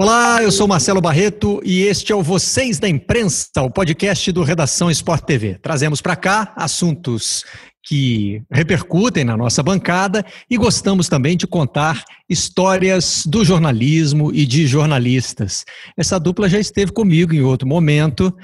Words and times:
Olá, 0.00 0.40
eu 0.44 0.52
sou 0.52 0.68
Marcelo 0.68 1.00
Barreto 1.00 1.60
e 1.64 1.82
este 1.82 2.12
é 2.12 2.14
o 2.14 2.22
Vocês 2.22 2.78
da 2.78 2.88
Imprensa, 2.88 3.62
o 3.62 3.68
podcast 3.68 4.30
do 4.30 4.44
Redação 4.44 4.88
Sport 4.92 5.24
TV. 5.24 5.54
Trazemos 5.54 6.00
para 6.00 6.14
cá 6.14 6.52
assuntos 6.54 7.44
que 7.82 8.42
repercutem 8.50 9.24
na 9.24 9.36
nossa 9.36 9.62
bancada 9.62 10.24
e 10.50 10.56
gostamos 10.56 11.08
também 11.08 11.36
de 11.36 11.46
contar 11.46 12.04
histórias 12.28 13.24
do 13.26 13.44
jornalismo 13.44 14.30
e 14.34 14.44
de 14.44 14.66
jornalistas. 14.66 15.64
Essa 15.96 16.20
dupla 16.20 16.48
já 16.48 16.58
esteve 16.58 16.92
comigo 16.92 17.34
em 17.34 17.40
outro 17.40 17.66
momento, 17.66 18.34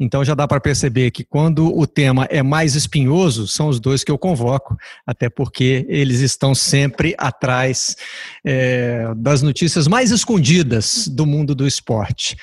então 0.00 0.24
já 0.24 0.34
dá 0.34 0.48
para 0.48 0.60
perceber 0.60 1.10
que 1.10 1.22
quando 1.22 1.76
o 1.76 1.86
tema 1.86 2.26
é 2.30 2.42
mais 2.42 2.74
espinhoso, 2.74 3.46
são 3.46 3.68
os 3.68 3.78
dois 3.78 4.02
que 4.02 4.10
eu 4.10 4.18
convoco, 4.18 4.76
até 5.06 5.28
porque 5.28 5.84
eles 5.88 6.20
estão 6.20 6.54
sempre 6.54 7.14
atrás 7.18 7.96
é, 8.44 9.12
das 9.16 9.42
notícias 9.42 9.86
mais 9.86 10.10
escondidas 10.10 11.06
do 11.08 11.26
mundo 11.26 11.54
do 11.54 11.66
esporte. 11.66 12.36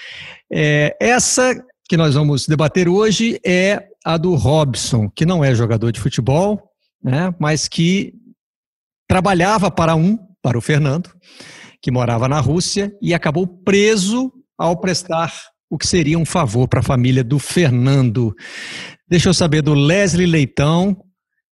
É, 0.52 0.96
essa 1.00 1.56
que 1.90 1.98
nós 1.98 2.14
vamos 2.14 2.48
debater 2.48 2.88
hoje 2.88 3.40
é 3.46 3.91
a 4.06 4.18
do 4.18 4.36
Robson, 4.36 5.10
que 5.10 5.26
não 5.26 5.44
é 5.44 5.54
jogador 5.54 5.92
de 5.92 6.00
futebol, 6.00 6.62
né, 7.04 7.34
mas 7.40 7.68
que 7.68 8.14
trabalhava 9.08 9.70
para 9.70 9.96
um, 9.96 10.18
para 10.42 10.58
o 10.58 10.62
Fernando, 10.62 11.10
que 11.82 11.92
morava 11.92 12.28
na 12.28 12.40
Rússia 12.40 12.96
e 13.02 13.14
acabou 13.14 13.48
preso 13.48 14.32
ao 14.58 14.80
prestar 14.80 15.34
o 15.70 15.78
que 15.78 15.88
seria 15.88 16.18
um 16.18 16.26
favor 16.26 16.68
para 16.68 16.82
a 16.82 16.84
família 16.84 17.24
do 17.24 17.40
Fernando. 17.40 18.36
Deixa 19.08 19.30
eu 19.30 19.34
saber 19.34 19.62
do 19.62 19.74
Leslie 19.74 20.26
Leitão, 20.26 20.98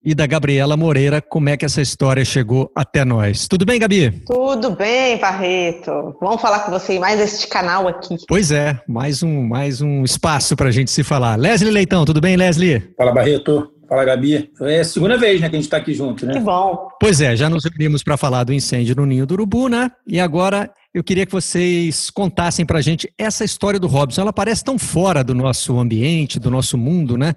e 0.03 0.16
da 0.16 0.25
Gabriela 0.25 0.78
Moreira, 0.78 1.22
como 1.22 1.50
é 1.50 1.58
que 1.58 1.66
essa 1.66 1.81
história 1.81 2.23
chegou 2.23 2.72
até 2.73 3.03
nós. 3.03 3.47
Tudo 3.47 3.66
bem, 3.66 3.80
Gabi? 3.80 4.11
Tudo 4.25 4.72
bem, 4.72 5.17
Barreto. 5.17 6.16
Vamos 6.22 6.42
falar 6.42 6.59
com 6.59 6.72
você 6.72 6.94
em 6.94 7.00
mais 7.00 7.19
este 7.19 7.47
canal 7.47 7.88
aqui. 7.88 8.16
Pois 8.27 8.52
é, 8.52 8.80
mais 8.88 9.22
um, 9.22 9.44
mais 9.44 9.81
um 9.81 10.03
espaço 10.03 10.55
para 10.55 10.70
a 10.70 10.72
gente 10.72 10.89
se 10.89 11.03
falar. 11.03 11.36
Leslie 11.36 11.72
Leitão, 11.72 12.05
tudo 12.05 12.22
bem, 12.22 12.38
Leslie? 12.38 12.94
Fala, 12.97 13.11
Barreto. 13.11 13.72
Fala, 13.89 14.05
Gabi. 14.05 14.52
É 14.61 14.81
a 14.81 14.86
segunda 14.86 15.17
vez 15.17 15.42
né, 15.42 15.50
que 15.50 15.55
a 15.55 15.58
gente 15.58 15.66
está 15.66 15.77
aqui 15.77 15.95
junto, 15.95 16.23
né? 16.23 16.33
Que 16.33 16.39
bom. 16.39 16.89
Pois 17.02 17.20
é, 17.22 17.36
já 17.36 17.50
nos 17.50 17.66
reunimos 17.66 18.03
para 18.03 18.16
falar 18.16 18.44
do 18.44 18.53
incêndio 18.53 18.95
no 18.95 19.05
Ninho 19.05 19.25
do 19.25 19.33
Urubu, 19.33 19.67
né? 19.67 19.92
E 20.08 20.20
agora 20.20 20.72
eu 20.94 21.03
queria 21.03 21.25
que 21.25 21.31
vocês 21.31 22.11
contassem 22.11 22.67
para 22.67 22.77
a 22.77 22.81
gente 22.81 23.11
essa 23.17 23.44
história 23.44 23.80
do 23.80 23.88
Robson. 23.88 24.22
Ela 24.22 24.31
parece 24.31 24.64
tão 24.64 24.77
fora 24.77 25.23
do 25.23 25.33
nosso 25.33 25.80
ambiente, 25.80 26.39
do 26.39 26.52
nosso 26.52 26.77
mundo, 26.77 27.17
né? 27.17 27.33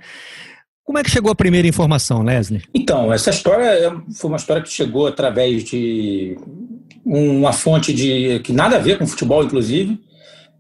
Como 0.85 0.99
é 0.99 1.03
que 1.03 1.11
chegou 1.11 1.31
a 1.31 1.35
primeira 1.35 1.67
informação, 1.67 2.23
Leslie? 2.23 2.63
Então, 2.75 3.13
essa 3.13 3.31
história 3.31 3.65
é, 3.65 3.91
foi 4.15 4.29
uma 4.29 4.37
história 4.37 4.63
que 4.63 4.71
chegou 4.71 5.07
através 5.07 5.65
de 5.65 6.37
uma 7.05 7.53
fonte 7.53 7.93
de 7.93 8.41
que 8.41 8.53
nada 8.53 8.77
a 8.77 8.81
ver 8.81 8.99
com 8.99 9.07
futebol, 9.07 9.45
inclusive, 9.45 9.99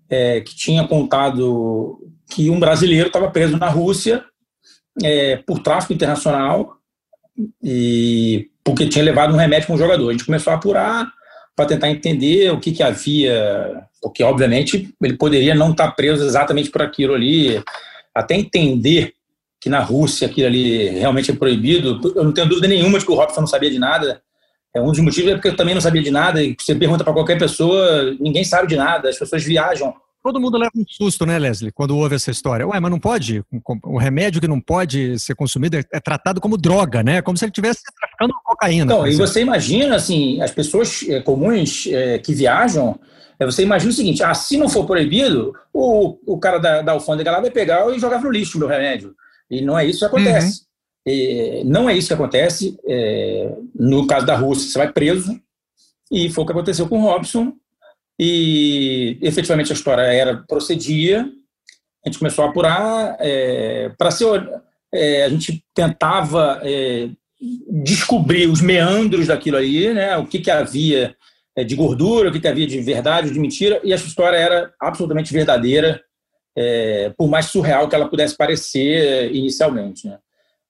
é, 0.09 0.41
que 0.41 0.55
tinha 0.55 0.87
contado 0.87 1.99
que 2.31 2.51
um 2.51 2.61
brasileiro 2.61 3.09
estava 3.09 3.31
preso 3.31 3.59
na 3.59 3.69
Rússia 3.69 4.25
é, 5.03 5.37
por 5.37 5.59
tráfico 5.61 5.93
internacional 5.93 6.77
e 7.63 8.49
porque 8.65 8.89
tinha 8.89 9.05
levado 9.05 9.35
um 9.35 9.39
remédio 9.39 9.67
para 9.67 9.75
um 9.75 9.79
jogador. 9.79 10.09
A 10.09 10.13
gente 10.13 10.25
começou 10.25 10.53
a 10.53 10.57
apurar 10.57 11.11
para 11.57 11.67
tentar 11.67 11.91
entender 11.91 12.51
o 12.53 12.61
que, 12.61 12.73
que 12.73 12.83
havia, 12.83 13.87
porque 14.01 14.23
obviamente 14.23 14.95
ele 15.03 15.17
poderia 15.17 15.55
não 15.55 15.73
estar 15.73 15.91
preso 15.93 16.25
exatamente 16.25 16.71
por 16.71 16.83
aquilo 16.83 17.15
ali, 17.15 17.63
até 18.15 18.35
entender 18.35 19.15
que 19.63 19.71
na 19.71 19.79
Rússia 19.79 20.27
aquilo 20.27 20.49
ali 20.49 20.89
realmente 20.89 21.31
é 21.31 21.35
proibido. 21.35 22.01
Eu 22.17 22.25
não 22.25 22.33
tenho 22.33 22.49
dúvida 22.49 22.67
nenhuma 22.67 22.99
de 22.99 23.07
que 23.07 23.13
o 23.13 23.15
Robson 23.15 23.43
não 23.43 23.47
sabia 23.47 23.71
de 23.71 23.79
nada. 23.79 24.21
É 24.75 24.81
um 24.81 24.91
dos 24.91 24.99
motivos 24.99 25.31
é 25.31 25.35
porque 25.35 25.49
eu 25.49 25.57
também 25.57 25.73
não 25.73 25.81
sabia 25.81 26.03
de 26.03 26.11
nada. 26.11 26.43
E 26.43 26.57
você 26.59 26.75
pergunta 26.75 27.05
para 27.05 27.13
qualquer 27.13 27.39
pessoa, 27.39 28.13
ninguém 28.19 28.43
sabe 28.43 28.67
de 28.67 28.75
nada. 28.75 29.09
As 29.09 29.17
pessoas 29.17 29.45
viajam. 29.45 29.95
Todo 30.21 30.41
mundo 30.41 30.59
leva 30.59 30.73
um 30.75 30.85
susto, 30.89 31.25
né, 31.25 31.39
Leslie, 31.39 31.71
quando 31.71 31.97
ouve 31.97 32.17
essa 32.17 32.31
história. 32.33 32.67
Ué, 32.67 32.81
mas 32.81 32.91
não 32.91 32.99
pode? 32.99 33.45
O 33.85 33.99
remédio 33.99 34.41
que 34.41 34.49
não 34.49 34.61
pode 34.61 35.17
ser 35.21 35.37
consumido 35.37 35.77
é, 35.77 35.85
é 35.93 36.01
tratado 36.01 36.41
como 36.41 36.57
droga, 36.57 37.05
né? 37.05 37.23
Como 37.23 37.37
se 37.37 37.45
ele 37.45 37.51
estivesse 37.51 37.83
traficando 38.01 38.35
cocaína. 38.45 38.85
Então, 38.85 39.07
e 39.07 39.15
você 39.15 39.43
imagina, 39.43 39.95
assim, 39.95 40.41
as 40.41 40.51
pessoas 40.51 41.05
é, 41.09 41.21
comuns 41.21 41.87
é, 41.89 42.19
que 42.19 42.35
viajam, 42.35 42.99
você 43.41 43.63
imagina 43.63 43.93
o 43.93 43.95
seguinte: 43.95 44.25
ah, 44.25 44.35
se 44.35 44.57
não 44.57 44.69
for 44.69 44.85
proibido, 44.87 45.53
o, 45.73 46.19
o 46.27 46.39
cara 46.39 46.59
da, 46.59 46.83
da 46.83 46.93
alfândega 46.93 47.31
lá 47.31 47.41
vai 47.41 47.51
pegar 47.51 47.89
e 47.95 47.99
jogar 48.01 48.21
no 48.21 48.31
lixo 48.31 48.57
o 48.57 48.61
meu 48.61 48.69
remédio. 48.69 49.15
E 49.53 49.61
não 49.61 49.79
é 49.79 49.85
isso 49.85 49.99
que 49.99 50.07
acontece. 50.07 50.63
Uhum. 51.07 51.65
não 51.67 51.91
é 51.91 51.95
isso 51.95 52.09
que 52.09 52.15
acontece. 52.15 52.79
É, 52.89 53.55
no 53.75 54.07
caso 54.07 54.25
da 54.25 54.35
Rússia, 54.35 54.71
você 54.71 54.79
vai 54.79 54.91
preso, 54.91 55.39
e 56.11 56.31
foi 56.31 56.43
o 56.43 56.47
que 56.47 56.53
aconteceu 56.53 56.89
com 56.89 57.01
o 57.01 57.03
Robson. 57.03 57.53
E 58.19 59.19
efetivamente 59.21 59.71
a 59.71 59.75
história 59.75 60.03
era 60.03 60.39
procedia. 60.49 61.29
A 62.05 62.09
gente 62.09 62.19
começou 62.19 62.47
a 62.47 62.49
apurar. 62.49 63.17
É, 63.21 63.91
para 63.99 64.11
ser. 64.11 64.27
É, 64.95 65.25
a 65.25 65.29
gente 65.29 65.63
tentava 65.75 66.61
é, 66.63 67.11
descobrir 67.85 68.47
os 68.47 68.63
meandros 68.63 69.27
daquilo 69.27 69.57
aí, 69.59 69.93
né? 69.93 70.17
o 70.17 70.27
que, 70.27 70.39
que 70.39 70.51
havia 70.51 71.15
é, 71.57 71.65
de 71.65 71.75
gordura, 71.75 72.29
o 72.29 72.33
que, 72.33 72.41
que 72.41 72.49
havia 72.49 72.67
de 72.67 72.81
verdade, 72.81 73.31
de 73.31 73.41
mentira, 73.41 73.81
e 73.83 73.93
essa 73.93 74.07
história 74.07 74.37
era 74.37 74.71
absolutamente 74.79 75.33
verdadeira 75.33 76.03
é, 76.57 77.13
por 77.17 77.29
mais 77.29 77.47
surreal 77.47 77.89
que 77.89 77.95
ela 77.95 78.09
pudesse 78.09 78.37
parecer 78.37 79.05
é, 79.05 79.27
inicialmente. 79.33 80.07
Né? 80.07 80.19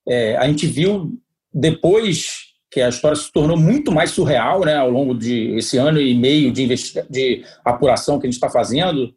É, 0.09 0.37
a 0.37 0.47
gente 0.47 0.67
viu 0.67 1.13
depois 1.53 2.53
que 2.71 2.81
a 2.81 2.89
história 2.89 3.17
se 3.17 3.31
tornou 3.31 3.57
muito 3.57 3.93
mais 3.93 4.11
surreal 4.11 4.65
né, 4.65 4.77
ao 4.77 4.91
longo 4.91 5.15
de 5.15 5.55
esse 5.57 5.77
ano 5.77 6.01
e 6.01 6.15
meio 6.15 6.51
de, 6.51 6.67
de 7.11 7.45
apuração 7.65 8.19
que 8.19 8.27
a 8.27 8.31
gente 8.31 8.37
está 8.37 8.49
fazendo. 8.49 9.15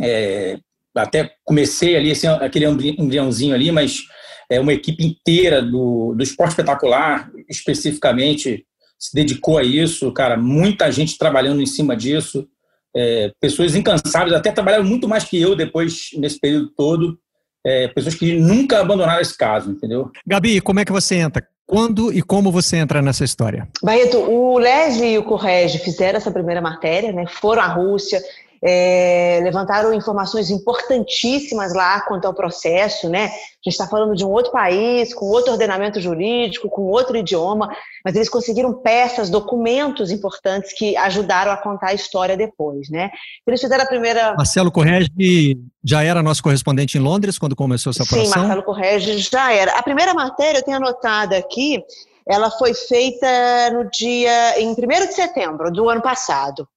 É, 0.00 0.58
até 0.94 1.32
comecei 1.44 1.96
ali, 1.96 2.10
esse, 2.10 2.26
aquele 2.26 2.66
embriãozinho 2.66 3.54
ali, 3.54 3.72
mas 3.72 4.02
é 4.48 4.60
uma 4.60 4.72
equipe 4.72 5.04
inteira 5.04 5.62
do, 5.62 6.14
do 6.14 6.22
esporte 6.22 6.50
espetacular, 6.50 7.30
especificamente, 7.48 8.64
se 8.98 9.14
dedicou 9.14 9.58
a 9.58 9.64
isso, 9.64 10.12
cara, 10.12 10.36
muita 10.36 10.90
gente 10.92 11.16
trabalhando 11.16 11.62
em 11.62 11.66
cima 11.66 11.96
disso 11.96 12.46
é, 12.96 13.32
pessoas 13.40 13.74
incansáveis, 13.74 14.32
até 14.32 14.50
trabalharam 14.50 14.84
muito 14.84 15.08
mais 15.08 15.24
que 15.24 15.40
eu 15.40 15.54
depois, 15.54 16.10
nesse 16.16 16.38
período 16.38 16.68
todo, 16.76 17.18
é, 17.64 17.88
pessoas 17.88 18.14
que 18.14 18.38
nunca 18.38 18.80
abandonaram 18.80 19.20
esse 19.20 19.36
caso, 19.36 19.70
entendeu? 19.70 20.10
Gabi, 20.26 20.60
como 20.60 20.80
é 20.80 20.84
que 20.84 20.92
você 20.92 21.16
entra? 21.16 21.46
Quando 21.66 22.12
e 22.12 22.20
como 22.20 22.50
você 22.50 22.78
entra 22.78 23.00
nessa 23.00 23.22
história? 23.22 23.68
Barreto, 23.80 24.18
o 24.18 24.58
Leslie 24.58 25.12
e 25.12 25.18
o 25.18 25.22
Correge 25.22 25.78
fizeram 25.78 26.16
essa 26.16 26.30
primeira 26.30 26.60
matéria, 26.60 27.12
né? 27.12 27.26
foram 27.28 27.62
à 27.62 27.66
Rússia, 27.66 28.20
é, 28.62 29.40
levantaram 29.42 29.92
informações 29.94 30.50
importantíssimas 30.50 31.74
lá 31.74 32.00
quanto 32.02 32.26
ao 32.26 32.34
processo, 32.34 33.08
né? 33.08 33.26
A 33.26 33.28
gente 33.64 33.74
está 33.74 33.86
falando 33.86 34.14
de 34.14 34.24
um 34.24 34.30
outro 34.30 34.52
país, 34.52 35.14
com 35.14 35.26
outro 35.26 35.52
ordenamento 35.52 36.00
jurídico, 36.00 36.68
com 36.68 36.82
outro 36.82 37.16
idioma, 37.16 37.74
mas 38.04 38.14
eles 38.14 38.28
conseguiram 38.28 38.72
peças, 38.74 39.30
documentos 39.30 40.10
importantes 40.10 40.72
que 40.76 40.96
ajudaram 40.96 41.52
a 41.52 41.56
contar 41.56 41.88
a 41.88 41.94
história 41.94 42.36
depois, 42.36 42.90
né? 42.90 43.10
Eles 43.46 43.60
fizeram 43.60 43.84
a 43.84 43.86
primeira. 43.86 44.34
Marcelo 44.34 44.70
Correge 44.70 45.58
já 45.82 46.02
era 46.02 46.22
nosso 46.22 46.42
correspondente 46.42 46.98
em 46.98 47.00
Londres 47.00 47.38
quando 47.38 47.56
começou 47.56 47.90
essa 47.90 48.02
apuração? 48.02 48.32
Sim, 48.32 48.38
Marcelo 48.38 48.62
Correge 48.62 49.18
já 49.18 49.52
era. 49.52 49.78
A 49.78 49.82
primeira 49.82 50.12
matéria, 50.12 50.58
eu 50.58 50.64
tenho 50.64 50.76
anotado 50.76 51.34
aqui, 51.34 51.82
ela 52.26 52.50
foi 52.50 52.74
feita 52.74 53.26
no 53.72 53.90
dia 53.90 54.60
em 54.60 54.70
1 54.70 54.74
de 54.74 55.14
setembro 55.14 55.70
do 55.72 55.88
ano 55.88 56.02
passado. 56.02 56.68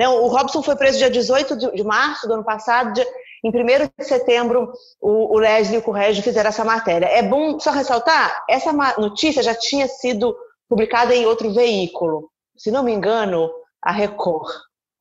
Né? 0.00 0.08
O 0.08 0.28
Robson 0.28 0.62
foi 0.62 0.76
preso 0.76 0.96
dia 0.96 1.10
18 1.10 1.74
de 1.74 1.84
março 1.84 2.26
do 2.26 2.32
ano 2.32 2.42
passado. 2.42 2.94
Dia, 2.94 3.06
em 3.44 3.50
1 3.50 3.52
de 3.98 4.04
setembro, 4.06 4.72
o, 4.98 5.34
o 5.34 5.38
Leslie 5.38 5.76
e 5.76 5.78
o 5.78 5.82
Corrégio 5.82 6.22
fizeram 6.22 6.48
essa 6.48 6.64
matéria. 6.64 7.04
É 7.04 7.22
bom 7.22 7.60
só 7.60 7.70
ressaltar, 7.70 8.42
essa 8.48 8.72
notícia 8.96 9.42
já 9.42 9.54
tinha 9.54 9.86
sido 9.86 10.34
publicada 10.66 11.14
em 11.14 11.26
outro 11.26 11.52
veículo. 11.52 12.30
Se 12.56 12.70
não 12.70 12.82
me 12.82 12.92
engano, 12.92 13.50
a 13.82 13.92
Record. 13.92 14.50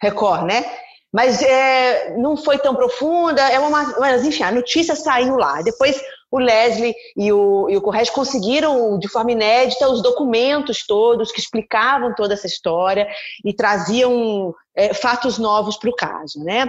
Record, 0.02 0.44
né? 0.44 0.66
Mas 1.14 1.42
é, 1.42 2.18
não 2.18 2.36
foi 2.36 2.58
tão 2.58 2.76
profunda, 2.76 3.42
é 3.42 3.58
uma, 3.58 3.98
mas 4.00 4.26
enfim, 4.26 4.44
a 4.44 4.52
notícia 4.52 4.98
saiu 4.98 5.38
lá. 5.38 5.62
Depois 5.62 5.98
o 6.32 6.38
Leslie 6.38 6.94
e 7.18 7.32
o, 7.32 7.70
e 7.70 7.78
o 7.78 7.82
conseguiram, 8.14 9.00
de 9.00 9.08
forma 9.08 9.32
inédita, 9.32 9.90
os 9.90 10.02
documentos 10.02 10.86
todos 10.86 11.32
que 11.32 11.40
explicavam 11.40 12.14
toda 12.14 12.34
essa 12.34 12.48
história 12.48 13.08
e 13.44 13.54
traziam 13.54 14.54
é, 14.76 14.94
fatos 14.94 15.38
novos 15.38 15.78
para 15.78 15.90
o 15.90 15.96
caso, 15.96 16.44
né? 16.44 16.68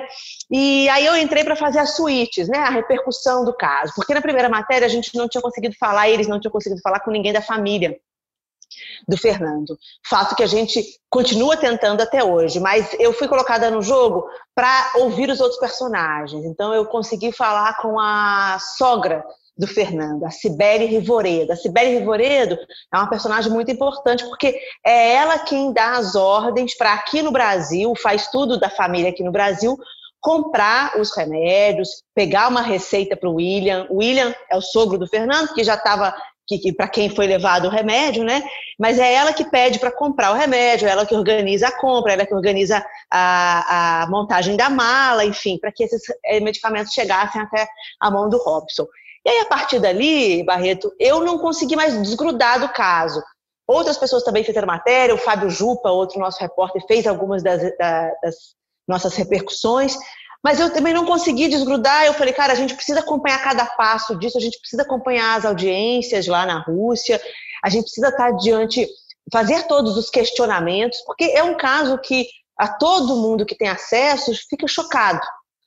E 0.50 0.88
aí 0.88 1.04
eu 1.04 1.16
entrei 1.16 1.44
para 1.44 1.56
fazer 1.56 1.78
as 1.78 1.94
suítes, 1.94 2.48
né? 2.48 2.58
A 2.58 2.70
repercussão 2.70 3.44
do 3.44 3.54
caso, 3.54 3.92
porque 3.94 4.14
na 4.14 4.22
primeira 4.22 4.48
matéria 4.48 4.86
a 4.86 4.90
gente 4.90 5.16
não 5.16 5.28
tinha 5.28 5.42
conseguido 5.42 5.74
falar, 5.78 6.08
eles 6.08 6.26
não 6.26 6.40
tinham 6.40 6.52
conseguido 6.52 6.80
falar 6.80 7.00
com 7.00 7.10
ninguém 7.10 7.32
da 7.32 7.42
família 7.42 7.98
do 9.06 9.16
Fernando. 9.16 9.76
Fato 10.08 10.34
que 10.34 10.42
a 10.42 10.46
gente 10.46 10.84
continua 11.08 11.56
tentando 11.56 12.00
até 12.00 12.22
hoje, 12.22 12.60
mas 12.60 12.94
eu 12.98 13.12
fui 13.12 13.28
colocada 13.28 13.70
no 13.70 13.82
jogo 13.82 14.28
para 14.54 14.92
ouvir 14.96 15.28
os 15.30 15.40
outros 15.40 15.58
personagens. 15.58 16.44
Então 16.44 16.72
eu 16.72 16.86
consegui 16.86 17.32
falar 17.32 17.76
com 17.78 17.98
a 17.98 18.58
sogra 18.76 19.24
do 19.60 19.66
Fernando, 19.66 20.24
a 20.24 20.30
Cibele 20.30 20.86
Rivoredo. 20.86 21.52
A 21.52 21.56
Cibele 21.56 21.98
Rivoredo 21.98 22.58
é 22.92 22.96
uma 22.96 23.10
personagem 23.10 23.52
muito 23.52 23.70
importante 23.70 24.24
porque 24.24 24.58
é 24.84 25.12
ela 25.12 25.38
quem 25.38 25.70
dá 25.70 25.98
as 25.98 26.14
ordens 26.14 26.74
para 26.74 26.94
aqui 26.94 27.20
no 27.20 27.30
Brasil, 27.30 27.92
faz 28.02 28.28
tudo 28.28 28.58
da 28.58 28.70
família 28.70 29.10
aqui 29.10 29.22
no 29.22 29.30
Brasil, 29.30 29.76
comprar 30.18 30.98
os 30.98 31.14
remédios, 31.14 32.02
pegar 32.14 32.48
uma 32.48 32.62
receita 32.62 33.14
para 33.14 33.28
o 33.28 33.34
William. 33.34 33.86
O 33.90 33.98
William 33.98 34.34
é 34.50 34.56
o 34.56 34.62
sogro 34.62 34.98
do 34.98 35.06
Fernando, 35.06 35.52
que 35.52 35.62
já 35.62 35.74
estava 35.74 36.14
que, 36.46 36.58
que 36.58 36.72
para 36.72 36.88
quem 36.88 37.14
foi 37.14 37.26
levado 37.26 37.66
o 37.66 37.70
remédio, 37.70 38.24
né? 38.24 38.42
Mas 38.78 38.98
é 38.98 39.12
ela 39.12 39.32
que 39.32 39.44
pede 39.44 39.78
para 39.78 39.92
comprar 39.92 40.32
o 40.32 40.36
remédio, 40.36 40.88
ela 40.88 41.06
que 41.06 41.14
organiza 41.14 41.68
a 41.68 41.78
compra, 41.78 42.14
ela 42.14 42.26
que 42.26 42.34
organiza 42.34 42.84
a, 43.10 44.02
a 44.02 44.10
montagem 44.10 44.56
da 44.56 44.68
mala, 44.70 45.24
enfim, 45.24 45.58
para 45.58 45.70
que 45.70 45.84
esses 45.84 46.02
eh, 46.24 46.40
medicamentos 46.40 46.92
chegassem 46.92 47.40
até 47.40 47.68
a 48.00 48.10
mão 48.10 48.28
do 48.28 48.38
Robson. 48.38 48.86
E 49.24 49.28
aí, 49.28 49.38
a 49.40 49.46
partir 49.46 49.78
dali, 49.78 50.42
Barreto, 50.42 50.92
eu 50.98 51.20
não 51.20 51.38
consegui 51.38 51.76
mais 51.76 52.00
desgrudar 52.02 52.60
do 52.60 52.68
caso. 52.70 53.22
Outras 53.66 53.98
pessoas 53.98 54.24
também 54.24 54.42
fizeram 54.42 54.66
matéria, 54.66 55.14
o 55.14 55.18
Fábio 55.18 55.50
Jupa, 55.50 55.90
outro 55.90 56.18
nosso 56.18 56.40
repórter, 56.40 56.84
fez 56.86 57.06
algumas 57.06 57.42
das, 57.42 57.62
das 57.78 58.34
nossas 58.88 59.14
repercussões, 59.14 59.96
mas 60.42 60.58
eu 60.58 60.72
também 60.72 60.92
não 60.92 61.04
consegui 61.04 61.48
desgrudar. 61.48 62.04
Eu 62.04 62.14
falei, 62.14 62.32
cara, 62.32 62.52
a 62.52 62.56
gente 62.56 62.74
precisa 62.74 63.00
acompanhar 63.00 63.42
cada 63.42 63.64
passo 63.64 64.18
disso, 64.18 64.38
a 64.38 64.40
gente 64.40 64.58
precisa 64.58 64.82
acompanhar 64.82 65.38
as 65.38 65.44
audiências 65.44 66.26
lá 66.26 66.44
na 66.44 66.58
Rússia, 66.58 67.20
a 67.62 67.70
gente 67.70 67.84
precisa 67.84 68.08
estar 68.08 68.32
diante, 68.32 68.88
fazer 69.32 69.66
todos 69.68 69.96
os 69.96 70.10
questionamentos, 70.10 71.00
porque 71.02 71.24
é 71.24 71.44
um 71.44 71.56
caso 71.56 71.98
que 71.98 72.26
a 72.58 72.66
todo 72.68 73.16
mundo 73.16 73.46
que 73.46 73.54
tem 73.54 73.68
acesso 73.68 74.32
fica 74.48 74.66
chocado, 74.66 75.20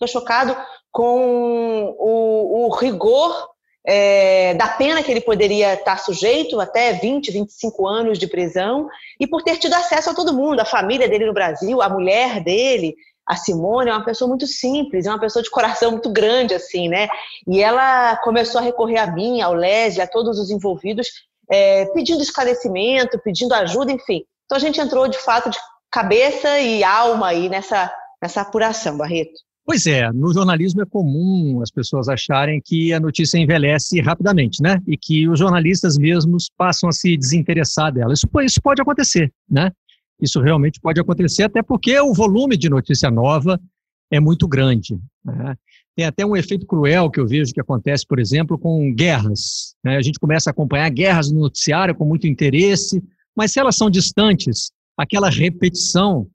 chocado 0.07 0.55
com 0.91 1.95
o, 1.97 2.67
o 2.67 2.75
rigor 2.75 3.53
é, 3.85 4.53
da 4.53 4.67
pena 4.67 5.03
que 5.03 5.11
ele 5.11 5.21
poderia 5.21 5.73
estar 5.73 5.97
sujeito, 5.97 6.59
até 6.59 6.93
20, 6.93 7.31
25 7.31 7.87
anos 7.87 8.17
de 8.17 8.27
prisão, 8.27 8.87
e 9.19 9.27
por 9.27 9.43
ter 9.43 9.57
tido 9.57 9.73
acesso 9.73 10.09
a 10.09 10.13
todo 10.13 10.33
mundo, 10.33 10.59
a 10.59 10.65
família 10.65 11.09
dele 11.09 11.25
no 11.25 11.33
Brasil, 11.33 11.81
a 11.81 11.89
mulher 11.89 12.41
dele, 12.41 12.95
a 13.25 13.35
Simone 13.35 13.89
é 13.89 13.93
uma 13.93 14.05
pessoa 14.05 14.27
muito 14.27 14.45
simples, 14.45 15.05
é 15.05 15.09
uma 15.09 15.19
pessoa 15.19 15.41
de 15.41 15.49
coração 15.49 15.91
muito 15.91 16.11
grande, 16.11 16.53
assim, 16.53 16.89
né? 16.89 17.07
E 17.47 17.61
ela 17.61 18.17
começou 18.17 18.59
a 18.59 18.63
recorrer 18.63 18.97
a 18.97 19.07
mim, 19.07 19.41
ao 19.41 19.53
Leslie, 19.53 20.01
a 20.01 20.07
todos 20.07 20.39
os 20.39 20.49
envolvidos, 20.49 21.07
é, 21.49 21.85
pedindo 21.87 22.21
esclarecimento, 22.21 23.19
pedindo 23.19 23.53
ajuda, 23.53 23.91
enfim. 23.91 24.25
Então 24.45 24.57
a 24.57 24.59
gente 24.59 24.79
entrou, 24.79 25.07
de 25.07 25.17
fato, 25.17 25.49
de 25.49 25.57
cabeça 25.89 26.59
e 26.59 26.83
alma 26.83 27.27
aí 27.27 27.47
nessa, 27.47 27.93
nessa 28.21 28.41
apuração, 28.41 28.97
Barreto. 28.97 29.39
Pois 29.65 29.87
é, 29.87 30.11
no 30.11 30.33
jornalismo 30.33 30.81
é 30.81 30.85
comum 30.85 31.61
as 31.61 31.71
pessoas 31.71 32.09
acharem 32.09 32.61
que 32.63 32.91
a 32.91 32.99
notícia 32.99 33.37
envelhece 33.37 34.01
rapidamente, 34.01 34.61
né? 34.61 34.81
E 34.85 34.97
que 34.97 35.27
os 35.29 35.39
jornalistas 35.39 35.97
mesmos 35.97 36.49
passam 36.57 36.89
a 36.89 36.91
se 36.91 37.15
desinteressar 37.15 37.93
dela. 37.93 38.13
Isso, 38.13 38.27
isso 38.43 38.61
pode 38.61 38.81
acontecer, 38.81 39.31
né? 39.49 39.71
Isso 40.21 40.41
realmente 40.41 40.81
pode 40.81 40.99
acontecer, 40.99 41.43
até 41.43 41.61
porque 41.63 41.97
o 41.99 42.13
volume 42.13 42.57
de 42.57 42.69
notícia 42.69 43.09
nova 43.09 43.59
é 44.11 44.19
muito 44.19 44.47
grande. 44.47 44.99
Né? 45.23 45.55
Tem 45.95 46.05
até 46.05 46.25
um 46.25 46.35
efeito 46.35 46.65
cruel 46.65 47.09
que 47.09 47.19
eu 47.19 47.27
vejo 47.27 47.53
que 47.53 47.61
acontece, 47.61 48.05
por 48.05 48.19
exemplo, 48.19 48.57
com 48.57 48.93
guerras. 48.93 49.75
Né? 49.83 49.95
A 49.95 50.01
gente 50.01 50.19
começa 50.19 50.49
a 50.49 50.51
acompanhar 50.51 50.89
guerras 50.89 51.31
no 51.31 51.39
noticiário 51.39 51.95
com 51.95 52.05
muito 52.05 52.27
interesse, 52.27 53.01
mas 53.35 53.51
se 53.51 53.59
elas 53.59 53.75
são 53.75 53.89
distantes, 53.89 54.71
aquela 54.97 55.29
repetição, 55.29 56.27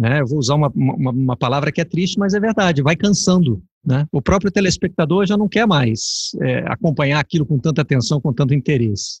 né? 0.00 0.22
eu 0.22 0.26
vou 0.26 0.38
usar 0.38 0.54
uma, 0.54 0.72
uma, 0.74 1.10
uma 1.10 1.36
palavra 1.36 1.70
que 1.70 1.78
é 1.78 1.84
triste, 1.84 2.18
mas 2.18 2.32
é 2.32 2.40
verdade, 2.40 2.82
vai 2.82 2.96
cansando. 2.96 3.62
Né? 3.84 4.06
O 4.10 4.22
próprio 4.22 4.50
telespectador 4.50 5.26
já 5.26 5.36
não 5.36 5.46
quer 5.46 5.66
mais 5.66 6.30
é, 6.40 6.64
acompanhar 6.66 7.20
aquilo 7.20 7.44
com 7.44 7.58
tanta 7.58 7.82
atenção, 7.82 8.18
com 8.18 8.32
tanto 8.32 8.54
interesse. 8.54 9.20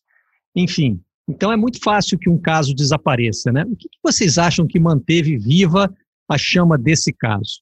Enfim, 0.56 0.98
então 1.28 1.52
é 1.52 1.56
muito 1.56 1.78
fácil 1.82 2.18
que 2.18 2.30
um 2.30 2.38
caso 2.38 2.74
desapareça, 2.74 3.52
né? 3.52 3.64
O 3.64 3.76
que 3.76 3.88
vocês 4.02 4.38
acham 4.38 4.66
que 4.66 4.80
manteve 4.80 5.36
viva 5.36 5.92
a 6.28 6.38
chama 6.38 6.78
desse 6.78 7.12
caso? 7.12 7.60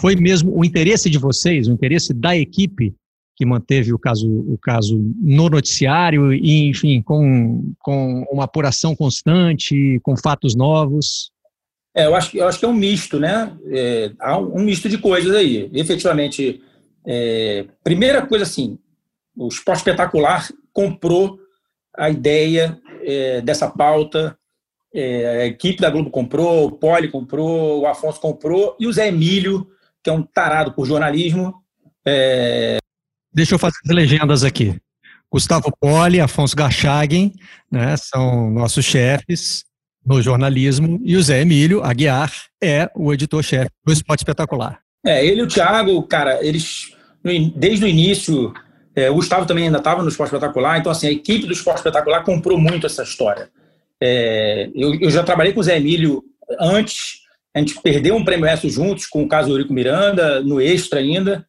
Foi 0.00 0.14
mesmo 0.14 0.54
o 0.54 0.64
interesse 0.64 1.08
de 1.08 1.18
vocês, 1.18 1.68
o 1.68 1.72
interesse 1.72 2.12
da 2.12 2.36
equipe 2.36 2.94
que 3.34 3.46
manteve 3.46 3.94
o 3.94 3.98
caso, 3.98 4.28
o 4.28 4.58
caso 4.58 4.98
no 5.20 5.48
noticiário 5.48 6.32
e, 6.34 6.68
enfim, 6.68 7.00
com, 7.00 7.72
com 7.78 8.24
uma 8.30 8.44
apuração 8.44 8.94
constante, 8.94 9.98
com 10.02 10.16
fatos 10.16 10.54
novos? 10.54 11.30
É, 11.98 12.06
eu, 12.06 12.14
acho, 12.14 12.36
eu 12.36 12.46
acho 12.46 12.60
que 12.60 12.64
é 12.64 12.68
um 12.68 12.72
misto, 12.72 13.18
né? 13.18 13.52
É, 13.72 14.12
há 14.20 14.38
um, 14.38 14.60
misto 14.60 14.88
de 14.88 14.98
coisas 14.98 15.34
aí. 15.34 15.68
Efetivamente, 15.74 16.62
é, 17.04 17.66
primeira 17.82 18.24
coisa 18.24 18.44
assim, 18.44 18.78
o 19.36 19.48
Esporte 19.48 19.78
Espetacular 19.78 20.48
comprou 20.72 21.40
a 21.96 22.08
ideia 22.08 22.80
é, 23.02 23.40
dessa 23.40 23.68
pauta. 23.68 24.38
É, 24.94 25.42
a 25.42 25.46
equipe 25.46 25.80
da 25.80 25.90
Globo 25.90 26.08
comprou, 26.08 26.66
o 26.66 26.70
Poli 26.70 27.10
comprou, 27.10 27.80
o 27.80 27.86
Afonso 27.88 28.20
comprou 28.20 28.76
e 28.78 28.86
o 28.86 28.92
Zé 28.92 29.08
Emílio, 29.08 29.66
que 30.00 30.08
é 30.08 30.12
um 30.12 30.22
tarado 30.22 30.72
por 30.74 30.86
jornalismo. 30.86 31.52
É... 32.06 32.78
Deixa 33.34 33.56
eu 33.56 33.58
fazer 33.58 33.78
as 33.84 33.92
legendas 33.92 34.44
aqui. 34.44 34.80
Gustavo 35.28 35.72
Poli, 35.80 36.20
Afonso 36.20 36.54
Garchagen, 36.54 37.34
né, 37.68 37.96
são 37.96 38.48
nossos 38.52 38.84
chefes 38.84 39.67
no 40.08 40.22
jornalismo, 40.22 40.98
e 41.04 41.16
o 41.16 41.22
Zé 41.22 41.42
Emílio 41.42 41.84
Aguiar 41.84 42.32
é 42.62 42.90
o 42.96 43.12
editor-chefe 43.12 43.70
do 43.84 43.92
Esporte 43.92 44.20
Espetacular. 44.20 44.80
É, 45.04 45.24
ele 45.24 45.40
e 45.40 45.44
o 45.44 45.46
Thiago, 45.46 46.02
cara, 46.04 46.44
eles, 46.44 46.92
desde 47.54 47.84
o 47.84 47.88
início, 47.88 48.52
é, 48.96 49.10
o 49.10 49.14
Gustavo 49.14 49.46
também 49.46 49.64
ainda 49.64 49.78
estava 49.78 50.02
no 50.02 50.08
Esporte 50.08 50.34
Espetacular, 50.34 50.78
então 50.78 50.90
assim, 50.90 51.08
a 51.08 51.12
equipe 51.12 51.46
do 51.46 51.52
Esporte 51.52 51.78
Espetacular 51.78 52.24
comprou 52.24 52.58
muito 52.58 52.86
essa 52.86 53.02
história. 53.02 53.50
É, 54.02 54.70
eu, 54.74 54.94
eu, 54.94 55.10
já 55.10 55.22
trabalhei 55.22 55.52
com 55.52 55.60
o 55.60 55.62
Zé 55.62 55.76
Emílio 55.76 56.22
antes, 56.58 57.20
a 57.54 57.58
gente 57.58 57.80
perdeu 57.82 58.16
um 58.16 58.24
prêmio 58.24 58.46
ESSO 58.46 58.70
juntos 58.70 59.06
com 59.06 59.22
o 59.22 59.28
caso 59.28 59.48
do 59.48 59.54
Eurico 59.54 59.74
Miranda, 59.74 60.40
no 60.40 60.60
Extra 60.60 61.00
ainda, 61.00 61.46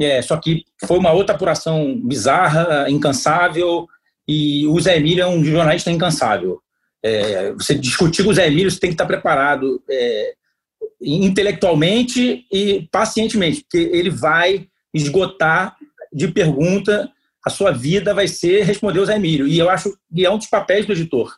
é, 0.00 0.20
só 0.22 0.36
que 0.38 0.64
foi 0.86 0.98
uma 0.98 1.12
outra 1.12 1.36
apuração 1.36 2.00
bizarra, 2.02 2.90
incansável, 2.90 3.86
e 4.26 4.66
o 4.66 4.80
Zé 4.80 4.96
Emílio 4.96 5.22
é 5.22 5.26
um 5.26 5.44
jornalista 5.44 5.90
incansável. 5.90 6.60
É, 7.02 7.52
você 7.52 7.74
discutir 7.74 8.22
com 8.22 8.30
o 8.30 8.34
Zé 8.34 8.46
Emílio, 8.46 8.70
você 8.70 8.78
tem 8.78 8.90
que 8.90 8.94
estar 8.94 9.06
preparado 9.06 9.82
é, 9.90 10.34
intelectualmente 11.00 12.46
e 12.50 12.88
pacientemente, 12.92 13.62
porque 13.62 13.90
ele 13.92 14.10
vai 14.10 14.66
esgotar 14.94 15.76
de 16.12 16.28
pergunta, 16.28 17.10
a 17.44 17.50
sua 17.50 17.72
vida 17.72 18.14
vai 18.14 18.28
ser 18.28 18.64
responder 18.64 19.00
o 19.00 19.06
Zé 19.06 19.16
Emílio. 19.16 19.48
E 19.48 19.58
eu 19.58 19.68
acho 19.68 19.92
que 20.14 20.24
é 20.24 20.30
um 20.30 20.38
dos 20.38 20.46
papéis 20.46 20.86
do 20.86 20.92
editor. 20.92 21.34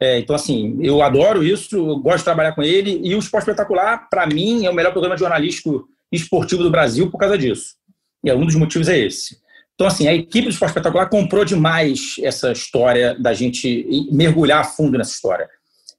É, 0.00 0.18
então, 0.18 0.36
assim, 0.36 0.78
eu 0.80 1.02
adoro 1.02 1.42
isso, 1.42 1.76
eu 1.76 1.96
gosto 1.98 2.18
de 2.18 2.24
trabalhar 2.24 2.52
com 2.52 2.62
ele. 2.62 3.00
E 3.02 3.14
o 3.14 3.18
Esporte 3.18 3.44
Espetacular, 3.44 4.08
para 4.08 4.26
mim, 4.26 4.64
é 4.64 4.70
o 4.70 4.74
melhor 4.74 4.92
programa 4.92 5.16
jornalístico 5.16 5.88
esportivo 6.12 6.62
do 6.62 6.70
Brasil 6.70 7.10
por 7.10 7.18
causa 7.18 7.36
disso. 7.36 7.74
E 8.22 8.32
um 8.32 8.44
dos 8.44 8.54
motivos 8.54 8.88
é 8.88 8.98
esse. 8.98 9.38
Então, 9.78 9.86
assim, 9.86 10.08
a 10.08 10.12
equipe 10.12 10.46
do 10.46 10.50
Esporte 10.50 10.70
Espetacular 10.70 11.08
comprou 11.08 11.44
demais 11.44 12.16
essa 12.20 12.50
história 12.50 13.16
da 13.16 13.32
gente 13.32 13.86
mergulhar 14.10 14.62
a 14.62 14.64
fundo 14.64 14.98
nessa 14.98 15.12
história. 15.12 15.48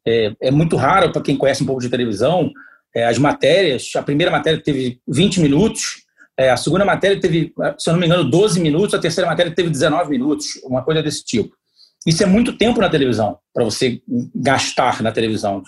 É, 0.06 0.34
é 0.42 0.52
muito 0.52 0.76
raro, 0.76 1.14
para 1.14 1.22
quem 1.22 1.38
conhece 1.38 1.64
um 1.64 1.66
pouco 1.66 1.82
de 1.82 1.88
televisão, 1.88 2.52
é, 2.94 3.06
as 3.06 3.18
matérias, 3.18 3.90
a 3.96 4.04
primeira 4.04 4.30
matéria 4.30 4.62
teve 4.62 5.00
20 5.08 5.40
minutos, 5.40 6.04
é, 6.38 6.50
a 6.50 6.58
segunda 6.58 6.84
matéria 6.84 7.22
teve, 7.22 7.54
se 7.78 7.90
eu 7.90 7.94
não 7.94 8.02
me 8.02 8.06
engano, 8.06 8.30
12 8.30 8.60
minutos, 8.60 8.94
a 8.94 9.00
terceira 9.00 9.30
matéria 9.30 9.56
teve 9.56 9.70
19 9.70 10.10
minutos, 10.10 10.60
uma 10.66 10.84
coisa 10.84 11.02
desse 11.02 11.24
tipo. 11.24 11.56
Isso 12.06 12.22
é 12.22 12.26
muito 12.26 12.58
tempo 12.58 12.82
na 12.82 12.90
televisão, 12.90 13.38
para 13.54 13.64
você 13.64 14.02
gastar 14.36 15.02
na 15.02 15.14
televisão. 15.14 15.64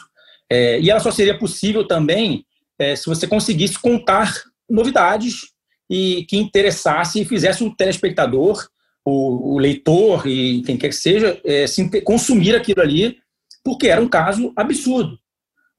É, 0.49 0.81
e 0.81 0.89
ela 0.89 0.99
só 0.99 1.11
seria 1.11 1.39
possível 1.39 1.87
também 1.87 2.45
é, 2.77 2.93
se 2.93 3.05
você 3.05 3.25
conseguisse 3.25 3.79
contar 3.79 4.33
novidades 4.69 5.50
e 5.91 6.23
que 6.23 6.37
interessasse 6.37 7.19
e 7.19 7.25
fizesse 7.25 7.65
o 7.65 7.75
telespectador, 7.75 8.65
o, 9.03 9.55
o 9.55 9.59
leitor 9.59 10.25
e 10.25 10.61
quem 10.61 10.77
quer 10.77 10.87
que 10.87 10.95
seja, 10.95 11.37
é, 11.43 11.65
consumir 12.05 12.55
aquilo 12.55 12.81
ali, 12.81 13.17
porque 13.61 13.87
era 13.89 14.01
um 14.01 14.07
caso 14.07 14.53
absurdo. 14.55 15.19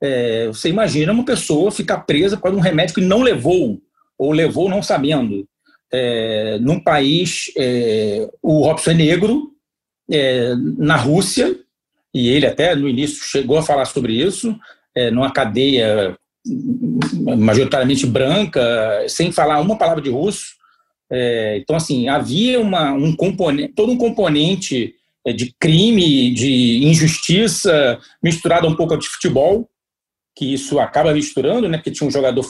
É, 0.02 0.48
você 0.48 0.68
imagina 0.68 1.12
uma 1.12 1.24
pessoa 1.24 1.70
ficar 1.70 2.00
presa 2.00 2.36
por 2.36 2.52
um 2.52 2.60
remédio 2.60 2.96
que 2.96 3.00
não 3.00 3.22
levou 3.22 3.80
ou 4.18 4.32
levou 4.32 4.68
não 4.68 4.82
sabendo. 4.82 5.48
é, 5.90 6.58
num 6.60 6.78
país, 6.78 7.50
é, 7.56 8.28
o 8.42 8.64
Robson 8.66 8.90
é 8.90 8.94
negro, 8.94 9.50
é, 10.10 10.54
na 10.76 10.96
Rússia, 10.96 11.58
e 12.12 12.28
ele 12.28 12.46
até 12.46 12.74
no 12.74 12.86
início 12.86 13.24
chegou 13.24 13.56
a 13.56 13.62
falar 13.62 13.86
sobre 13.86 14.12
isso, 14.12 14.58
é, 14.94 15.10
numa 15.10 15.32
cadeia 15.32 16.18
majoritariamente 17.36 18.06
branca, 18.06 19.04
sem 19.08 19.30
falar 19.30 19.60
uma 19.60 19.78
palavra 19.78 20.02
de 20.02 20.10
russo. 20.10 20.54
É, 21.10 21.58
então, 21.58 21.76
assim, 21.76 22.08
havia 22.08 22.60
uma, 22.60 22.92
um 22.92 23.14
componente, 23.14 23.72
todo 23.74 23.92
um 23.92 23.98
componente 23.98 24.94
é, 25.26 25.32
de 25.32 25.54
crime, 25.60 26.32
de 26.32 26.84
injustiça, 26.84 27.98
misturado 28.22 28.66
um 28.66 28.74
pouco 28.74 28.96
de 28.96 29.08
futebol, 29.08 29.68
que 30.34 30.52
isso 30.52 30.80
acaba 30.80 31.12
misturando, 31.12 31.68
né? 31.68 31.78
Porque 31.78 31.90
tinha 31.90 32.08
um 32.08 32.10
jogador, 32.10 32.44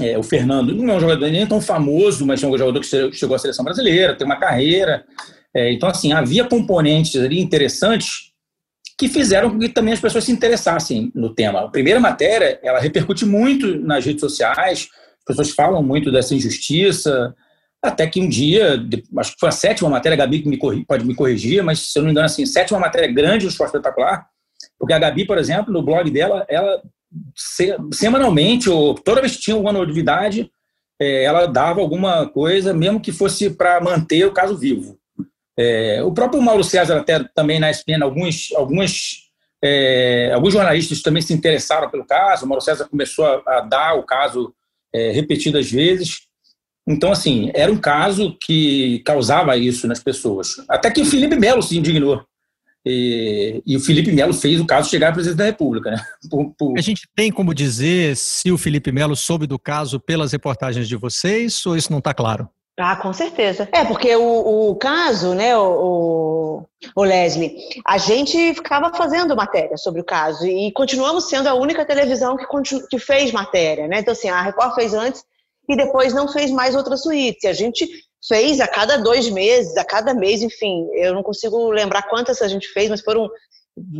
é, 0.00 0.18
o 0.18 0.22
Fernando, 0.22 0.74
não 0.74 0.94
é 0.94 0.96
um 0.96 1.00
jogador 1.00 1.30
nem 1.30 1.46
tão 1.46 1.60
famoso, 1.60 2.26
mas 2.26 2.42
é 2.42 2.46
um 2.46 2.56
jogador 2.56 2.80
que 2.80 3.16
chegou 3.16 3.34
à 3.34 3.38
seleção 3.38 3.64
brasileira, 3.64 4.14
tem 4.14 4.26
uma 4.26 4.36
carreira. 4.36 5.04
É, 5.54 5.72
então, 5.72 5.88
assim, 5.88 6.12
havia 6.12 6.44
componentes 6.44 7.16
ali 7.16 7.40
interessantes 7.40 8.35
que 8.98 9.08
fizeram 9.08 9.50
com 9.50 9.58
que 9.58 9.68
também 9.68 9.92
as 9.92 10.00
pessoas 10.00 10.24
se 10.24 10.32
interessassem 10.32 11.12
no 11.14 11.34
tema. 11.34 11.60
A 11.60 11.68
primeira 11.68 12.00
matéria, 12.00 12.58
ela 12.62 12.80
repercute 12.80 13.26
muito 13.26 13.78
nas 13.80 14.04
redes 14.04 14.20
sociais, 14.20 14.88
as 15.18 15.24
pessoas 15.26 15.50
falam 15.50 15.82
muito 15.82 16.10
dessa 16.10 16.34
injustiça, 16.34 17.34
até 17.82 18.06
que 18.06 18.20
um 18.20 18.28
dia, 18.28 18.82
acho 19.18 19.34
que 19.34 19.40
foi 19.40 19.50
a 19.50 19.52
sétima 19.52 19.90
matéria, 19.90 20.14
a 20.14 20.18
Gabi 20.18 20.44
me 20.46 20.56
corri, 20.56 20.84
pode 20.84 21.04
me 21.04 21.14
corrigir, 21.14 21.62
mas 21.62 21.92
se 21.92 21.98
eu 21.98 22.02
não 22.02 22.06
me 22.06 22.12
engano, 22.12 22.26
assim, 22.26 22.46
sétima 22.46 22.78
matéria 22.78 23.12
grande 23.12 23.44
no 23.44 23.50
Esporte 23.50 23.76
Espetacular, 23.76 24.26
porque 24.78 24.94
a 24.94 24.98
Gabi, 24.98 25.26
por 25.26 25.36
exemplo, 25.36 25.72
no 25.72 25.82
blog 25.82 26.10
dela, 26.10 26.46
ela 26.48 26.82
semanalmente, 27.92 28.68
ou 28.68 28.94
toda 28.94 29.20
vez 29.20 29.36
que 29.36 29.42
tinha 29.42 29.54
alguma 29.54 29.72
novidade, 29.72 30.50
é, 31.00 31.24
ela 31.24 31.46
dava 31.46 31.80
alguma 31.80 32.26
coisa, 32.28 32.72
mesmo 32.72 33.00
que 33.00 33.12
fosse 33.12 33.50
para 33.50 33.80
manter 33.80 34.24
o 34.26 34.32
caso 34.32 34.56
vivo. 34.56 34.98
É, 35.58 36.02
o 36.02 36.12
próprio 36.12 36.42
Mauro 36.42 36.62
César, 36.62 36.98
até 36.98 37.24
também 37.34 37.58
na 37.58 37.70
ESPN, 37.70 38.02
alguns, 38.02 38.52
alguns, 38.54 39.30
é, 39.62 40.30
alguns 40.34 40.52
jornalistas 40.52 41.00
também 41.00 41.22
se 41.22 41.32
interessaram 41.32 41.90
pelo 41.90 42.04
caso. 42.04 42.44
O 42.44 42.48
Mauro 42.48 42.62
César 42.62 42.86
começou 42.88 43.24
a, 43.24 43.42
a 43.46 43.60
dar 43.60 43.94
o 43.94 44.02
caso 44.02 44.54
é, 44.92 45.10
repetidas 45.12 45.70
vezes. 45.70 46.26
Então, 46.86 47.10
assim, 47.10 47.50
era 47.54 47.72
um 47.72 47.78
caso 47.78 48.36
que 48.40 49.00
causava 49.04 49.56
isso 49.56 49.88
nas 49.88 50.02
pessoas. 50.02 50.56
Até 50.68 50.90
que 50.90 51.00
o 51.00 51.06
Felipe 51.06 51.36
Melo 51.36 51.62
se 51.62 51.76
indignou. 51.76 52.24
E, 52.88 53.60
e, 53.66 53.76
o 53.76 53.80
Felipe 53.80 54.12
Melo 54.12 54.32
fez 54.32 54.60
o 54.60 54.64
caso 54.64 54.88
chegar 54.88 55.08
à 55.08 55.12
presidência 55.12 55.38
da 55.38 55.46
República. 55.46 55.90
Né? 55.90 56.00
Por, 56.30 56.54
por... 56.56 56.78
A 56.78 56.80
gente 56.80 57.08
tem 57.16 57.32
como 57.32 57.52
dizer 57.52 58.16
se 58.16 58.52
o 58.52 58.56
Felipe 58.56 58.92
Melo 58.92 59.16
soube 59.16 59.44
do 59.44 59.58
caso 59.58 59.98
pelas 59.98 60.30
reportagens 60.30 60.86
de 60.86 60.94
vocês 60.94 61.66
ou 61.66 61.76
isso 61.76 61.90
não 61.90 61.98
está 61.98 62.14
claro? 62.14 62.48
Ah, 62.78 62.94
com 62.96 63.10
certeza. 63.12 63.66
É, 63.72 63.84
porque 63.84 64.14
o, 64.14 64.70
o 64.70 64.76
caso, 64.76 65.34
né, 65.34 65.56
o, 65.56 66.62
o, 66.94 67.02
Leslie, 67.04 67.56
a 67.86 67.96
gente 67.96 68.52
ficava 68.54 68.94
fazendo 68.94 69.34
matéria 69.34 69.78
sobre 69.78 70.02
o 70.02 70.04
caso 70.04 70.46
e 70.46 70.70
continuamos 70.72 71.26
sendo 71.28 71.48
a 71.48 71.54
única 71.54 71.86
televisão 71.86 72.36
que, 72.36 72.44
que 72.90 72.98
fez 72.98 73.32
matéria, 73.32 73.88
né? 73.88 74.00
Então, 74.00 74.12
assim, 74.12 74.28
a 74.28 74.42
Record 74.42 74.74
fez 74.74 74.92
antes 74.92 75.24
e 75.66 75.74
depois 75.74 76.12
não 76.12 76.28
fez 76.28 76.50
mais 76.50 76.74
outras 76.74 77.02
suítes. 77.02 77.48
A 77.48 77.54
gente 77.54 77.88
fez 78.28 78.60
a 78.60 78.68
cada 78.68 78.98
dois 78.98 79.30
meses, 79.30 79.74
a 79.78 79.84
cada 79.84 80.12
mês, 80.12 80.42
enfim, 80.42 80.86
eu 80.92 81.14
não 81.14 81.22
consigo 81.22 81.70
lembrar 81.70 82.02
quantas 82.02 82.42
a 82.42 82.48
gente 82.48 82.68
fez, 82.68 82.90
mas 82.90 83.00
foram 83.00 83.30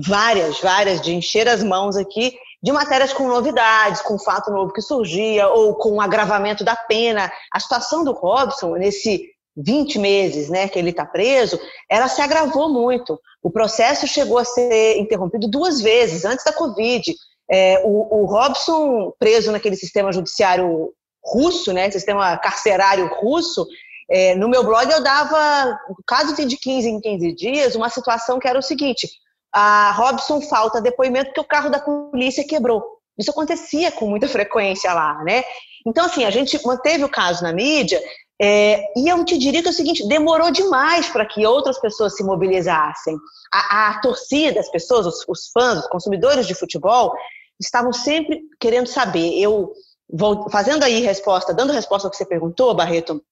várias, 0.06 0.61
várias, 0.61 1.00
de 1.00 1.14
encher 1.14 1.49
as 1.49 1.62
mãos 1.62 1.97
aqui 1.97 2.37
de 2.62 2.72
matérias 2.72 3.12
com 3.12 3.28
novidades, 3.28 4.00
com 4.02 4.18
fato 4.18 4.50
novo 4.50 4.72
que 4.72 4.82
surgia, 4.82 5.48
ou 5.48 5.75
com 5.75 6.00
agravamento 6.00 6.64
da 6.64 6.75
pena. 6.75 7.30
A 7.52 7.60
situação 7.60 8.04
do 8.04 8.12
Robson, 8.12 8.75
nesse 8.76 9.30
20 9.56 9.98
meses 9.98 10.48
né, 10.50 10.68
que 10.68 10.78
ele 10.78 10.90
está 10.90 11.06
preso, 11.06 11.58
ela 11.90 12.08
se 12.08 12.20
agravou 12.20 12.68
muito. 12.68 13.18
O 13.42 13.50
processo 13.50 14.06
chegou 14.06 14.38
a 14.38 14.44
ser 14.44 14.98
interrompido 14.98 15.48
duas 15.48 15.80
vezes, 15.80 16.25
antes 16.25 16.44
da 16.44 16.52
Covid. 16.52 17.14
É, 17.50 17.82
o, 17.84 18.22
o 18.22 18.26
Robson, 18.26 19.12
preso 19.18 19.52
naquele 19.52 19.76
sistema 19.76 20.12
judiciário 20.12 20.92
russo, 21.25 21.72
né, 21.72 21.90
sistema 21.90 22.36
carcerário 22.38 23.08
russo, 23.20 23.66
é, 24.08 24.34
no 24.36 24.48
meu 24.48 24.62
blog 24.64 24.88
eu 24.90 25.02
dava, 25.02 25.78
caso 26.06 26.34
de 26.34 26.56
15 26.56 26.88
em 26.88 27.00
15 27.00 27.32
dias, 27.34 27.75
uma 27.75 27.90
situação 27.90 28.38
que 28.38 28.46
era 28.46 28.58
o 28.58 28.62
seguinte: 28.62 29.08
a 29.58 29.90
Robson 29.92 30.42
falta 30.42 30.82
depoimento 30.82 31.28
porque 31.28 31.40
o 31.40 31.44
carro 31.44 31.70
da 31.70 31.78
polícia 31.78 32.46
quebrou. 32.46 32.84
Isso 33.18 33.30
acontecia 33.30 33.90
com 33.90 34.06
muita 34.06 34.28
frequência 34.28 34.92
lá, 34.92 35.25
né? 35.25 35.42
Então, 35.86 36.04
assim, 36.04 36.26
a 36.26 36.30
gente 36.30 36.60
manteve 36.66 37.04
o 37.04 37.08
caso 37.08 37.42
na 37.42 37.54
mídia 37.54 37.98
é, 38.38 38.84
e 38.94 39.08
eu 39.08 39.25
te 39.25 39.38
diria 39.38 39.62
que 39.62 39.68
é 39.68 39.70
o 39.70 39.75
seguinte, 39.75 40.06
demorou 40.06 40.50
demais 40.50 41.08
para 41.08 41.25
que 41.25 41.46
outras 41.46 41.80
pessoas 41.80 42.14
se 42.14 42.22
mobilizassem. 42.22 43.16
A, 43.50 43.88
a 43.88 44.00
torcida, 44.00 44.60
as 44.60 44.70
pessoas, 44.70 45.06
os, 45.06 45.25
os, 45.26 45.50
fãs, 45.50 45.78
os 45.78 45.86
consumidores 45.86 46.46
de 46.46 46.54
futebol, 46.54 47.14
estavam 47.58 47.94
sempre 47.94 48.42
querendo 48.60 48.88
saber. 48.88 49.40
Eu 49.40 49.72
vou 50.12 50.50
fazendo 50.50 50.82
aí 50.82 51.00
resposta, 51.00 51.54
dando 51.54 51.72
resposta 51.72 52.06
ao 52.06 52.10
que 52.10 52.18
você 52.18 52.26
perguntou, 52.26 52.75
Barreto, 52.75 53.14
o 53.14 53.22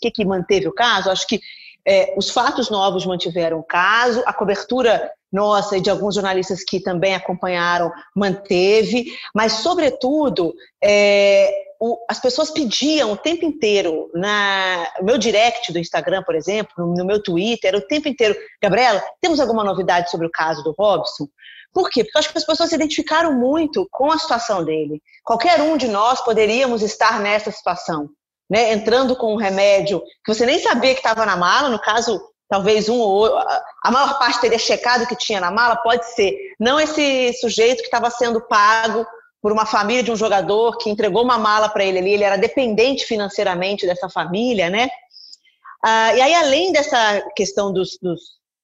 que, 0.00 0.12
que 0.12 0.24
manteve 0.24 0.68
o 0.68 0.72
caso, 0.72 1.10
acho 1.10 1.26
que 1.26 1.40
é, 1.84 2.14
os 2.16 2.30
fatos 2.30 2.70
novos 2.70 3.04
mantiveram 3.04 3.58
o 3.58 3.64
caso, 3.64 4.22
a 4.26 4.32
cobertura 4.32 5.10
nossa 5.36 5.76
e 5.76 5.80
de 5.80 5.90
alguns 5.90 6.14
jornalistas 6.14 6.64
que 6.64 6.80
também 6.80 7.14
acompanharam 7.14 7.92
manteve, 8.14 9.12
mas, 9.34 9.52
sobretudo, 9.52 10.54
é, 10.82 11.50
o, 11.78 11.98
as 12.08 12.18
pessoas 12.18 12.50
pediam 12.50 13.12
o 13.12 13.16
tempo 13.16 13.44
inteiro, 13.44 14.10
na, 14.14 14.90
no 14.98 15.04
meu 15.04 15.18
direct 15.18 15.72
do 15.72 15.78
Instagram, 15.78 16.22
por 16.22 16.34
exemplo, 16.34 16.72
no, 16.78 16.94
no 16.94 17.04
meu 17.04 17.22
Twitter, 17.22 17.74
o 17.74 17.86
tempo 17.86 18.08
inteiro, 18.08 18.34
Gabriela, 18.62 19.02
temos 19.20 19.38
alguma 19.38 19.62
novidade 19.62 20.10
sobre 20.10 20.26
o 20.26 20.30
caso 20.30 20.62
do 20.64 20.74
Robson? 20.76 21.28
Por 21.72 21.90
quê? 21.90 22.02
Porque 22.02 22.16
eu 22.16 22.20
acho 22.20 22.32
que 22.32 22.38
as 22.38 22.46
pessoas 22.46 22.70
se 22.70 22.74
identificaram 22.74 23.34
muito 23.34 23.86
com 23.90 24.10
a 24.10 24.18
situação 24.18 24.64
dele. 24.64 25.02
Qualquer 25.22 25.60
um 25.60 25.76
de 25.76 25.88
nós 25.88 26.22
poderíamos 26.22 26.80
estar 26.80 27.20
nessa 27.20 27.50
situação 27.50 28.08
né, 28.48 28.72
entrando 28.72 29.16
com 29.16 29.34
um 29.34 29.36
remédio 29.36 30.00
que 30.24 30.32
você 30.32 30.46
nem 30.46 30.58
sabia 30.58 30.94
que 30.94 31.00
estava 31.00 31.26
na 31.26 31.36
mala, 31.36 31.68
no 31.68 31.80
caso, 31.80 32.20
talvez 32.48 32.88
um 32.88 32.98
ou 32.98 33.10
outro, 33.10 33.38
a 33.82 33.90
maior 33.90 34.18
parte 34.18 34.40
teria 34.40 34.58
checado 34.58 35.06
que 35.06 35.16
tinha 35.16 35.40
na 35.40 35.50
mala, 35.50 35.76
pode 35.76 36.06
ser. 36.14 36.36
Não 36.58 36.78
esse 36.78 37.32
sujeito 37.34 37.78
que 37.78 37.86
estava 37.86 38.10
sendo 38.10 38.40
pago 38.40 39.06
por 39.42 39.52
uma 39.52 39.66
família 39.66 40.02
de 40.02 40.10
um 40.10 40.16
jogador 40.16 40.78
que 40.78 40.90
entregou 40.90 41.22
uma 41.22 41.38
mala 41.38 41.68
para 41.68 41.84
ele 41.84 41.98
ali, 41.98 42.12
ele 42.12 42.24
era 42.24 42.36
dependente 42.36 43.04
financeiramente 43.04 43.86
dessa 43.86 44.08
família, 44.08 44.70
né? 44.70 44.88
Ah, 45.84 46.14
e 46.14 46.20
aí, 46.20 46.34
além 46.34 46.72
dessa 46.72 47.22
questão 47.36 47.72
dos, 47.72 47.98
dos 48.00 48.20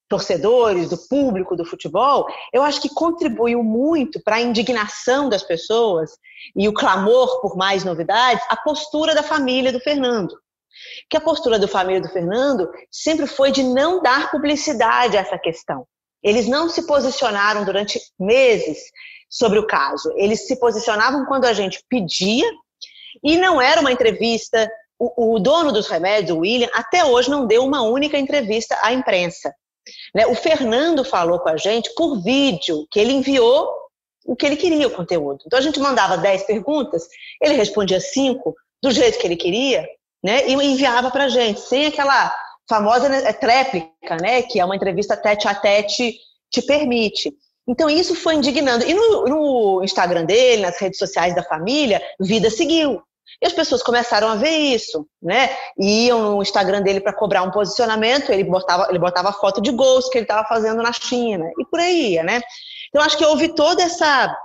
torcedores, 0.09 0.91
do 0.91 0.99
público 1.09 1.57
do 1.57 1.65
futebol, 1.65 2.27
eu 2.53 2.63
acho 2.63 2.83
que 2.83 2.89
contribuiu 2.89 3.63
muito 3.63 4.21
para 4.23 4.37
a 4.37 4.41
indignação 4.41 5.29
das 5.29 5.43
pessoas 5.43 6.11
e 6.55 6.69
o 6.69 6.75
clamor 6.75 7.41
por 7.41 7.57
mais 7.57 7.85
novidades, 7.85 8.45
a 8.51 8.57
postura 8.57 9.15
da 9.15 9.23
família 9.23 9.73
do 9.73 9.81
Fernando. 9.81 10.35
Que 11.11 11.17
a 11.17 11.21
postura 11.21 11.59
da 11.59 11.69
família 11.69 12.01
do 12.01 12.09
Fernando 12.09 12.71
sempre 12.91 13.27
foi 13.27 13.51
de 13.51 13.63
não 13.63 14.03
dar 14.03 14.31
publicidade 14.31 15.17
a 15.17 15.21
essa 15.21 15.39
questão. 15.39 15.87
Eles 16.23 16.47
não 16.47 16.69
se 16.69 16.87
posicionaram 16.87 17.65
durante 17.65 18.01
meses 18.19 18.79
sobre 19.29 19.59
o 19.59 19.67
caso. 19.67 20.13
Eles 20.17 20.47
se 20.47 20.59
posicionavam 20.61 21.25
quando 21.27 21.47
a 21.47 21.53
gente 21.53 21.83
pedia 21.89 22.49
e 23.23 23.37
não 23.37 23.61
era 23.61 23.81
uma 23.81 23.93
entrevista. 23.93 24.71
O, 24.99 25.35
o 25.35 25.41
dono 25.41 25.73
dos 25.73 25.89
remédios, 25.89 26.37
o 26.37 26.41
William, 26.41 26.69
até 26.73 27.05
hoje 27.05 27.29
não 27.29 27.47
deu 27.47 27.65
uma 27.65 27.83
única 27.83 28.17
entrevista 28.17 28.79
à 28.83 28.93
imprensa. 28.93 29.53
Né? 30.15 30.27
O 30.27 30.35
Fernando 30.35 31.05
falou 31.05 31.41
com 31.41 31.49
a 31.49 31.57
gente 31.57 31.93
por 31.95 32.23
vídeo, 32.23 32.87
que 32.91 33.01
ele 33.01 33.13
enviou 33.13 33.69
o 34.25 34.37
que 34.37 34.47
ele 34.47 34.57
queria, 34.57 34.87
o 34.87 34.93
conteúdo. 34.93 35.43
Então 35.47 35.59
a 35.59 35.63
gente 35.63 35.81
mandava 35.81 36.17
10 36.17 36.45
perguntas, 36.45 37.09
ele 37.41 37.55
respondia 37.55 38.01
5 38.01 38.55
do 38.81 38.91
jeito 38.91 39.19
que 39.19 39.27
ele 39.27 39.37
queria, 39.37 39.89
né? 40.23 40.49
E 40.49 40.53
enviava 40.53 41.11
para 41.11 41.29
gente, 41.29 41.61
sem 41.61 41.87
aquela 41.87 42.35
famosa 42.69 43.09
né, 43.09 43.23
é, 43.25 43.33
tréplica, 43.33 44.17
né? 44.21 44.43
Que 44.43 44.61
é 44.61 44.65
uma 44.65 44.77
entrevista 44.77 45.17
tete 45.17 45.49
a 45.49 45.55
tete 45.55 46.17
te 46.51 46.63
permite. 46.63 47.33
Então 47.67 47.89
isso 47.89 48.15
foi 48.15 48.35
indignando. 48.35 48.85
E 48.85 48.95
no, 48.95 49.25
no 49.25 49.85
Instagram 49.85 50.25
dele, 50.25 50.63
nas 50.63 50.79
redes 50.79 50.99
sociais 50.99 51.35
da 51.35 51.43
família, 51.43 52.03
vida 52.21 52.51
seguiu. 52.51 53.03
E 53.41 53.47
as 53.47 53.53
pessoas 53.53 53.83
começaram 53.83 54.29
a 54.29 54.35
ver 54.35 54.51
isso, 54.51 55.07
né? 55.21 55.57
E 55.79 56.07
iam 56.07 56.37
no 56.37 56.43
Instagram 56.43 56.83
dele 56.83 57.01
para 57.01 57.13
cobrar 57.13 57.43
um 57.43 57.51
posicionamento, 57.51 58.31
ele 58.31 58.45
botava, 58.45 58.87
ele 58.89 58.99
botava 58.99 59.33
foto 59.33 59.61
de 59.61 59.71
gols 59.71 60.09
que 60.09 60.19
ele 60.19 60.25
estava 60.25 60.47
fazendo 60.47 60.83
na 60.83 60.93
China, 60.93 61.51
e 61.59 61.65
por 61.65 61.81
aí, 61.81 62.23
né? 62.23 62.41
Então, 62.89 63.03
acho 63.03 63.17
que 63.17 63.25
houve 63.25 63.49
toda 63.49 63.83
essa, 63.83 64.37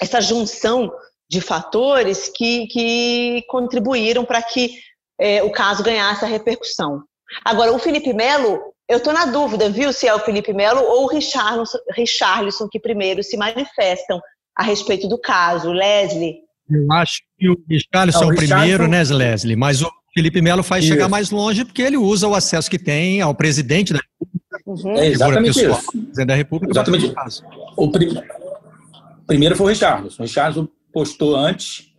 essa 0.00 0.20
junção 0.20 0.92
de 1.28 1.40
fatores 1.40 2.30
que, 2.34 2.66
que 2.68 3.44
contribuíram 3.48 4.24
para 4.24 4.42
que 4.42 4.78
é, 5.20 5.42
o 5.42 5.50
caso 5.50 5.82
ganhasse 5.82 6.24
a 6.24 6.28
repercussão. 6.28 7.02
Agora, 7.44 7.72
o 7.72 7.78
Felipe 7.78 8.12
Melo, 8.12 8.58
eu 8.88 8.98
estou 8.98 9.12
na 9.12 9.26
dúvida, 9.26 9.70
viu, 9.70 9.92
se 9.92 10.08
é 10.08 10.14
o 10.14 10.18
Felipe 10.20 10.52
Melo 10.52 10.80
ou 10.80 11.04
o 11.04 11.08
Richarlison, 11.08 11.78
Richarlison 11.94 12.68
que 12.68 12.80
primeiro 12.80 13.22
se 13.22 13.36
manifestam 13.36 14.20
a 14.56 14.64
respeito 14.64 15.06
do 15.06 15.18
caso. 15.18 15.70
Leslie, 15.70 16.36
eu 16.68 16.92
acho 16.92 17.20
que 17.38 17.48
o 17.48 17.56
Richarlison 17.68 18.24
é 18.24 18.32
o 18.32 18.34
primeiro, 18.34 18.88
né, 18.88 19.02
Leslie? 19.04 19.56
Mas 19.56 19.82
o, 19.82 19.90
Felipe 20.12 20.42
Melo 20.42 20.62
faz 20.62 20.84
isso. 20.84 20.92
chegar 20.92 21.08
mais 21.08 21.30
longe 21.30 21.64
porque 21.64 21.82
ele 21.82 21.96
usa 21.96 22.26
o 22.26 22.34
acesso 22.34 22.70
que 22.70 22.78
tem 22.78 23.20
ao 23.20 23.34
presidente 23.34 23.92
da 23.92 24.00
República. 24.00 24.40
Uhum. 24.66 24.96
É 24.96 25.06
exatamente 25.06 25.54
pessoal, 25.54 25.78
isso. 25.78 25.92
Presidente 25.92 26.26
da 26.26 26.34
República. 26.34 26.72
Exatamente. 26.72 27.14
O 27.76 27.90
prim... 27.90 28.14
primeiro 29.26 29.56
foi 29.56 29.66
o 29.66 29.68
Richardson. 29.68 30.22
O 30.22 30.26
Richardson 30.26 30.68
postou 30.92 31.36
antes, 31.36 31.89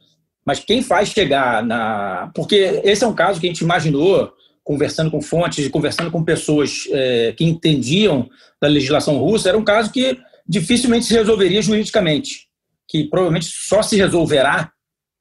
mas 0.52 0.60
quem 0.60 0.82
faz 0.82 1.08
chegar 1.08 1.66
na. 1.66 2.30
Porque 2.36 2.82
esse 2.84 3.06
é 3.06 3.08
um 3.08 3.16
caso 3.16 3.40
que 3.40 3.48
a 3.48 3.50
gente 3.50 3.62
imaginou, 3.62 4.34
conversando 4.66 5.10
com 5.10 5.22
fontes, 5.22 5.66
conversando 5.70 6.12
com 6.12 6.26
pessoas 6.26 6.90
é, 6.92 7.34
que 7.38 7.46
entendiam 7.46 8.30
da 8.62 8.68
legislação 8.68 9.18
russa, 9.18 9.48
era 9.48 9.58
um 9.58 9.64
caso 9.64 9.94
que 9.94 10.20
dificilmente 10.46 11.06
se 11.06 11.14
resolveria 11.14 11.62
juridicamente, 11.62 12.50
que 12.86 13.06
provavelmente 13.06 13.46
só 13.46 13.82
se 13.82 13.96
resolverá 13.96 14.74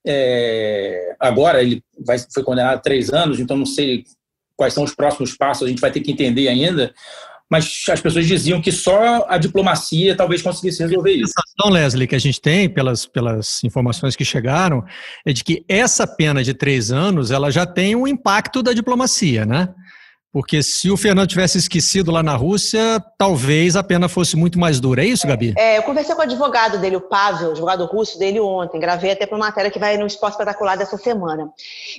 é, 0.05 1.15
agora. 1.17 1.61
Ele 1.61 1.81
vai, 2.05 2.17
foi 2.33 2.43
condenado 2.43 2.75
a 2.75 2.81
três 2.81 3.09
anos, 3.09 3.39
então 3.39 3.55
não 3.55 3.65
sei 3.65 4.03
quais 4.57 4.73
são 4.73 4.83
os 4.83 4.93
próximos 4.93 5.33
passos, 5.33 5.63
a 5.65 5.69
gente 5.69 5.79
vai 5.79 5.93
ter 5.93 6.01
que 6.01 6.11
entender 6.11 6.49
ainda 6.49 6.93
mas 7.51 7.83
as 7.89 7.99
pessoas 7.99 8.25
diziam 8.25 8.61
que 8.61 8.71
só 8.71 9.25
a 9.27 9.37
diplomacia 9.37 10.15
talvez 10.15 10.41
conseguisse 10.41 10.81
resolver 10.81 11.11
isso. 11.11 11.33
A 11.37 11.41
sensação, 11.41 11.73
Leslie, 11.73 12.07
que 12.07 12.15
a 12.15 12.19
gente 12.19 12.39
tem 12.39 12.69
pelas, 12.69 13.05
pelas 13.05 13.61
informações 13.65 14.15
que 14.15 14.23
chegaram 14.23 14.85
é 15.25 15.33
de 15.33 15.43
que 15.43 15.65
essa 15.67 16.07
pena 16.07 16.41
de 16.45 16.53
três 16.53 16.93
anos 16.93 17.29
ela 17.29 17.51
já 17.51 17.65
tem 17.65 17.93
um 17.93 18.07
impacto 18.07 18.63
da 18.63 18.71
diplomacia, 18.71 19.45
né? 19.45 19.67
Porque 20.31 20.63
se 20.63 20.89
o 20.89 20.95
Fernando 20.95 21.27
tivesse 21.27 21.57
esquecido 21.57 22.09
lá 22.09 22.23
na 22.23 22.35
Rússia, 22.37 23.03
talvez 23.17 23.75
a 23.75 23.83
pena 23.83 24.07
fosse 24.07 24.37
muito 24.37 24.57
mais 24.57 24.79
dura. 24.79 25.03
É 25.03 25.05
isso, 25.05 25.27
Gabi? 25.27 25.53
É, 25.57 25.77
eu 25.77 25.83
conversei 25.83 26.15
com 26.15 26.21
o 26.21 26.23
advogado 26.23 26.77
dele, 26.79 26.95
o 26.95 27.01
Pavel, 27.01 27.51
advogado 27.51 27.83
russo 27.85 28.17
dele 28.17 28.39
ontem. 28.39 28.79
Gravei 28.79 29.11
até 29.11 29.25
para 29.25 29.35
uma 29.35 29.47
matéria 29.47 29.69
que 29.69 29.77
vai 29.77 29.97
no 29.97 30.07
Esporte 30.07 30.35
Espetacular 30.35 30.77
dessa 30.77 30.97
semana. 30.97 31.51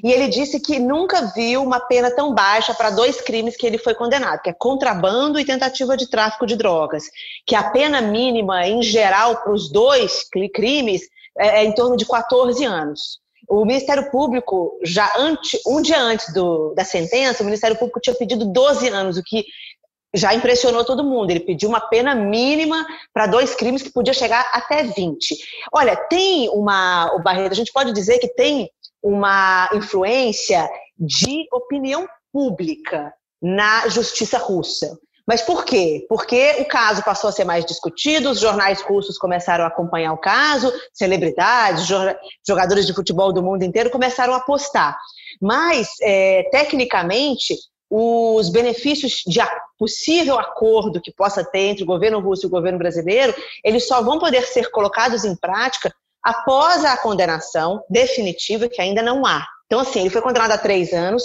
E 0.03 0.11
ele 0.11 0.29
disse 0.29 0.59
que 0.61 0.79
nunca 0.79 1.31
viu 1.35 1.63
uma 1.63 1.79
pena 1.79 2.11
tão 2.11 2.33
baixa 2.33 2.73
para 2.73 2.89
dois 2.89 3.21
crimes 3.21 3.55
que 3.55 3.67
ele 3.67 3.77
foi 3.77 3.95
condenado, 3.95 4.41
que 4.41 4.49
é 4.49 4.55
contrabando 4.55 5.39
e 5.39 5.45
tentativa 5.45 5.95
de 5.95 6.09
tráfico 6.09 6.47
de 6.47 6.57
drogas. 6.57 7.05
Que 7.47 7.55
a 7.55 7.65
pena 7.65 8.01
mínima, 8.01 8.67
em 8.67 8.83
geral, 8.83 9.43
para 9.43 9.53
os 9.53 9.71
dois 9.71 10.27
crimes 10.55 11.03
é, 11.39 11.61
é 11.61 11.65
em 11.65 11.75
torno 11.75 11.99
de 11.99 12.07
14 12.07 12.65
anos. 12.65 13.21
O 13.49 13.65
Ministério 13.65 14.11
Público, 14.11 14.79
já 14.83 15.13
antes, 15.17 15.61
um 15.67 15.83
dia 15.83 16.01
antes 16.01 16.33
do, 16.33 16.73
da 16.75 16.85
sentença, 16.85 17.43
o 17.43 17.47
Ministério 17.47 17.77
Público 17.77 18.01
tinha 18.01 18.15
pedido 18.15 18.47
12 18.47 18.89
anos, 18.89 19.17
o 19.17 19.23
que 19.23 19.45
já 20.15 20.35
impressionou 20.35 20.85
todo 20.85 21.05
mundo. 21.05 21.31
Ele 21.31 21.41
pediu 21.41 21.69
uma 21.69 21.81
pena 21.81 22.15
mínima 22.15 22.87
para 23.13 23.27
dois 23.27 23.55
crimes 23.55 23.83
que 23.83 23.93
podia 23.93 24.13
chegar 24.13 24.49
até 24.53 24.83
20. 24.83 25.37
Olha, 25.73 25.97
tem 25.97 26.49
uma. 26.51 27.15
O 27.15 27.23
Barreto, 27.23 27.53
a 27.53 27.57
gente 27.57 27.73
pode 27.73 27.93
dizer 27.93 28.19
que 28.19 28.29
tem 28.29 28.71
uma 29.03 29.69
influência 29.75 30.69
de 30.99 31.49
opinião 31.53 32.07
pública 32.33 33.13
na 33.41 33.89
justiça 33.89 34.39
russa. 34.39 34.97
Mas 35.27 35.41
por 35.43 35.65
quê? 35.65 36.05
Porque 36.09 36.57
o 36.59 36.65
caso 36.65 37.03
passou 37.05 37.29
a 37.29 37.33
ser 37.33 37.45
mais 37.45 37.65
discutido, 37.65 38.31
os 38.31 38.41
jornais 38.41 38.81
russos 38.83 39.17
começaram 39.17 39.65
a 39.65 39.69
acompanhar 39.69 40.13
o 40.13 40.19
caso, 40.19 40.73
celebridades, 40.93 41.87
jogadores 42.47 42.87
de 42.87 42.95
futebol 42.95 43.33
do 43.33 43.43
mundo 43.43 43.63
inteiro 43.63 43.91
começaram 43.91 44.35
a 44.35 44.39
apostar. 44.39 44.99
Mas, 45.41 45.89
é, 46.01 46.49
tecnicamente, 46.51 47.57
os 47.95 48.49
benefícios 48.49 49.23
de 49.27 49.41
possível 49.79 50.39
acordo 50.39 51.01
que 51.01 51.13
possa 51.13 51.45
ter 51.45 51.69
entre 51.69 51.85
o 51.85 51.87
governo 51.87 52.21
russo 52.21 52.47
e 52.47 52.49
o 52.49 52.51
governo 52.51 52.79
brasileiro, 52.79 53.35
eles 53.63 53.87
só 53.87 54.03
vão 54.03 54.19
poder 54.19 54.43
ser 54.47 54.71
colocados 54.71 55.25
em 55.25 55.37
prática 55.37 55.93
após 56.23 56.85
a 56.85 56.97
condenação 56.97 57.83
definitiva, 57.91 58.69
que 58.69 58.81
ainda 58.81 59.03
não 59.03 59.27
há. 59.27 59.45
Então, 59.67 59.81
assim, 59.81 60.01
ele 60.01 60.11
foi 60.11 60.23
condenado 60.23 60.53
a 60.53 60.59
três 60.59 60.93
anos, 60.93 61.25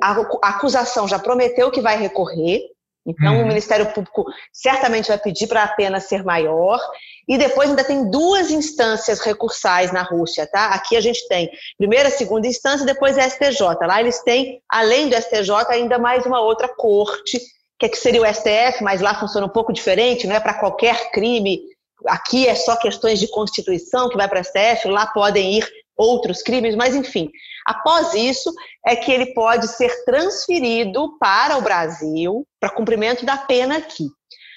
a 0.00 0.50
acusação 0.50 1.08
já 1.08 1.18
prometeu 1.18 1.70
que 1.70 1.80
vai 1.80 1.96
recorrer, 1.96 2.60
então, 3.06 3.36
uhum. 3.36 3.42
o 3.42 3.46
Ministério 3.46 3.92
Público 3.92 4.24
certamente 4.52 5.08
vai 5.08 5.18
pedir 5.18 5.46
para 5.46 5.64
a 5.64 5.68
pena 5.68 6.00
ser 6.00 6.24
maior. 6.24 6.80
E 7.28 7.36
depois 7.38 7.70
ainda 7.70 7.84
tem 7.84 8.10
duas 8.10 8.50
instâncias 8.50 9.20
recursais 9.20 9.92
na 9.92 10.02
Rússia, 10.02 10.46
tá? 10.46 10.68
Aqui 10.68 10.96
a 10.96 11.00
gente 11.00 11.26
tem 11.28 11.50
primeira, 11.78 12.10
segunda 12.10 12.46
instância, 12.46 12.84
depois 12.84 13.16
a 13.18 13.28
STJ. 13.28 13.60
Lá 13.86 14.00
eles 14.00 14.22
têm, 14.22 14.60
além 14.68 15.08
do 15.08 15.16
STJ, 15.16 15.50
ainda 15.70 15.98
mais 15.98 16.26
uma 16.26 16.40
outra 16.40 16.68
corte, 16.68 17.40
que, 17.78 17.86
é 17.86 17.88
que 17.88 17.96
seria 17.96 18.22
o 18.22 18.26
STF, 18.26 18.82
mas 18.82 19.00
lá 19.00 19.18
funciona 19.18 19.46
um 19.46 19.50
pouco 19.50 19.72
diferente, 19.72 20.26
não 20.26 20.36
é 20.36 20.40
para 20.40 20.54
qualquer 20.54 21.10
crime. 21.10 21.60
Aqui 22.06 22.46
é 22.46 22.54
só 22.54 22.76
questões 22.76 23.18
de 23.18 23.28
Constituição 23.28 24.08
que 24.08 24.16
vai 24.16 24.28
para 24.28 24.40
o 24.40 24.44
STF, 24.44 24.88
lá 24.88 25.06
podem 25.06 25.58
ir 25.58 25.68
outros 25.96 26.42
crimes, 26.42 26.74
mas 26.74 26.94
enfim. 26.94 27.30
Após 27.64 28.14
isso, 28.14 28.52
é 28.86 28.94
que 28.94 29.10
ele 29.10 29.32
pode 29.32 29.68
ser 29.68 30.04
transferido 30.04 31.16
para 31.18 31.56
o 31.56 31.62
Brasil 31.62 32.46
para 32.60 32.70
cumprimento 32.70 33.24
da 33.24 33.36
pena 33.36 33.78
aqui. 33.78 34.06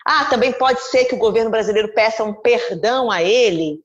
Ah, 0.05 0.25
também 0.25 0.51
pode 0.53 0.81
ser 0.83 1.05
que 1.05 1.15
o 1.15 1.19
governo 1.19 1.49
brasileiro 1.49 1.93
peça 1.93 2.23
um 2.23 2.33
perdão 2.33 3.11
a 3.11 3.21
ele, 3.21 3.79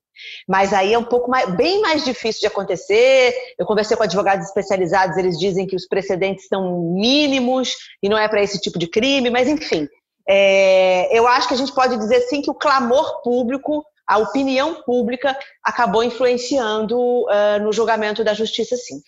mas 0.48 0.72
aí 0.72 0.92
é 0.94 0.98
um 0.98 1.04
pouco 1.04 1.30
mais, 1.30 1.50
bem 1.56 1.80
mais 1.80 2.04
difícil 2.04 2.40
de 2.40 2.46
acontecer. 2.46 3.34
Eu 3.58 3.66
conversei 3.66 3.96
com 3.96 4.02
advogados 4.02 4.46
especializados, 4.46 5.16
eles 5.16 5.38
dizem 5.38 5.66
que 5.66 5.76
os 5.76 5.86
precedentes 5.86 6.46
são 6.46 6.94
mínimos 6.94 7.74
e 8.02 8.08
não 8.08 8.18
é 8.18 8.28
para 8.28 8.42
esse 8.42 8.60
tipo 8.60 8.78
de 8.78 8.86
crime, 8.86 9.30
mas 9.30 9.48
enfim. 9.48 9.88
É, 10.28 11.16
eu 11.16 11.26
acho 11.26 11.48
que 11.48 11.54
a 11.54 11.56
gente 11.56 11.74
pode 11.74 11.96
dizer 11.96 12.20
sim 12.22 12.40
que 12.40 12.50
o 12.50 12.54
clamor 12.54 13.22
público 13.22 13.84
a 14.08 14.18
opinião 14.18 14.82
pública 14.82 15.36
acabou 15.64 16.02
influenciando 16.02 16.96
uh, 16.96 17.62
no 17.62 17.72
julgamento 17.72 18.22
da 18.24 18.34
justiça, 18.34 18.76
sim. 18.76 19.00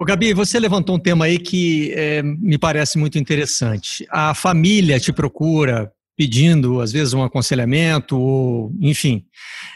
O 0.00 0.04
Gabi, 0.04 0.32
você 0.32 0.60
levantou 0.60 0.94
um 0.94 1.00
tema 1.00 1.24
aí 1.24 1.38
que 1.38 1.92
é, 1.92 2.22
me 2.22 2.56
parece 2.56 2.96
muito 2.96 3.18
interessante. 3.18 4.06
A 4.10 4.32
família 4.32 5.00
te 5.00 5.12
procura 5.12 5.90
pedindo, 6.16 6.80
às 6.80 6.92
vezes, 6.92 7.14
um 7.14 7.22
aconselhamento, 7.22 8.16
ou, 8.16 8.72
enfim. 8.80 9.24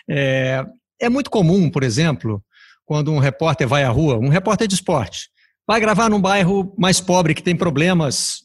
É, 0.09 0.64
é 1.01 1.09
muito 1.09 1.29
comum, 1.29 1.68
por 1.68 1.83
exemplo, 1.83 2.42
quando 2.85 3.12
um 3.12 3.18
repórter 3.18 3.66
vai 3.66 3.83
à 3.83 3.88
rua, 3.88 4.16
um 4.16 4.29
repórter 4.29 4.68
de 4.68 4.75
esporte, 4.75 5.29
vai 5.66 5.81
gravar 5.81 6.09
num 6.09 6.20
bairro 6.20 6.72
mais 6.79 7.01
pobre 7.01 7.35
que 7.35 7.42
tem 7.42 7.57
problemas 7.57 8.42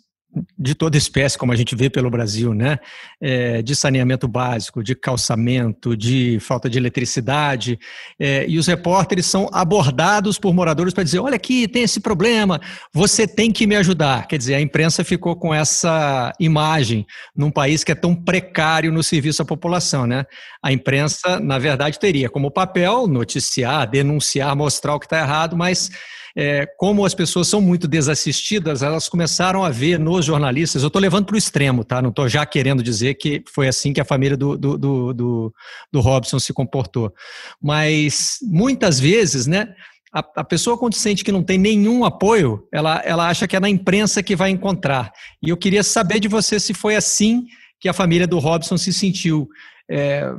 de 0.57 0.75
toda 0.75 0.97
espécie, 0.97 1.37
como 1.37 1.51
a 1.51 1.55
gente 1.55 1.75
vê 1.75 1.89
pelo 1.89 2.09
Brasil, 2.09 2.53
né? 2.53 2.79
É, 3.19 3.61
de 3.61 3.75
saneamento 3.75 4.27
básico, 4.27 4.83
de 4.83 4.93
calçamento, 4.93 5.95
de 5.95 6.37
falta 6.39 6.69
de 6.69 6.77
eletricidade. 6.77 7.79
É, 8.19 8.45
e 8.47 8.57
os 8.57 8.67
repórteres 8.67 9.25
são 9.25 9.49
abordados 9.51 10.37
por 10.37 10.53
moradores 10.53 10.93
para 10.93 11.03
dizer: 11.03 11.19
olha 11.19 11.35
aqui, 11.35 11.67
tem 11.67 11.83
esse 11.83 11.99
problema, 11.99 12.59
você 12.93 13.27
tem 13.27 13.51
que 13.51 13.65
me 13.65 13.75
ajudar. 13.75 14.27
Quer 14.27 14.37
dizer, 14.37 14.55
a 14.55 14.61
imprensa 14.61 15.03
ficou 15.03 15.35
com 15.35 15.53
essa 15.53 16.33
imagem 16.39 17.05
num 17.35 17.49
país 17.49 17.83
que 17.83 17.91
é 17.91 17.95
tão 17.95 18.15
precário 18.15 18.91
no 18.91 19.03
serviço 19.03 19.41
à 19.41 19.45
população, 19.45 20.05
né? 20.05 20.25
A 20.61 20.71
imprensa, 20.71 21.39
na 21.39 21.57
verdade, 21.57 21.99
teria 21.99 22.29
como 22.29 22.51
papel 22.51 23.07
noticiar, 23.07 23.89
denunciar, 23.89 24.55
mostrar 24.55 24.95
o 24.95 24.99
que 24.99 25.05
está 25.05 25.19
errado, 25.19 25.55
mas 25.55 25.89
é, 26.39 26.67
como 26.77 27.03
as 27.03 27.15
pessoas 27.15 27.47
são 27.47 27.59
muito 27.59 27.87
desassistidas, 27.87 28.83
elas 28.83 29.09
começaram 29.09 29.63
a 29.63 29.71
ver 29.71 29.97
nos 29.97 30.23
jornalistas. 30.23 30.83
Eu 30.83 30.87
estou 30.87 31.01
levando 31.01 31.25
para 31.25 31.33
o 31.33 31.37
extremo, 31.37 31.83
tá? 31.83 31.99
Não 31.99 32.11
estou 32.11 32.29
já 32.29 32.45
querendo 32.45 32.83
dizer 32.83 33.15
que 33.15 33.43
foi 33.51 33.67
assim 33.67 33.91
que 33.91 33.99
a 33.99 34.05
família 34.05 34.37
do, 34.37 34.55
do, 34.55 34.77
do, 34.77 35.13
do, 35.13 35.53
do 35.91 35.99
Robson 35.99 36.37
se 36.37 36.53
comportou. 36.53 37.11
Mas 37.59 38.37
muitas 38.43 38.99
vezes, 38.99 39.47
né? 39.47 39.73
A, 40.13 40.43
pessoa, 40.43 40.77
quando 40.77 40.93
sente 40.93 41.23
que 41.23 41.31
não 41.31 41.43
tem 41.43 41.57
nenhum 41.57 42.05
apoio, 42.05 42.67
ela, 42.71 43.01
ela 43.03 43.27
acha 43.27 43.47
que 43.47 43.55
é 43.55 43.59
na 43.59 43.69
imprensa 43.69 44.21
que 44.21 44.35
vai 44.35 44.51
encontrar. 44.51 45.11
E 45.43 45.49
eu 45.49 45.57
queria 45.57 45.83
saber 45.83 46.19
de 46.19 46.27
você 46.27 46.59
se 46.59 46.73
foi 46.73 46.95
assim 46.95 47.45
que 47.79 47.89
a 47.89 47.93
família 47.93 48.27
do 48.27 48.37
Robson 48.37 48.77
se 48.77 48.93
sentiu. 48.93 49.47
É, 49.89 50.31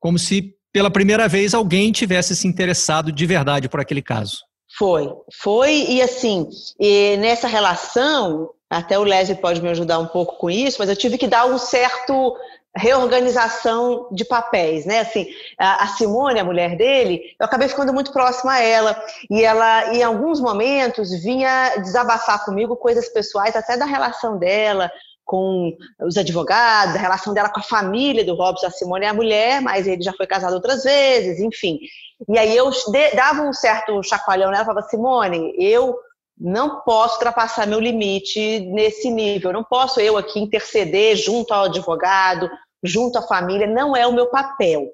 como 0.00 0.18
se 0.18 0.54
pela 0.72 0.90
primeira 0.90 1.28
vez 1.28 1.54
alguém 1.54 1.92
tivesse 1.92 2.34
se 2.34 2.48
interessado 2.48 3.12
de 3.12 3.26
verdade 3.26 3.68
por 3.68 3.80
aquele 3.80 4.02
caso. 4.02 4.45
Foi, 4.78 5.10
foi, 5.42 5.72
e 5.88 6.02
assim, 6.02 6.50
e 6.78 7.16
nessa 7.16 7.48
relação, 7.48 8.50
até 8.68 8.98
o 8.98 9.04
Leslie 9.04 9.40
pode 9.40 9.62
me 9.62 9.70
ajudar 9.70 9.98
um 9.98 10.06
pouco 10.06 10.36
com 10.36 10.50
isso, 10.50 10.76
mas 10.78 10.90
eu 10.90 10.96
tive 10.96 11.16
que 11.16 11.26
dar 11.26 11.46
um 11.46 11.56
certo 11.56 12.36
reorganização 12.76 14.08
de 14.12 14.22
papéis, 14.24 14.84
né? 14.84 15.00
Assim, 15.00 15.26
a 15.58 15.86
Simone, 15.86 16.38
a 16.38 16.44
mulher 16.44 16.76
dele, 16.76 17.22
eu 17.40 17.46
acabei 17.46 17.68
ficando 17.68 17.92
muito 17.92 18.12
próxima 18.12 18.52
a 18.52 18.60
ela 18.60 19.02
e 19.30 19.42
ela, 19.42 19.94
em 19.94 20.02
alguns 20.02 20.40
momentos, 20.40 21.10
vinha 21.22 21.76
desabafar 21.78 22.44
comigo 22.44 22.76
coisas 22.76 23.08
pessoais, 23.08 23.56
até 23.56 23.78
da 23.78 23.86
relação 23.86 24.38
dela 24.38 24.92
com 25.26 25.76
os 26.00 26.16
advogados, 26.16 26.94
a 26.94 26.98
relação 26.98 27.34
dela 27.34 27.50
com 27.50 27.58
a 27.58 27.64
família 27.64 28.24
do 28.24 28.36
Robson. 28.36 28.68
A 28.68 28.70
Simone 28.70 29.04
é 29.04 29.08
a 29.08 29.14
mulher, 29.14 29.60
mas 29.60 29.86
ele 29.86 30.00
já 30.00 30.12
foi 30.12 30.26
casado 30.26 30.54
outras 30.54 30.84
vezes, 30.84 31.40
enfim. 31.40 31.80
E 32.28 32.38
aí 32.38 32.56
eu 32.56 32.70
dava 33.14 33.42
um 33.42 33.52
certo 33.52 34.00
chacoalhão 34.04 34.50
nela, 34.50 34.64
falava, 34.64 34.86
Simone, 34.86 35.52
eu 35.58 35.98
não 36.38 36.80
posso 36.82 37.14
ultrapassar 37.14 37.66
meu 37.66 37.80
limite 37.80 38.60
nesse 38.60 39.10
nível, 39.10 39.52
não 39.52 39.64
posso 39.64 40.00
eu 40.00 40.16
aqui 40.16 40.38
interceder 40.38 41.16
junto 41.16 41.52
ao 41.52 41.64
advogado, 41.64 42.48
junto 42.82 43.18
à 43.18 43.22
família, 43.22 43.66
não 43.66 43.96
é 43.96 44.06
o 44.06 44.12
meu 44.12 44.26
papel. 44.26 44.92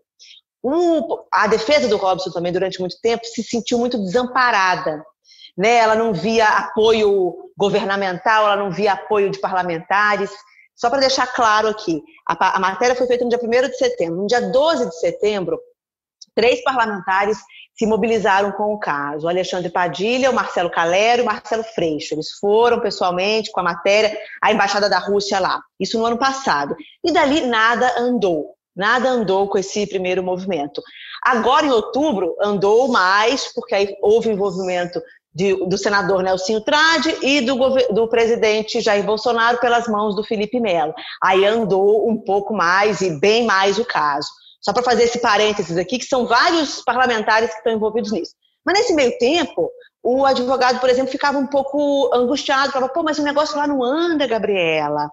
O, 0.63 1.19
a 1.31 1.47
defesa 1.47 1.89
do 1.89 1.97
Robson 1.97 2.31
também, 2.31 2.53
durante 2.53 2.81
muito 2.81 2.97
tempo, 3.03 3.27
se 3.27 3.43
sentiu 3.43 3.79
muito 3.79 3.99
desamparada, 3.99 5.05
né? 5.59 5.77
ela 5.77 5.97
não 5.97 6.15
via 6.15 6.47
apoio 6.47 7.42
governamental, 7.57 8.45
ela 8.45 8.57
não 8.57 8.71
via 8.71 8.93
apoio 8.93 9.31
de 9.31 9.41
parlamentares. 9.41 10.31
Só 10.75 10.91
para 10.91 11.01
deixar 11.01 11.27
claro 11.27 11.69
aqui, 11.69 12.03
a, 12.27 12.57
a, 12.57 12.61
matéria 12.61 12.95
foi 12.95 13.07
feita 13.07 13.25
no 13.25 13.31
dia 13.31 13.39
1 13.43 13.69
de 13.69 13.77
setembro. 13.77 14.17
No 14.23 14.27
dia 14.27 14.41
12 14.41 14.89
de 14.89 14.99
setembro, 14.99 15.61
três 16.35 16.63
parlamentares 16.63 17.39
se 17.75 17.87
mobilizaram 17.87 18.53
com 18.53 18.75
o 18.75 18.79
caso. 18.79 19.27
O 19.27 19.29
Alexandre 19.29 19.71
Padilha, 19.71 20.31
o 20.31 20.35
Marcelo 20.35 20.71
Calero 20.71 21.23
e 21.23 21.25
o 21.25 21.27
Marcelo 21.27 21.65
Freixo. 21.65 22.15
Eles 22.15 22.33
foram 22.33 22.81
pessoalmente 22.81 23.51
com 23.51 23.61
a 23.61 23.65
matéria 23.65 24.17
à 24.43 24.53
Embaixada 24.53 24.89
da 24.89 24.99
Rússia 24.99 25.39
lá. 25.39 25.63
Isso 25.79 25.99
no 25.99 26.07
ano 26.07 26.19
passado. 26.19 26.77
E 27.05 27.13
dali 27.13 27.43
nada 27.43 27.99
andou. 27.99 28.55
Nada 28.75 29.09
andou 29.09 29.49
com 29.49 29.59
esse 29.59 29.87
primeiro 29.87 30.23
movimento. 30.23 30.83
Agora, 31.23 31.67
em 31.67 31.71
outubro, 31.71 32.35
andou 32.41 32.89
mais, 32.89 33.53
porque 33.53 33.75
aí 33.75 33.97
houve 34.01 34.31
envolvimento 34.31 35.01
de, 35.35 35.55
do 35.67 35.79
senador 35.79 36.23
Nelsinho 36.23 36.61
Trade 36.61 37.17
e 37.23 37.41
do, 37.41 37.57
do, 37.93 38.09
presidente 38.09 38.81
Jair 38.81 39.05
Bolsonaro 39.05 39.59
pelas 39.59 39.89
mãos 39.89 40.15
do 40.15 40.23
Felipe 40.23 40.61
Melo. 40.61 40.95
Aí 41.23 41.45
andou 41.45 42.09
um 42.09 42.17
pouco 42.17 42.53
mais 42.53 43.01
e 43.01 43.19
bem 43.19 43.45
mais 43.45 43.79
o 43.79 43.85
caso. 43.85 44.29
Só 44.61 44.73
para 44.73 44.83
fazer 44.83 45.05
esse 45.05 45.21
parênteses 45.21 45.77
aqui, 45.77 45.99
que 45.99 46.05
são 46.05 46.27
vários 46.27 46.83
parlamentares 46.83 47.51
que 47.51 47.57
estão 47.57 47.73
envolvidos 47.73 48.13
nisso. 48.13 48.35
Mas 48.65 48.79
nesse 48.79 48.95
meio 48.95 49.17
tempo, 49.19 49.71
o 50.03 50.25
advogado, 50.25 50.79
por 50.79 50.89
exemplo, 50.89 51.11
ficava 51.11 51.39
um 51.39 51.47
pouco 51.47 52.11
angustiado, 52.15 52.73
falava, 52.73 52.93
pô, 52.93 53.03
mas 53.03 53.19
o 53.19 53.25
negócio 53.25 53.57
lá 53.57 53.67
não 53.67 53.83
anda, 53.83 54.27
Gabriela. 54.27 55.11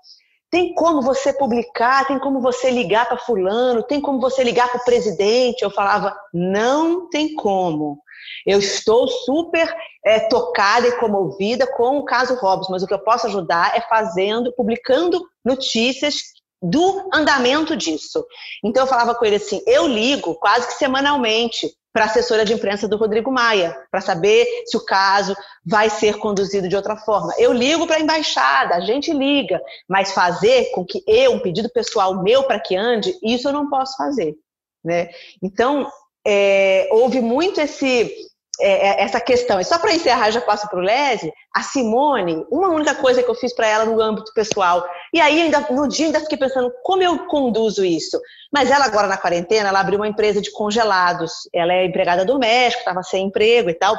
Tem 0.52 0.74
como 0.74 1.02
você 1.02 1.32
publicar, 1.32 2.08
tem 2.08 2.20
como 2.20 2.42
você 2.42 2.72
ligar 2.72 3.08
para 3.08 3.18
fulano, 3.18 3.84
tem 3.84 4.02
como 4.02 4.20
você 4.20 4.44
ligar 4.44 4.68
para 4.70 4.82
o 4.82 4.84
presidente. 4.86 5.62
Eu 5.62 5.70
falava, 5.70 6.16
não 6.34 7.08
tem 7.10 7.36
como. 7.36 8.00
Eu 8.46 8.60
estou 8.60 9.08
super 9.08 9.74
é, 10.06 10.20
tocada 10.22 10.88
e 10.88 10.98
comovida 10.98 11.68
com 11.68 11.98
o 11.98 12.06
caso 12.06 12.36
Robson, 12.36 12.72
mas 12.72 12.84
o 12.84 12.88
que 12.88 12.94
eu 12.94 13.04
posso 13.04 13.28
ajudar 13.28 13.76
é 13.76 13.82
fazendo, 13.82 14.54
publicando 14.54 15.22
notícias 15.44 16.16
do 16.62 17.10
andamento 17.14 17.76
disso. 17.76 18.26
Então 18.64 18.84
eu 18.84 18.88
falava 18.88 19.16
com 19.16 19.26
ele 19.26 19.38
assim: 19.38 19.62
eu 19.66 19.88
ligo 19.88 20.36
quase 20.36 20.68
que 20.68 20.74
semanalmente 20.74 21.72
para 21.92 22.04
a 22.04 22.08
assessora 22.08 22.46
de 22.46 22.54
imprensa 22.54 22.88
do 22.88 22.98
Rodrigo 22.98 23.32
Maia, 23.32 23.76
para 23.90 24.02
saber 24.02 24.46
se 24.66 24.78
o 24.78 24.86
caso 24.86 25.36
vai 25.66 25.90
ser 25.90 26.18
conduzido 26.18 26.70
de 26.70 26.76
outra 26.76 26.96
forma. 26.96 27.34
Eu 27.38 27.52
ligo 27.52 27.88
para 27.88 27.98
a 27.98 28.00
embaixada, 28.00 28.76
a 28.76 28.82
gente 28.82 29.12
liga, 29.12 29.60
mas 29.88 30.12
fazer 30.12 30.72
com 30.72 30.86
que 30.86 31.04
eu, 31.08 31.34
um 31.34 31.40
pedido 31.40 31.70
pessoal 31.70 32.22
meu 32.22 32.44
para 32.44 32.60
que 32.60 32.76
ande, 32.76 33.18
isso 33.24 33.50
eu 33.50 33.54
não 33.54 33.70
posso 33.70 33.98
fazer. 33.98 34.36
Né? 34.84 35.10
Então, 35.42 35.90
é, 36.32 36.88
houve 36.92 37.22
muito 37.22 37.60
esse 37.60 38.30
é, 38.62 38.90
é, 38.90 39.04
essa 39.04 39.20
questão. 39.20 39.60
E 39.60 39.64
só 39.64 39.80
para 39.80 39.96
encerrar, 39.96 40.30
já 40.32 40.42
passo 40.42 40.70
para 40.70 40.80
o 40.80 40.82
Lese, 40.82 41.32
a 41.56 41.64
Simone, 41.64 42.46
uma 42.52 42.70
única 42.70 42.94
coisa 42.94 43.24
que 43.24 43.30
eu 43.30 43.36
fiz 43.36 43.56
para 43.56 43.66
ela 43.66 43.86
no 43.86 44.00
âmbito 44.00 44.32
pessoal. 44.34 44.86
E 45.14 45.20
aí, 45.20 45.42
ainda, 45.42 45.66
no 45.72 45.88
dia, 45.88 46.08
ainda 46.08 46.20
fiquei 46.20 46.38
pensando 46.38 46.72
como 46.84 47.02
eu 47.02 47.26
conduzo 47.26 47.84
isso. 47.84 48.20
Mas 48.54 48.70
ela, 48.70 48.86
agora 48.86 49.08
na 49.08 49.18
quarentena, 49.18 49.70
ela 49.70 49.80
abriu 49.80 49.98
uma 49.98 50.08
empresa 50.08 50.40
de 50.40 50.52
congelados. 50.52 51.32
Ela 51.54 51.74
é 51.74 51.86
empregada 51.86 52.26
doméstica, 52.26 52.82
estava 52.82 53.02
sem 53.02 53.28
emprego 53.28 53.70
e 53.70 53.74
tal. 53.74 53.98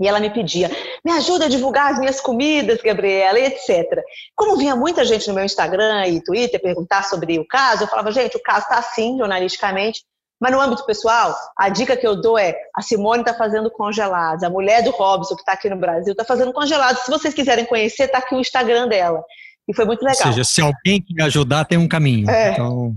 E 0.00 0.08
ela 0.08 0.18
me 0.18 0.30
pedia, 0.30 0.70
me 1.04 1.12
ajuda 1.12 1.44
a 1.44 1.48
divulgar 1.48 1.92
as 1.92 1.98
minhas 1.98 2.18
comidas, 2.18 2.80
Gabriela, 2.80 3.38
e 3.38 3.44
etc. 3.44 4.02
Como 4.34 4.56
vinha 4.56 4.74
muita 4.74 5.04
gente 5.04 5.28
no 5.28 5.34
meu 5.34 5.44
Instagram 5.44 6.08
e 6.08 6.24
Twitter 6.24 6.60
perguntar 6.60 7.04
sobre 7.04 7.38
o 7.38 7.46
caso, 7.46 7.84
eu 7.84 7.88
falava, 7.88 8.10
gente, 8.10 8.36
o 8.36 8.42
caso 8.42 8.64
está 8.64 8.78
assim, 8.78 9.18
jornalisticamente, 9.18 10.02
mas 10.42 10.50
no 10.50 10.60
âmbito 10.60 10.84
pessoal, 10.84 11.36
a 11.56 11.68
dica 11.68 11.96
que 11.96 12.04
eu 12.04 12.20
dou 12.20 12.36
é: 12.36 12.52
a 12.74 12.82
Simone 12.82 13.20
está 13.20 13.32
fazendo 13.32 13.70
congelados, 13.70 14.42
a 14.42 14.50
mulher 14.50 14.82
do 14.82 14.90
Robson, 14.90 15.36
que 15.36 15.42
está 15.42 15.52
aqui 15.52 15.70
no 15.70 15.76
Brasil, 15.76 16.10
está 16.10 16.24
fazendo 16.24 16.52
congelados. 16.52 17.02
Se 17.04 17.10
vocês 17.12 17.32
quiserem 17.32 17.64
conhecer, 17.64 18.04
está 18.04 18.18
aqui 18.18 18.34
o 18.34 18.40
Instagram 18.40 18.88
dela. 18.88 19.22
E 19.68 19.76
foi 19.76 19.84
muito 19.84 20.02
legal. 20.02 20.26
Ou 20.26 20.32
seja, 20.32 20.42
se 20.42 20.60
alguém 20.60 21.04
me 21.08 21.22
ajudar, 21.22 21.64
tem 21.64 21.78
um 21.78 21.86
caminho. 21.86 22.28
É. 22.28 22.50
Então, 22.50 22.92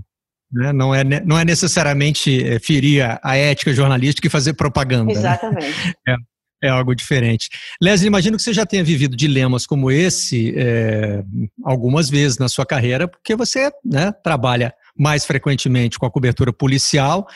né, 0.52 0.72
não, 0.72 0.92
é, 0.92 1.04
não 1.04 1.38
é 1.38 1.44
necessariamente 1.44 2.44
é, 2.44 2.58
ferir 2.58 3.04
a, 3.04 3.20
a 3.22 3.36
ética 3.36 3.72
jornalística 3.72 4.26
e 4.26 4.30
fazer 4.30 4.54
propaganda. 4.54 5.04
Né? 5.04 5.12
Exatamente. 5.12 5.96
Né? 6.04 6.16
É, 6.64 6.68
é 6.68 6.70
algo 6.70 6.94
diferente. 6.94 7.48
Leslie, 7.80 8.08
imagino 8.08 8.36
que 8.38 8.42
você 8.42 8.52
já 8.52 8.64
tenha 8.64 8.82
vivido 8.82 9.14
dilemas 9.14 9.66
como 9.66 9.90
esse 9.90 10.54
é, 10.56 11.22
algumas 11.62 12.08
vezes 12.08 12.38
na 12.38 12.48
sua 12.48 12.64
carreira, 12.64 13.06
porque 13.06 13.36
você 13.36 13.70
né, 13.84 14.10
trabalha 14.24 14.74
mais 14.98 15.24
frequentemente 15.24 15.98
com 15.98 16.06
a 16.06 16.10
cobertura 16.10 16.52
policial 16.52 17.26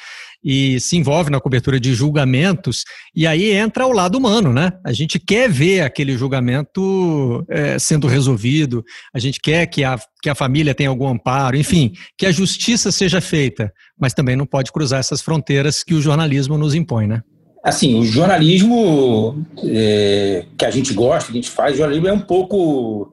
e 0.43 0.81
se 0.81 0.97
envolve 0.97 1.31
na 1.31 1.41
cobertura 1.41 1.79
de 1.79 1.93
julgamentos, 1.93 2.85
e 3.15 3.27
aí 3.27 3.51
entra 3.53 3.87
o 3.87 3.93
lado 3.93 4.17
humano, 4.17 4.53
né? 4.53 4.73
A 4.85 4.93
gente 4.93 5.19
quer 5.19 5.51
ver 5.51 5.83
aquele 5.83 6.17
julgamento 6.17 7.45
é, 7.49 7.79
sendo 7.79 8.07
resolvido, 8.07 8.83
a 9.13 9.19
gente 9.19 9.39
quer 9.39 9.67
que 9.67 9.85
a, 9.85 9.99
que 10.23 10.31
a 10.31 10.35
família 10.35 10.75
tenha 10.75 10.89
algum 10.89 11.09
amparo, 11.09 11.57
enfim, 11.57 11.93
que 12.17 12.25
a 12.25 12.33
justiça 12.33 12.91
seja 12.91 13.21
feita, 13.21 13.71
mas 13.99 14.15
também 14.15 14.35
não 14.35 14.47
pode 14.47 14.73
cruzar 14.73 15.01
essas 15.01 15.21
fronteiras 15.21 15.85
que 15.85 15.95
o 15.95 16.01
jornalismo 16.01 16.57
nos 16.57 16.75
impõe, 16.75 17.07
né? 17.07 17.23
Assim, 17.63 17.99
o 17.99 18.05
jornalismo 18.05 19.45
é, 19.63 20.47
que 20.57 20.65
a 20.65 20.71
gente 20.71 20.95
gosta, 20.95 21.31
que 21.31 21.39
a 21.39 21.43
gente 21.43 21.51
faz, 21.51 21.75
o 21.75 21.79
jornalismo 21.79 22.09
é 22.09 22.13
um 22.13 22.21
pouco 22.21 23.13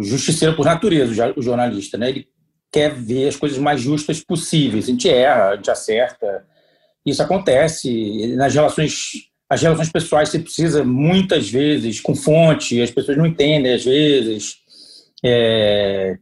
justiceiro 0.00 0.56
por 0.56 0.64
natureza, 0.64 1.34
o 1.36 1.42
jornalista, 1.42 1.98
né? 1.98 2.08
Ele 2.08 2.26
quer 2.74 2.92
ver 2.92 3.28
as 3.28 3.36
coisas 3.36 3.56
mais 3.56 3.80
justas 3.80 4.20
possíveis. 4.20 4.86
A 4.86 4.88
gente 4.88 5.08
erra, 5.08 5.50
a 5.50 5.56
gente 5.56 5.70
acerta. 5.70 6.44
Isso 7.06 7.22
acontece 7.22 8.34
nas 8.36 8.52
relações 8.52 9.32
as 9.48 9.62
relações 9.62 9.92
pessoais 9.92 10.30
você 10.30 10.38
precisa 10.38 10.82
muitas 10.82 11.48
vezes 11.48 12.00
com 12.00 12.16
fonte, 12.16 12.80
as 12.80 12.90
pessoas 12.90 13.16
não 13.16 13.26
entendem 13.26 13.74
às 13.74 13.84
vezes 13.84 14.56
é, 15.24 16.16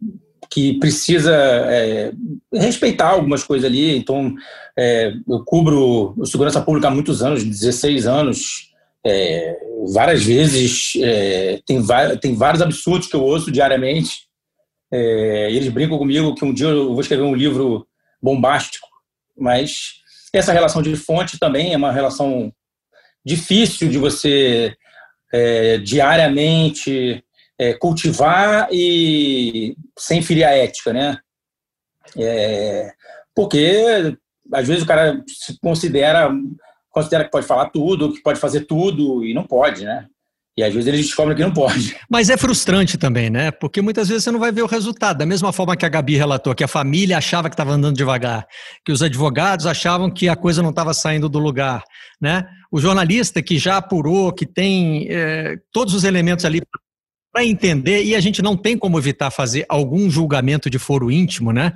que 0.51 0.75
precisa 0.75 1.33
é, 1.33 2.12
respeitar 2.53 3.11
algumas 3.11 3.43
coisas 3.43 3.65
ali. 3.65 3.97
Então, 3.97 4.35
é, 4.77 5.15
eu 5.27 5.43
cubro 5.47 6.15
segurança 6.27 6.61
pública 6.61 6.88
há 6.88 6.91
muitos 6.91 7.23
anos, 7.23 7.43
16 7.43 8.07
anos. 8.07 8.71
É, 9.07 9.57
várias 9.95 10.23
vezes 10.23 10.93
é, 10.97 11.61
tem, 11.65 11.81
tem 12.21 12.35
vários 12.35 12.61
absurdos 12.61 13.09
que 13.09 13.17
eu 13.17 13.23
ouço 13.23 13.51
diariamente 13.51 14.32
é, 14.92 15.50
eles 15.50 15.70
brincam 15.70 15.96
comigo 15.96 16.35
que 16.35 16.44
um 16.44 16.52
dia 16.52 16.68
eu 16.68 16.90
vou 16.90 17.00
escrever 17.00 17.22
um 17.22 17.35
livro 17.35 17.88
bombástico, 18.20 18.87
mas 19.37 20.02
essa 20.33 20.52
relação 20.52 20.83
de 20.83 20.94
fonte 20.96 21.38
também 21.38 21.72
é 21.72 21.76
uma 21.76 21.90
relação 21.90 22.52
difícil 23.24 23.88
de 23.88 23.98
você 23.98 24.76
é, 25.33 25.78
diariamente 25.78 27.24
é, 27.59 27.72
cultivar 27.74 28.68
e 28.70 29.74
sem 29.98 30.20
ferir 30.20 30.44
a 30.44 30.50
ética, 30.50 30.92
né? 30.92 31.18
É, 32.18 32.92
porque 33.35 34.14
às 34.52 34.68
vezes 34.68 34.83
o 34.83 34.87
cara 34.87 35.22
se 35.26 35.59
considera 35.61 36.31
considera 36.90 37.24
que 37.24 37.31
pode 37.31 37.46
falar 37.46 37.70
tudo, 37.70 38.12
que 38.12 38.22
pode 38.22 38.38
fazer 38.38 38.66
tudo 38.66 39.24
e 39.24 39.33
não 39.33 39.44
pode, 39.44 39.85
né? 39.85 40.07
E 40.57 40.62
às 40.62 40.73
vezes 40.75 40.87
eles 40.87 41.07
descobrem 41.07 41.37
que 41.37 41.43
não 41.43 41.53
pode. 41.53 41.97
Mas 42.11 42.29
é 42.29 42.37
frustrante 42.37 42.99
também, 42.99 43.31
né? 43.31 43.51
Porque 43.51 43.81
muitas 43.81 44.09
vezes 44.09 44.25
você 44.25 44.31
não 44.31 44.38
vai 44.38 44.53
ver 44.53 44.62
o 44.62 44.67
resultado. 44.67 45.19
Da 45.19 45.27
mesma 45.27 45.51
forma 45.51 45.77
que 45.77 45.87
a 45.87 45.88
Gabi 45.88 46.17
relatou, 46.17 46.55
que 46.55 46.65
a 46.65 46.69
família 46.69 47.17
achava 47.17 47.49
que 47.49 47.55
estava 47.55 47.73
andando 47.73 47.97
devagar, 47.97 48.47
que 48.85 48.93
os 48.93 49.03
advogados 49.03 49.67
achavam 49.67 50.11
que 50.11 50.29
a 50.29 50.37
coisa 50.37 50.62
não 50.62 50.71
estava 50.71 50.93
saindo 50.93 51.29
do 51.29 51.38
lugar, 51.38 51.83
né? 52.21 52.47
O 52.71 52.79
jornalista 52.79 53.41
que 53.41 53.59
já 53.59 53.79
apurou, 53.79 54.31
que 54.31 54.45
tem 54.45 55.07
é, 55.09 55.57
todos 55.73 55.95
os 55.95 56.05
elementos 56.05 56.45
ali 56.45 56.61
para 57.33 57.45
entender, 57.47 58.05
e 58.05 58.15
a 58.15 58.21
gente 58.21 58.43
não 58.43 58.55
tem 58.55 58.77
como 58.77 58.99
evitar 58.99 59.31
fazer 59.31 59.65
algum 59.71 60.11
julgamento 60.11 60.69
de 60.69 60.79
foro 60.79 61.11
íntimo, 61.11 61.51
né? 61.51 61.73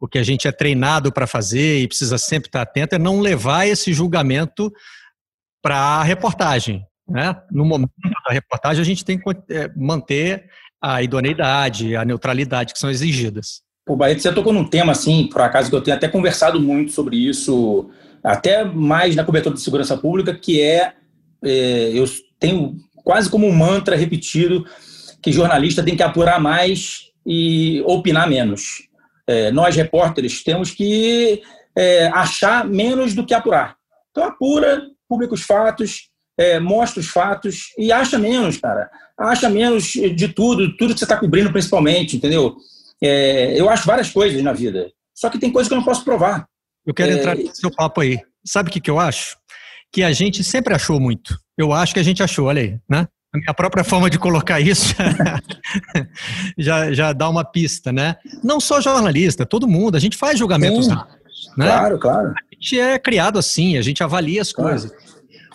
Porque 0.00 0.18
a 0.18 0.22
gente 0.22 0.48
é 0.48 0.52
treinado 0.52 1.12
para 1.12 1.26
fazer 1.26 1.80
e 1.80 1.88
precisa 1.88 2.16
sempre 2.16 2.48
estar 2.48 2.62
atento, 2.62 2.94
é 2.94 2.98
não 2.98 3.20
levar 3.20 3.66
esse 3.66 3.92
julgamento 3.92 4.72
para 5.62 5.76
a 5.76 6.02
reportagem. 6.02 6.82
Né? 7.08 7.36
No 7.50 7.64
momento 7.64 7.90
da 8.26 8.32
reportagem, 8.32 8.80
a 8.80 8.84
gente 8.84 9.04
tem 9.04 9.18
que 9.18 9.30
é, 9.50 9.70
manter 9.76 10.48
a 10.80 11.02
idoneidade, 11.02 11.96
a 11.96 12.04
neutralidade 12.04 12.72
que 12.72 12.78
são 12.78 12.90
exigidas. 12.90 13.62
O 13.88 13.96
Barreto, 13.96 14.22
você 14.22 14.32
tocou 14.32 14.52
num 14.52 14.68
tema, 14.68 14.92
assim, 14.92 15.28
por 15.28 15.42
acaso, 15.42 15.68
que 15.68 15.76
eu 15.76 15.80
tenho 15.82 15.96
até 15.96 16.08
conversado 16.08 16.60
muito 16.60 16.92
sobre 16.92 17.16
isso, 17.16 17.90
até 18.22 18.64
mais 18.64 19.14
na 19.14 19.24
cobertura 19.24 19.54
de 19.54 19.60
segurança 19.60 19.96
pública, 19.96 20.34
que 20.34 20.60
é, 20.60 20.94
é 21.42 21.90
eu 21.92 22.04
tenho 22.38 22.76
quase 22.96 23.28
como 23.28 23.46
um 23.46 23.52
mantra 23.52 23.96
repetido 23.96 24.64
que 25.22 25.32
jornalista 25.32 25.82
tem 25.82 25.96
que 25.96 26.02
apurar 26.02 26.40
mais 26.40 27.10
e 27.26 27.82
opinar 27.86 28.28
menos. 28.28 28.88
É, 29.26 29.50
nós, 29.50 29.74
repórteres, 29.76 30.42
temos 30.42 30.70
que 30.70 31.42
é, 31.76 32.06
achar 32.08 32.66
menos 32.66 33.14
do 33.14 33.24
que 33.24 33.34
apurar. 33.34 33.76
Então, 34.10 34.24
apura, 34.24 34.82
publica 35.08 35.34
os 35.34 35.42
fatos, 35.42 36.10
é, 36.38 36.58
mostra 36.58 37.00
os 37.00 37.08
fatos 37.08 37.72
e 37.78 37.92
acha 37.92 38.18
menos, 38.18 38.56
cara. 38.58 38.90
Acha 39.18 39.48
menos 39.48 39.84
de 39.84 40.28
tudo, 40.28 40.76
tudo 40.76 40.92
que 40.92 40.98
você 40.98 41.04
está 41.04 41.16
cobrindo 41.16 41.52
principalmente, 41.52 42.16
entendeu? 42.16 42.56
É, 43.02 43.58
eu 43.58 43.68
acho 43.68 43.86
várias 43.86 44.10
coisas 44.10 44.42
na 44.42 44.52
vida, 44.52 44.90
só 45.14 45.30
que 45.30 45.38
tem 45.38 45.52
coisas 45.52 45.68
que 45.68 45.74
eu 45.74 45.78
não 45.78 45.84
posso 45.84 46.04
provar. 46.04 46.46
Eu 46.86 46.92
quero 46.92 47.12
é... 47.12 47.14
entrar 47.14 47.36
no 47.36 47.54
seu 47.54 47.70
papo 47.70 48.00
aí. 48.00 48.18
Sabe 48.44 48.68
o 48.68 48.72
que, 48.72 48.80
que 48.80 48.90
eu 48.90 48.98
acho? 48.98 49.36
Que 49.92 50.02
a 50.02 50.12
gente 50.12 50.42
sempre 50.44 50.74
achou 50.74 51.00
muito. 51.00 51.38
Eu 51.56 51.72
acho 51.72 51.94
que 51.94 52.00
a 52.00 52.02
gente 52.02 52.22
achou, 52.22 52.46
olha 52.46 52.62
aí, 52.62 52.78
né? 52.88 53.08
A 53.32 53.38
minha 53.38 53.54
própria 53.54 53.82
forma 53.84 54.10
de 54.10 54.18
colocar 54.18 54.60
isso 54.60 54.94
já, 56.58 56.92
já 56.92 57.12
dá 57.12 57.28
uma 57.28 57.44
pista, 57.44 57.92
né? 57.92 58.16
Não 58.42 58.60
só 58.60 58.80
jornalista, 58.80 59.46
todo 59.46 59.68
mundo, 59.68 59.96
a 59.96 60.00
gente 60.00 60.16
faz 60.16 60.38
julgamentos 60.38 60.88
rápidos, 60.88 61.50
né? 61.56 61.66
Claro, 61.66 61.98
claro. 61.98 62.28
A 62.30 62.54
gente 62.54 62.78
é 62.78 62.98
criado 62.98 63.38
assim, 63.38 63.78
a 63.78 63.82
gente 63.82 64.02
avalia 64.02 64.42
as 64.42 64.52
claro. 64.52 64.70
coisas. 64.70 64.92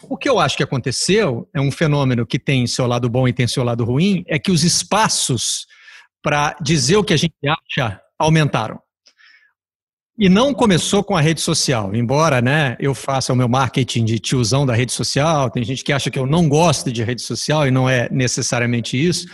O 0.09 0.17
que 0.17 0.27
eu 0.27 0.39
acho 0.39 0.57
que 0.57 0.63
aconteceu 0.63 1.47
é 1.53 1.61
um 1.61 1.71
fenômeno 1.71 2.25
que 2.25 2.39
tem 2.39 2.65
seu 2.65 2.87
lado 2.87 3.07
bom 3.07 3.27
e 3.27 3.33
tem 3.33 3.47
seu 3.47 3.63
lado 3.63 3.85
ruim, 3.85 4.23
é 4.27 4.39
que 4.39 4.51
os 4.51 4.63
espaços 4.63 5.67
para 6.23 6.55
dizer 6.59 6.97
o 6.97 7.03
que 7.03 7.13
a 7.13 7.17
gente 7.17 7.35
acha 7.47 8.01
aumentaram. 8.17 8.81
E 10.21 10.27
não 10.27 10.53
começou 10.53 11.01
com 11.01 11.15
a 11.15 11.21
rede 11.21 11.39
social, 11.39 11.95
embora 11.95 12.41
né, 12.41 12.75
eu 12.77 12.93
faça 12.93 13.31
o 13.31 13.35
meu 13.37 13.47
marketing 13.47 14.03
de 14.03 14.19
tiozão 14.19 14.65
da 14.65 14.75
rede 14.75 14.91
social, 14.91 15.49
tem 15.49 15.63
gente 15.63 15.81
que 15.81 15.93
acha 15.93 16.11
que 16.11 16.19
eu 16.19 16.25
não 16.25 16.49
gosto 16.49 16.91
de 16.91 17.01
rede 17.05 17.21
social 17.21 17.65
e 17.65 17.71
não 17.71 17.87
é 17.87 18.09
necessariamente 18.11 18.97
isso. 18.97 19.29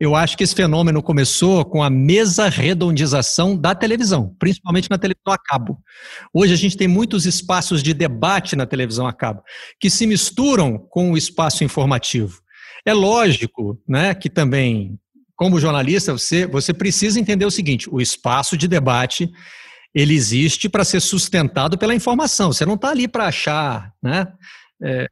Eu 0.00 0.16
acho 0.16 0.38
que 0.38 0.42
esse 0.42 0.54
fenômeno 0.54 1.02
começou 1.02 1.62
com 1.62 1.82
a 1.82 1.90
mesa 1.90 2.48
redondização 2.48 3.54
da 3.54 3.74
televisão, 3.74 4.34
principalmente 4.38 4.88
na 4.88 4.96
televisão 4.96 5.30
a 5.30 5.36
cabo. 5.36 5.78
Hoje 6.32 6.54
a 6.54 6.56
gente 6.56 6.74
tem 6.74 6.88
muitos 6.88 7.26
espaços 7.26 7.82
de 7.82 7.92
debate 7.92 8.56
na 8.56 8.64
televisão 8.64 9.06
a 9.06 9.12
cabo, 9.12 9.42
que 9.78 9.90
se 9.90 10.06
misturam 10.06 10.78
com 10.78 11.12
o 11.12 11.18
espaço 11.18 11.64
informativo. 11.64 12.40
É 12.86 12.94
lógico 12.94 13.78
né, 13.86 14.14
que 14.14 14.30
também, 14.30 14.98
como 15.36 15.60
jornalista, 15.60 16.12
você, 16.12 16.46
você 16.46 16.72
precisa 16.72 17.20
entender 17.20 17.44
o 17.44 17.50
seguinte: 17.50 17.90
o 17.92 18.00
espaço 18.00 18.56
de 18.56 18.66
debate 18.66 19.30
ele 19.94 20.14
existe 20.14 20.68
para 20.68 20.84
ser 20.84 21.00
sustentado 21.00 21.76
pela 21.76 21.94
informação. 21.94 22.52
Você 22.52 22.64
não 22.64 22.74
está 22.74 22.90
ali 22.90 23.08
para 23.08 23.26
achar, 23.26 23.92
né? 24.02 24.26
É, 24.82 25.08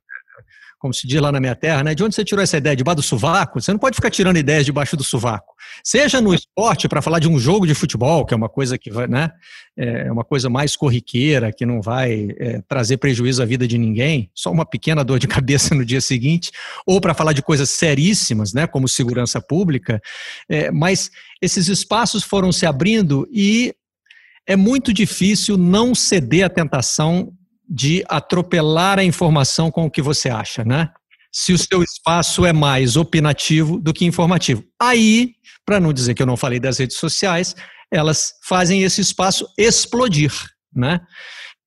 como 0.79 0.95
se 0.95 1.07
diz 1.07 1.21
lá 1.21 1.33
na 1.33 1.41
minha 1.41 1.57
terra, 1.57 1.83
né? 1.83 1.95
De 1.95 2.05
onde 2.05 2.15
você 2.15 2.25
tirou 2.25 2.43
essa 2.43 2.57
ideia? 2.57 2.77
Debaixo 2.77 2.97
do 2.97 3.03
sovaco? 3.03 3.61
Você 3.61 3.73
não 3.73 3.79
pode 3.79 3.97
ficar 3.97 4.11
tirando 4.11 4.37
ideias 4.37 4.65
debaixo 4.65 4.97
do 4.97 5.03
sovaco. 5.03 5.55
Seja 5.83 6.21
no 6.21 6.33
esporte, 6.33 6.89
para 6.89 7.03
falar 7.03 7.19
de 7.19 7.29
um 7.29 7.39
jogo 7.39 7.67
de 7.67 7.75
futebol, 7.75 8.25
que 8.25 8.33
é 8.33 8.37
uma 8.37 8.49
coisa 8.49 8.79
que 8.79 8.91
vai, 8.91 9.09
né? 9.09 9.31
É 9.77 10.11
uma 10.11 10.25
coisa 10.25 10.49
mais 10.49 10.77
corriqueira, 10.77 11.53
que 11.53 11.67
não 11.67 11.83
vai 11.83 12.29
é, 12.39 12.63
trazer 12.69 12.97
prejuízo 12.99 13.43
à 13.43 13.47
vida 13.47 13.67
de 13.67 13.77
ninguém, 13.77 14.31
só 14.35 14.53
uma 14.53 14.65
pequena 14.65 15.05
dor 15.05 15.19
de 15.19 15.27
cabeça 15.29 15.75
no 15.75 15.85
dia 15.85 16.01
seguinte, 16.01 16.53
ou 16.87 17.01
para 17.01 17.15
falar 17.15 17.33
de 17.33 17.43
coisas 17.43 17.71
seríssimas, 17.71 18.53
né? 18.53 18.67
Como 18.67 18.89
segurança 18.89 19.41
pública. 19.41 20.01
É, 20.49 20.71
mas 20.71 21.11
esses 21.43 21.67
espaços 21.67 22.23
foram 22.23 22.53
se 22.53 22.67
abrindo 22.67 23.29
e 23.33 23.75
é 24.49 24.57
muito 24.57 24.95
difícil 24.95 25.59
não 25.59 25.95
ceder 25.95 26.47
à 26.47 26.49
tentação 26.49 27.31
de 27.69 28.03
atropelar 28.09 28.99
a 28.99 29.05
informação 29.05 29.71
com 29.71 29.85
o 29.85 29.91
que 29.91 30.01
você 30.01 30.31
acha, 30.31 30.65
né? 30.65 30.89
Se 31.31 31.53
o 31.53 31.59
seu 31.59 31.83
espaço 31.83 32.47
é 32.47 32.53
mais 32.53 32.97
opinativo 32.97 33.79
do 33.79 33.93
que 33.93 34.07
informativo. 34.07 34.65
Aí, 34.81 35.35
para 35.67 35.79
não 35.79 35.93
dizer 35.93 36.15
que 36.15 36.23
eu 36.23 36.27
não 36.27 36.37
falei 36.37 36.59
das 36.59 36.79
redes 36.79 36.97
sociais, 36.97 37.55
elas 37.93 38.33
fazem 38.43 38.83
esse 38.83 39.03
espaço 39.03 39.47
explodir, 39.59 40.33
né? 40.75 40.99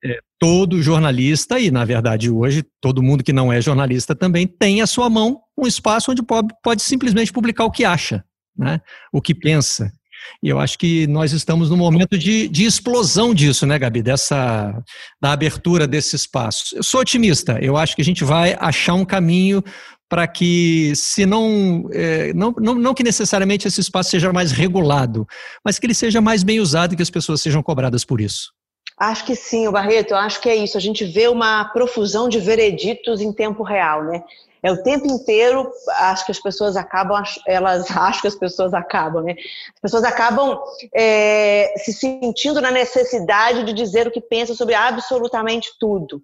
É, 0.04 0.18
todo 0.40 0.82
jornalista, 0.82 1.60
e 1.60 1.70
na 1.70 1.86
verdade 1.86 2.32
hoje 2.32 2.66
todo 2.82 3.04
mundo 3.04 3.24
que 3.24 3.32
não 3.32 3.54
é 3.54 3.62
jornalista 3.62 4.16
também, 4.16 4.48
tem 4.48 4.82
à 4.82 4.88
sua 4.88 5.08
mão 5.08 5.40
um 5.56 5.68
espaço 5.68 6.12
onde 6.12 6.24
pode, 6.24 6.48
pode 6.64 6.82
simplesmente 6.82 7.32
publicar 7.32 7.66
o 7.66 7.72
que 7.72 7.86
acha, 7.86 8.26
né? 8.58 8.82
o 9.14 9.22
que 9.22 9.36
pensa, 9.36 9.94
e 10.42 10.50
eu 10.50 10.60
acho 10.60 10.78
que 10.78 11.08
nós 11.08 11.32
estamos 11.32 11.70
num 11.70 11.78
momento 11.78 12.18
de, 12.18 12.48
de 12.48 12.66
explosão 12.66 13.34
disso, 13.34 13.66
né, 13.66 13.78
Gabi? 13.78 14.02
Dessa, 14.02 14.74
da 15.22 15.32
abertura 15.32 15.88
desse 15.88 16.16
espaço. 16.16 16.76
Eu 16.76 16.84
sou 16.84 17.02
otimista, 17.02 17.58
eu 17.62 17.78
acho 17.78 17.96
que 17.96 18.02
a 18.02 18.06
gente 18.06 18.24
vai 18.24 18.56
achar 18.60 18.94
um 18.94 19.06
caminho 19.06 19.64
para 20.10 20.28
que, 20.28 20.92
se 20.94 21.26
não, 21.26 21.88
é, 21.94 22.34
não, 22.34 22.54
não, 22.60 22.76
não 22.76 22.94
que 22.94 23.02
necessariamente 23.02 23.66
esse 23.66 23.80
espaço 23.80 24.10
seja 24.10 24.34
mais 24.34 24.52
regulado, 24.52 25.26
mas 25.64 25.80
que 25.80 25.86
ele 25.86 25.94
seja 25.94 26.20
mais 26.20 26.44
bem 26.44 26.60
usado 26.60 26.94
e 26.94 26.98
que 26.98 27.02
as 27.02 27.10
pessoas 27.10 27.40
sejam 27.40 27.64
cobradas 27.64 28.04
por 28.04 28.20
isso. 28.20 28.52
Acho 29.00 29.26
que 29.26 29.36
sim, 29.36 29.72
Barreto, 29.72 30.14
acho 30.14 30.42
que 30.42 30.50
é 30.50 30.56
isso. 30.56 30.78
A 30.78 30.82
gente 30.82 31.06
vê 31.06 31.28
uma 31.28 31.66
profusão 31.66 32.28
de 32.28 32.40
vereditos 32.40 33.22
em 33.22 33.32
tempo 33.32 33.64
real, 33.64 34.04
né? 34.04 34.22
É 34.64 34.72
o 34.72 34.84
tempo 34.84 35.08
inteiro, 35.08 35.72
acho 35.90 36.26
que 36.26 36.32
as 36.32 36.40
pessoas 36.40 36.76
acabam, 36.76 37.22
elas 37.48 37.90
acham 37.96 38.22
que 38.22 38.28
as 38.28 38.36
pessoas 38.36 38.74
acabam, 38.74 39.24
né? 39.24 39.36
As 39.74 39.82
pessoas 39.82 40.04
acabam 40.04 40.60
é, 40.96 41.74
se 41.78 41.94
sentindo 41.94 42.62
na 42.62 42.70
necessidade 42.70 43.64
de 43.64 43.74
dizer 43.74 44.08
o 44.08 44.12
que 44.12 44.22
pensam 44.22 44.56
sobre 44.56 44.76
absolutamente 44.76 45.70
tudo. 45.80 46.22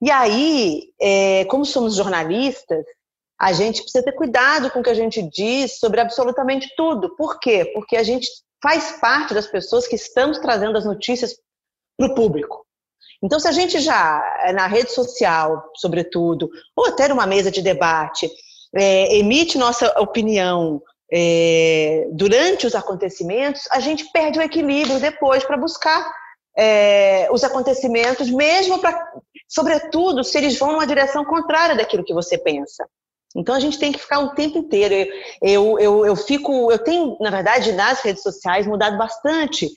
E 0.00 0.10
aí, 0.10 0.92
é, 1.00 1.44
como 1.46 1.64
somos 1.64 1.96
jornalistas, 1.96 2.84
a 3.38 3.52
gente 3.52 3.82
precisa 3.82 4.04
ter 4.04 4.12
cuidado 4.12 4.70
com 4.70 4.80
o 4.80 4.82
que 4.82 4.90
a 4.90 4.94
gente 4.94 5.22
diz 5.22 5.78
sobre 5.78 6.00
absolutamente 6.00 6.72
tudo. 6.76 7.14
Por 7.16 7.38
quê? 7.38 7.70
Porque 7.74 7.96
a 7.96 8.02
gente 8.02 8.28
faz 8.62 8.98
parte 9.00 9.34
das 9.34 9.46
pessoas 9.46 9.86
que 9.86 9.96
estamos 9.96 10.38
trazendo 10.38 10.78
as 10.78 10.84
notícias 10.84 11.34
para 11.98 12.08
o 12.08 12.14
público. 12.14 12.65
Então, 13.22 13.40
se 13.40 13.48
a 13.48 13.52
gente 13.52 13.78
já, 13.80 14.22
eh, 14.44 14.52
na 14.52 14.66
rede 14.66 14.92
social, 14.92 15.70
sobretudo, 15.74 16.50
ou 16.74 16.86
até 16.86 17.08
numa 17.08 17.26
mesa 17.26 17.50
de 17.50 17.62
debate, 17.62 18.30
é, 18.74 19.16
emite 19.16 19.56
nossa 19.56 19.88
opinião 20.00 20.82
é, 21.12 22.08
durante 22.12 22.66
os 22.66 22.74
acontecimentos, 22.74 23.62
a 23.70 23.80
gente 23.80 24.10
perde 24.12 24.38
o 24.38 24.42
equilíbrio 24.42 25.00
depois 25.00 25.44
para 25.44 25.56
buscar 25.56 26.12
é, 26.56 27.28
os 27.30 27.44
acontecimentos, 27.44 28.30
mesmo 28.30 28.78
para, 28.78 28.98
sobretudo, 29.48 30.24
se 30.24 30.36
eles 30.38 30.58
vão 30.58 30.72
numa 30.72 30.86
direção 30.86 31.24
contrária 31.24 31.76
daquilo 31.76 32.04
que 32.04 32.14
você 32.14 32.36
pensa. 32.36 32.86
Então 33.34 33.54
a 33.54 33.60
gente 33.60 33.78
tem 33.78 33.92
que 33.92 33.98
ficar 33.98 34.20
o 34.20 34.34
tempo 34.34 34.58
inteiro. 34.58 34.94
Eu, 35.42 35.78
eu, 35.78 35.78
eu, 35.78 36.06
eu 36.06 36.16
fico, 36.16 36.72
eu 36.72 36.78
tenho, 36.78 37.16
na 37.20 37.30
verdade, 37.30 37.72
nas 37.72 38.00
redes 38.00 38.22
sociais 38.22 38.66
mudado 38.66 38.96
bastante 38.96 39.68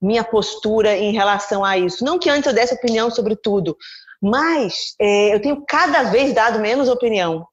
minha 0.00 0.24
postura 0.24 0.96
em 0.96 1.12
relação 1.12 1.64
a 1.64 1.76
isso. 1.76 2.04
Não 2.04 2.18
que 2.18 2.30
antes 2.30 2.46
eu 2.46 2.54
desse 2.54 2.74
opinião 2.74 3.10
sobre 3.10 3.36
tudo, 3.36 3.76
mas 4.20 4.94
é, 5.00 5.34
eu 5.34 5.40
tenho 5.40 5.64
cada 5.66 6.04
vez 6.04 6.32
dado 6.32 6.58
menos 6.58 6.88
opinião. 6.88 7.46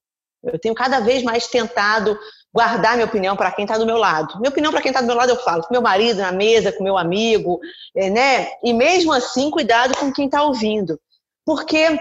Eu 0.43 0.59
tenho 0.59 0.75
cada 0.75 0.99
vez 0.99 1.23
mais 1.23 1.47
tentado 1.47 2.17
guardar 2.53 2.93
minha 2.93 3.05
opinião 3.05 3.35
para 3.35 3.51
quem 3.51 3.65
está 3.65 3.77
do 3.77 3.85
meu 3.85 3.97
lado. 3.97 4.37
Minha 4.39 4.49
opinião 4.49 4.71
para 4.71 4.81
quem 4.81 4.89
está 4.89 5.01
do 5.01 5.07
meu 5.07 5.15
lado 5.15 5.31
eu 5.31 5.35
falo 5.37 5.63
com 5.63 5.73
meu 5.73 5.81
marido 5.81 6.21
na 6.21 6.31
mesa, 6.31 6.71
com 6.71 6.83
meu 6.83 6.97
amigo, 6.97 7.59
é, 7.95 8.09
né? 8.09 8.47
E 8.63 8.73
mesmo 8.73 9.11
assim, 9.11 9.49
cuidado 9.49 9.97
com 9.97 10.11
quem 10.13 10.25
está 10.25 10.43
ouvindo, 10.43 10.99
porque 11.45 11.99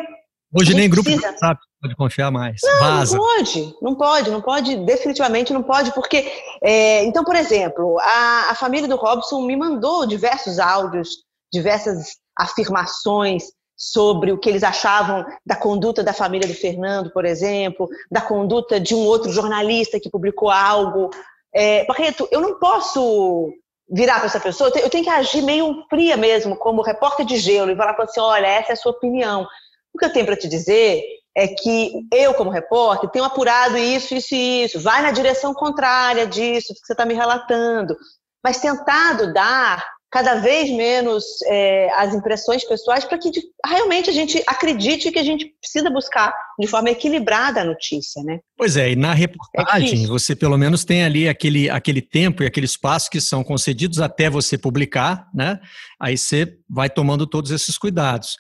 hoje 0.54 0.74
nem 0.74 0.88
grupo 0.88 1.04
precisa... 1.04 1.28
de 1.28 1.32
WhatsApp 1.32 1.60
pode 1.80 1.96
confiar 1.96 2.30
mais. 2.30 2.60
Não, 2.62 2.78
Vaza. 2.78 3.16
não 3.16 3.24
pode, 3.24 3.76
não 3.82 3.94
pode, 3.94 4.30
não 4.30 4.40
pode, 4.40 4.76
definitivamente 4.76 5.52
não 5.52 5.62
pode, 5.62 5.92
porque, 5.92 6.30
é, 6.62 7.04
então, 7.04 7.22
por 7.24 7.36
exemplo, 7.36 7.98
a, 8.00 8.50
a 8.50 8.54
família 8.54 8.88
do 8.88 8.96
Robson 8.96 9.42
me 9.42 9.56
mandou 9.56 10.06
diversos 10.06 10.58
áudios, 10.58 11.10
diversas 11.52 12.16
afirmações 12.38 13.44
sobre 13.76 14.32
o 14.32 14.38
que 14.38 14.48
eles 14.48 14.62
achavam 14.62 15.26
da 15.44 15.56
conduta 15.56 16.02
da 16.02 16.12
família 16.12 16.48
do 16.48 16.54
Fernando, 16.54 17.10
por 17.12 17.24
exemplo, 17.24 17.88
da 18.10 18.20
conduta 18.20 18.80
de 18.80 18.94
um 18.94 19.04
outro 19.04 19.30
jornalista 19.32 20.00
que 20.00 20.10
publicou 20.10 20.48
algo. 20.48 21.10
É, 21.52 21.84
Barreto, 21.84 22.28
eu 22.30 22.40
não 22.40 22.58
posso 22.58 23.52
virar 23.90 24.16
para 24.16 24.26
essa 24.26 24.40
pessoa, 24.40 24.72
eu 24.76 24.88
tenho 24.88 25.04
que 25.04 25.10
agir 25.10 25.42
meio 25.42 25.84
fria 25.90 26.16
mesmo, 26.16 26.56
como 26.56 26.82
repórter 26.82 27.26
de 27.26 27.36
gelo, 27.36 27.70
e 27.70 27.76
falar 27.76 27.94
para 27.94 28.06
você, 28.06 28.18
olha, 28.18 28.46
essa 28.46 28.72
é 28.72 28.74
a 28.74 28.76
sua 28.76 28.92
opinião. 28.92 29.46
O 29.94 29.98
que 29.98 30.04
eu 30.04 30.12
tenho 30.12 30.26
para 30.26 30.36
te 30.36 30.48
dizer 30.48 31.02
é 31.36 31.48
que 31.48 31.92
eu, 32.12 32.34
como 32.34 32.50
repórter, 32.50 33.10
tenho 33.10 33.24
apurado 33.24 33.76
isso, 33.76 34.14
isso 34.14 34.34
e 34.34 34.64
isso, 34.64 34.80
vai 34.80 35.02
na 35.02 35.10
direção 35.10 35.52
contrária 35.52 36.26
disso 36.26 36.74
que 36.74 36.86
você 36.86 36.92
está 36.92 37.04
me 37.04 37.14
relatando, 37.14 37.96
mas 38.42 38.60
tentado 38.60 39.32
dar 39.32 39.84
cada 40.14 40.36
vez 40.36 40.70
menos 40.70 41.24
é, 41.48 41.90
as 41.94 42.14
impressões 42.14 42.62
pessoais 42.62 43.04
para 43.04 43.18
que 43.18 43.32
realmente 43.66 44.08
a 44.08 44.12
gente 44.12 44.40
acredite 44.46 45.10
que 45.10 45.18
a 45.18 45.24
gente 45.24 45.52
precisa 45.60 45.90
buscar 45.90 46.32
de 46.56 46.68
forma 46.68 46.88
equilibrada 46.90 47.62
a 47.62 47.64
notícia, 47.64 48.22
né? 48.22 48.38
Pois 48.56 48.76
é, 48.76 48.92
e 48.92 48.96
na 48.96 49.12
reportagem 49.12 50.04
é 50.04 50.06
você 50.06 50.36
pelo 50.36 50.56
menos 50.56 50.84
tem 50.84 51.02
ali 51.02 51.28
aquele, 51.28 51.68
aquele 51.68 52.00
tempo 52.00 52.44
e 52.44 52.46
aquele 52.46 52.66
espaço 52.66 53.10
que 53.10 53.20
são 53.20 53.42
concedidos 53.42 54.00
até 54.00 54.30
você 54.30 54.56
publicar, 54.56 55.26
né? 55.34 55.58
Aí 55.98 56.16
você 56.16 56.58
vai 56.70 56.88
tomando 56.88 57.26
todos 57.26 57.50
esses 57.50 57.76
cuidados. 57.76 58.36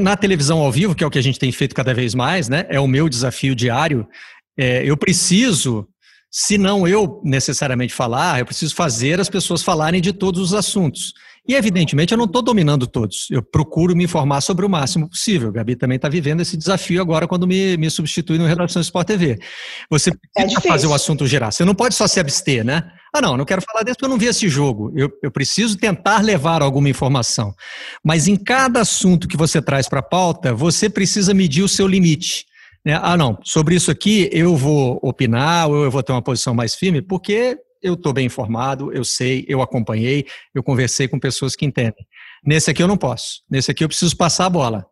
Na 0.00 0.16
televisão 0.16 0.60
ao 0.60 0.72
vivo, 0.72 0.94
que 0.94 1.04
é 1.04 1.06
o 1.06 1.10
que 1.10 1.18
a 1.18 1.22
gente 1.22 1.38
tem 1.38 1.52
feito 1.52 1.74
cada 1.74 1.92
vez 1.92 2.14
mais, 2.14 2.48
né? 2.48 2.66
É 2.68 2.80
o 2.80 2.86
meu 2.86 3.08
desafio 3.08 3.54
diário. 3.54 4.06
É, 4.58 4.84
eu 4.84 4.96
preciso, 4.96 5.88
se 6.30 6.56
não 6.56 6.86
eu 6.86 7.20
necessariamente 7.24 7.92
falar, 7.92 8.38
eu 8.38 8.46
preciso 8.46 8.74
fazer 8.74 9.20
as 9.20 9.28
pessoas 9.28 9.62
falarem 9.62 10.00
de 10.00 10.12
todos 10.12 10.40
os 10.40 10.54
assuntos. 10.54 11.12
E, 11.48 11.54
evidentemente, 11.54 12.12
eu 12.12 12.18
não 12.18 12.26
estou 12.26 12.42
dominando 12.42 12.86
todos. 12.86 13.26
Eu 13.30 13.42
procuro 13.42 13.96
me 13.96 14.04
informar 14.04 14.40
sobre 14.40 14.64
o 14.64 14.68
máximo 14.68 15.08
possível. 15.08 15.50
Gabi 15.50 15.74
também 15.74 15.96
está 15.96 16.08
vivendo 16.08 16.40
esse 16.40 16.56
desafio 16.56 17.00
agora 17.00 17.26
quando 17.26 17.46
me, 17.46 17.76
me 17.76 17.90
substitui 17.90 18.38
no 18.38 18.46
Redação 18.46 18.80
Sport 18.82 19.06
TV. 19.06 19.38
Você 19.90 20.10
é 20.10 20.42
precisa 20.42 20.60
é 20.64 20.68
fazer 20.68 20.86
o 20.86 20.94
assunto 20.94 21.26
girar. 21.26 21.52
Você 21.52 21.64
não 21.64 21.74
pode 21.74 21.94
só 21.94 22.06
se 22.06 22.20
abster, 22.20 22.64
né? 22.64 22.90
Ah, 23.12 23.20
não, 23.20 23.36
não 23.36 23.44
quero 23.44 23.62
falar 23.62 23.82
desse 23.82 23.96
porque 23.96 24.04
eu 24.06 24.10
não 24.10 24.18
vi 24.18 24.26
esse 24.26 24.48
jogo. 24.48 24.92
Eu, 24.94 25.10
eu 25.22 25.30
preciso 25.30 25.76
tentar 25.76 26.22
levar 26.22 26.62
alguma 26.62 26.88
informação. 26.88 27.52
Mas 28.04 28.28
em 28.28 28.36
cada 28.36 28.80
assunto 28.80 29.26
que 29.26 29.36
você 29.36 29.60
traz 29.60 29.88
para 29.88 30.00
a 30.00 30.04
pauta, 30.04 30.54
você 30.54 30.88
precisa 30.88 31.34
medir 31.34 31.62
o 31.62 31.68
seu 31.68 31.88
limite. 31.88 32.44
É, 32.86 32.94
ah, 32.94 33.16
não, 33.16 33.38
sobre 33.44 33.74
isso 33.74 33.90
aqui 33.90 34.30
eu 34.32 34.56
vou 34.56 34.98
opinar 35.02 35.68
ou 35.68 35.84
eu 35.84 35.90
vou 35.90 36.02
ter 36.02 36.12
uma 36.12 36.22
posição 36.22 36.54
mais 36.54 36.74
firme, 36.74 37.02
porque 37.02 37.58
eu 37.82 37.94
estou 37.94 38.12
bem 38.12 38.26
informado, 38.26 38.92
eu 38.92 39.04
sei, 39.04 39.44
eu 39.48 39.62
acompanhei, 39.62 40.26
eu 40.54 40.62
conversei 40.62 41.08
com 41.08 41.18
pessoas 41.18 41.56
que 41.56 41.64
entendem. 41.64 42.06
Nesse 42.44 42.70
aqui 42.70 42.82
eu 42.82 42.88
não 42.88 42.96
posso. 42.96 43.42
Nesse 43.50 43.70
aqui 43.70 43.84
eu 43.84 43.88
preciso 43.88 44.16
passar 44.16 44.46
a 44.46 44.50
bola. 44.50 44.86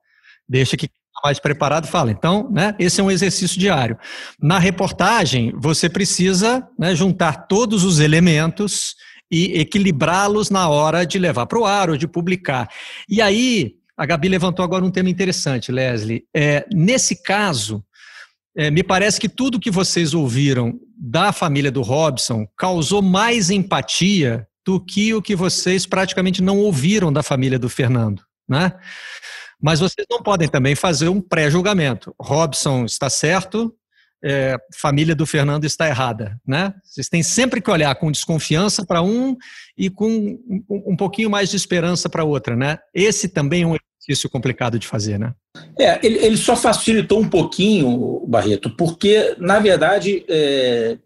Deixa 0.49 0.77
que 0.77 0.89
mais 1.23 1.39
preparado 1.39 1.87
fala. 1.87 2.11
Então, 2.11 2.49
né, 2.51 2.75
esse 2.79 3.01
é 3.01 3.05
um 3.05 3.11
exercício 3.11 3.59
diário. 3.59 3.99
Na 4.41 4.59
reportagem, 4.59 5.53
você 5.57 5.89
precisa 5.89 6.67
né, 6.79 6.95
juntar 6.95 7.47
todos 7.47 7.85
os 7.85 7.99
elementos 8.01 8.95
e 9.31 9.61
equilibrá-los 9.61 10.49
na 10.49 10.69
hora 10.69 11.05
de 11.05 11.19
levar 11.19 11.47
para 11.47 11.59
o 11.59 11.67
ar 11.67 11.91
ou 11.91 11.97
de 11.97 12.07
publicar. 12.07 12.69
E 13.09 13.21
aí, 13.21 13.75
a 13.97 14.07
Gabi 14.07 14.29
levantou 14.29 14.65
agora 14.65 14.85
um 14.85 14.91
tema 14.91 15.11
interessante, 15.11 15.73
Leslie. 15.73 16.25
É, 16.35 16.65
nesse 16.73 17.23
caso, 17.23 17.85
é, 18.57 18.71
me 18.71 18.83
parece 18.83 19.21
que 19.21 19.29
tudo 19.29 19.61
que 19.61 19.71
vocês 19.71 20.15
ouviram 20.15 20.79
da 20.99 21.33
família 21.33 21.71
do 21.71 21.83
Robson 21.83 22.47
causou 22.57 23.01
mais 23.01 23.51
empatia 23.51 24.47
do 24.67 24.81
que 24.81 25.15
o 25.15 25.23
que 25.23 25.37
vocês 25.37 25.87
praticamente 25.87 26.43
não 26.43 26.59
ouviram 26.59 27.13
da 27.13 27.23
família 27.23 27.59
do 27.59 27.69
Fernando, 27.69 28.23
né? 28.49 28.73
Mas 29.61 29.81
vocês 29.81 30.07
não 30.11 30.23
podem 30.23 30.49
também 30.49 30.75
fazer 30.75 31.09
um 31.09 31.21
pré-julgamento. 31.21 32.15
Robson 32.21 32.85
está 32.85 33.09
certo, 33.09 33.75
é, 34.23 34.57
família 34.75 35.15
do 35.15 35.27
Fernando 35.27 35.65
está 35.65 35.89
errada, 35.89 36.41
né? 36.47 36.75
Vocês 36.85 37.09
têm 37.09 37.23
sempre 37.23 37.61
que 37.61 37.71
olhar 37.71 37.95
com 37.95 38.11
desconfiança 38.11 38.85
para 38.85 39.01
um 39.01 39.37
e 39.77 39.89
com 39.89 40.09
um, 40.09 40.93
um 40.93 40.97
pouquinho 40.97 41.31
mais 41.31 41.49
de 41.49 41.57
esperança 41.57 42.09
para 42.09 42.25
outra, 42.25 42.57
né? 42.57 42.79
Esse 42.93 43.29
também 43.29 43.63
é 43.63 43.67
um 43.67 43.77
exercício 44.09 44.31
complicado 44.31 44.79
de 44.79 44.87
fazer, 44.87 45.19
né? 45.19 45.33
É, 45.79 45.99
ele, 46.05 46.19
ele 46.19 46.37
só 46.37 46.57
facilitou 46.57 47.21
um 47.21 47.29
pouquinho, 47.29 48.25
Barreto, 48.27 48.71
porque, 48.71 49.37
na 49.39 49.59
verdade, 49.59 50.25
é, 50.29 50.97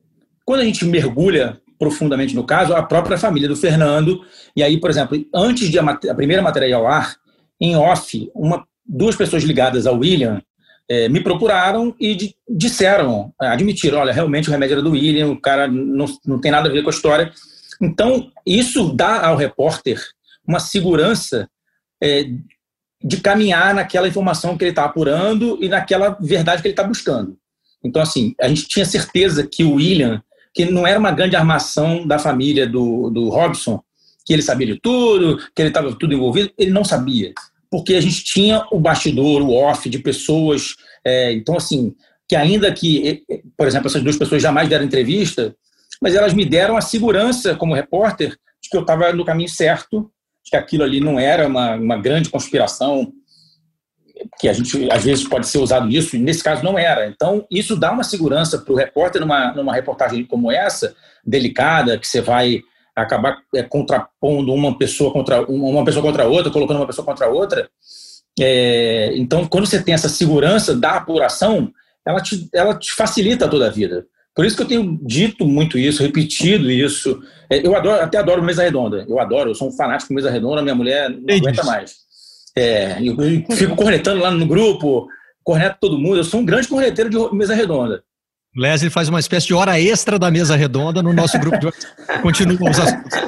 quando 0.44 0.60
a 0.60 0.64
gente 0.64 0.84
mergulha 0.84 1.60
profundamente 1.78 2.34
no 2.34 2.44
caso, 2.44 2.74
a 2.74 2.82
própria 2.82 3.18
família 3.18 3.48
do 3.48 3.56
Fernando, 3.56 4.20
e 4.54 4.62
aí, 4.62 4.78
por 4.78 4.88
exemplo, 4.88 5.18
antes 5.34 5.68
de 5.68 5.78
a, 5.78 5.82
a 5.82 6.14
primeira 6.14 6.40
matéria 6.40 6.76
ao 6.76 6.86
ar, 6.86 7.16
em 7.60 7.76
off, 7.76 8.30
uma, 8.34 8.64
duas 8.86 9.16
pessoas 9.16 9.42
ligadas 9.42 9.84
ao 9.86 9.98
William 9.98 10.40
é, 10.88 11.08
me 11.08 11.20
procuraram 11.20 11.94
e 11.98 12.34
disseram, 12.48 13.32
admitiram, 13.38 13.98
olha, 13.98 14.12
realmente 14.12 14.48
o 14.48 14.52
remédio 14.52 14.74
era 14.74 14.82
do 14.82 14.92
William, 14.92 15.28
o 15.28 15.40
cara 15.40 15.66
não, 15.66 16.06
não 16.24 16.40
tem 16.40 16.52
nada 16.52 16.68
a 16.68 16.72
ver 16.72 16.82
com 16.82 16.90
a 16.90 16.92
história. 16.92 17.32
Então, 17.80 18.30
isso 18.46 18.92
dá 18.92 19.26
ao 19.26 19.36
repórter 19.36 20.00
uma 20.46 20.60
segurança 20.60 21.48
é, 22.02 22.26
de 23.02 23.20
caminhar 23.20 23.74
naquela 23.74 24.08
informação 24.08 24.56
que 24.56 24.64
ele 24.64 24.70
está 24.70 24.84
apurando 24.84 25.58
e 25.60 25.68
naquela 25.68 26.16
verdade 26.20 26.62
que 26.62 26.68
ele 26.68 26.72
está 26.72 26.84
buscando. 26.84 27.36
Então, 27.84 28.00
assim, 28.00 28.34
a 28.40 28.48
gente 28.48 28.68
tinha 28.68 28.84
certeza 28.84 29.46
que 29.46 29.64
o 29.64 29.74
William, 29.74 30.22
que 30.54 30.64
não 30.66 30.86
era 30.86 30.98
uma 30.98 31.10
grande 31.10 31.34
armação 31.34 32.06
da 32.06 32.18
família 32.18 32.66
do, 32.66 33.10
do 33.10 33.28
Robson, 33.28 33.82
que 34.24 34.32
ele 34.32 34.42
sabia 34.42 34.66
de 34.66 34.80
tudo, 34.80 35.38
que 35.54 35.60
ele 35.60 35.68
estava 35.68 35.92
tudo 35.96 36.14
envolvido, 36.14 36.52
ele 36.56 36.70
não 36.70 36.84
sabia. 36.84 37.32
Porque 37.70 37.94
a 37.94 38.00
gente 38.00 38.22
tinha 38.22 38.64
o 38.70 38.78
bastidor, 38.78 39.42
o 39.42 39.52
off 39.52 39.88
de 39.88 39.98
pessoas. 39.98 40.76
É, 41.04 41.32
então, 41.32 41.56
assim, 41.56 41.94
que 42.28 42.36
ainda 42.36 42.70
que, 42.70 43.24
por 43.56 43.66
exemplo, 43.66 43.88
essas 43.88 44.02
duas 44.02 44.16
pessoas 44.16 44.40
jamais 44.40 44.68
deram 44.68 44.84
entrevista, 44.84 45.56
mas 46.00 46.14
elas 46.14 46.34
me 46.34 46.44
deram 46.44 46.76
a 46.76 46.80
segurança 46.80 47.54
como 47.56 47.74
repórter 47.74 48.36
de 48.62 48.68
que 48.70 48.76
eu 48.76 48.82
estava 48.82 49.12
no 49.12 49.24
caminho 49.24 49.48
certo 49.48 50.10
que 50.44 50.56
aquilo 50.56 50.82
ali 50.84 51.00
não 51.00 51.18
era 51.18 51.46
uma, 51.46 51.74
uma 51.76 51.96
grande 51.96 52.30
conspiração, 52.30 53.12
que 54.38 54.48
a 54.48 54.52
gente 54.52 54.90
às 54.90 55.04
vezes 55.04 55.26
pode 55.26 55.46
ser 55.46 55.58
usado 55.58 55.88
isso, 55.88 56.16
e 56.16 56.18
nesse 56.18 56.42
caso 56.42 56.64
não 56.64 56.78
era. 56.78 57.06
Então, 57.06 57.46
isso 57.50 57.76
dá 57.76 57.92
uma 57.92 58.04
segurança 58.04 58.58
para 58.58 58.72
o 58.72 58.76
repórter 58.76 59.20
numa, 59.20 59.52
numa 59.52 59.74
reportagem 59.74 60.24
como 60.24 60.50
essa, 60.50 60.94
delicada, 61.24 61.98
que 61.98 62.06
você 62.06 62.20
vai 62.20 62.60
acabar 62.94 63.38
é, 63.54 63.62
contrapondo 63.62 64.52
uma 64.52 64.76
pessoa 64.76 65.12
contra 65.12 65.42
uma 65.42 65.84
pessoa 65.84 66.04
contra 66.04 66.26
outra, 66.26 66.52
colocando 66.52 66.78
uma 66.78 66.86
pessoa 66.86 67.04
contra 67.04 67.28
outra. 67.28 67.68
É, 68.40 69.12
então, 69.16 69.46
quando 69.46 69.66
você 69.66 69.82
tem 69.82 69.94
essa 69.94 70.08
segurança 70.08 70.74
da 70.74 70.96
apuração, 70.96 71.72
ela 72.06 72.20
te, 72.20 72.48
ela 72.52 72.74
te 72.74 72.92
facilita 72.92 73.48
toda 73.48 73.66
a 73.66 73.70
vida. 73.70 74.06
Por 74.34 74.46
isso 74.46 74.56
que 74.56 74.62
eu 74.62 74.68
tenho 74.68 74.98
dito 75.02 75.46
muito 75.46 75.78
isso, 75.78 76.02
repetido 76.02 76.70
isso. 76.70 77.22
É, 77.50 77.66
eu 77.66 77.76
adoro, 77.76 78.02
até 78.02 78.18
adoro 78.18 78.42
mesa 78.42 78.62
redonda. 78.62 79.04
Eu 79.08 79.20
adoro, 79.20 79.50
eu 79.50 79.54
sou 79.54 79.68
um 79.68 79.72
fanático 79.72 80.08
de 80.08 80.14
mesa 80.14 80.30
redonda, 80.30 80.62
minha 80.62 80.74
mulher 80.74 81.10
não 81.10 81.36
aguenta 81.36 81.62
mais. 81.64 81.96
É, 82.56 82.98
eu, 83.02 83.14
eu 83.20 83.56
fico 83.56 83.76
cornetando 83.76 84.20
lá 84.20 84.30
no 84.30 84.46
grupo, 84.46 85.06
corneto 85.44 85.76
todo 85.80 85.98
mundo. 85.98 86.16
Eu 86.16 86.24
sou 86.24 86.40
um 86.40 86.44
grande 86.44 86.68
corneteiro 86.68 87.10
de 87.10 87.36
mesa 87.36 87.54
redonda. 87.54 88.02
Leslie 88.56 88.90
faz 88.90 89.08
uma 89.08 89.20
espécie 89.20 89.46
de 89.46 89.54
hora 89.54 89.80
extra 89.80 90.18
da 90.18 90.30
mesa 90.30 90.56
redonda 90.56 91.02
no 91.02 91.12
nosso 91.12 91.38
grupo 91.38 91.58
de 91.58 91.70
continua 92.20 92.70
os 92.70 92.78
assuntos. 92.78 93.18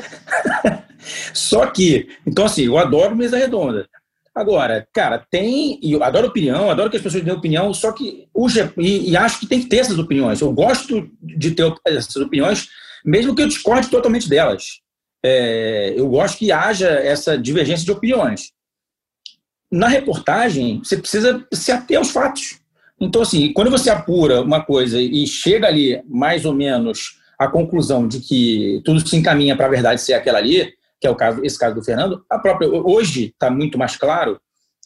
Só 1.32 1.66
que, 1.66 2.08
então 2.26 2.44
assim, 2.44 2.64
eu 2.64 2.78
adoro 2.78 3.16
mesa 3.16 3.36
redonda. 3.36 3.86
Agora, 4.34 4.86
cara, 4.92 5.24
tem. 5.30 5.78
E 5.80 5.92
eu 5.92 6.02
adoro 6.02 6.26
opinião, 6.26 6.68
adoro 6.68 6.90
que 6.90 6.96
as 6.96 7.02
pessoas 7.02 7.22
dêem 7.22 7.36
opinião, 7.36 7.72
só 7.72 7.92
que. 7.92 8.26
O, 8.34 8.48
e, 8.78 9.10
e 9.10 9.16
acho 9.16 9.38
que 9.38 9.46
tem 9.46 9.60
que 9.60 9.68
ter 9.68 9.78
essas 9.78 9.98
opiniões. 9.98 10.40
Eu 10.40 10.52
gosto 10.52 11.08
de 11.22 11.52
ter 11.52 11.72
essas 11.86 12.16
opiniões, 12.16 12.68
mesmo 13.04 13.34
que 13.34 13.42
eu 13.42 13.48
discorde 13.48 13.88
totalmente 13.88 14.28
delas. 14.28 14.80
É, 15.24 15.94
eu 15.96 16.08
gosto 16.08 16.38
que 16.38 16.50
haja 16.50 16.88
essa 16.88 17.38
divergência 17.38 17.84
de 17.84 17.92
opiniões. 17.92 18.50
Na 19.70 19.88
reportagem, 19.88 20.80
você 20.82 20.96
precisa 20.96 21.46
se 21.52 21.70
ater 21.70 21.98
aos 21.98 22.10
fatos. 22.10 22.60
Então, 23.00 23.22
assim, 23.22 23.52
quando 23.52 23.70
você 23.70 23.88
apura 23.88 24.42
uma 24.42 24.62
coisa 24.62 25.00
e 25.00 25.26
chega 25.26 25.66
ali 25.68 26.02
mais 26.08 26.44
ou 26.44 26.52
menos 26.52 27.20
à 27.38 27.48
conclusão 27.48 28.06
de 28.06 28.20
que 28.20 28.82
tudo 28.84 29.06
se 29.06 29.16
encaminha 29.16 29.56
para 29.56 29.66
a 29.66 29.70
verdade 29.70 30.00
ser 30.00 30.14
aquela 30.14 30.38
ali, 30.38 30.72
que 31.04 31.08
é 31.08 31.10
o 31.10 31.14
caso, 31.14 31.44
esse 31.44 31.58
caso 31.58 31.74
do 31.74 31.84
Fernando, 31.84 32.24
a 32.30 32.38
própria, 32.38 32.66
hoje 32.66 33.26
está 33.26 33.50
muito 33.50 33.76
mais 33.76 33.94
claro, 33.94 34.40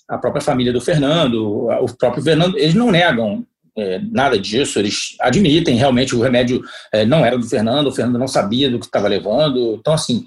a 0.08 0.18
própria 0.18 0.42
família 0.42 0.72
do 0.72 0.80
Fernando, 0.80 1.68
o 1.68 1.96
próprio 1.96 2.24
Fernando, 2.24 2.58
eles 2.58 2.74
não 2.74 2.90
negam 2.90 3.46
é, 3.76 4.00
nada 4.10 4.36
disso, 4.36 4.80
eles 4.80 5.14
admitem 5.20 5.76
realmente 5.76 6.16
o 6.16 6.20
remédio 6.20 6.60
é, 6.92 7.06
não 7.06 7.24
era 7.24 7.38
do 7.38 7.48
Fernando, 7.48 7.86
o 7.86 7.92
Fernando 7.92 8.18
não 8.18 8.26
sabia 8.26 8.68
do 8.68 8.80
que 8.80 8.86
estava 8.86 9.06
levando, 9.06 9.76
então 9.78 9.94
assim, 9.94 10.26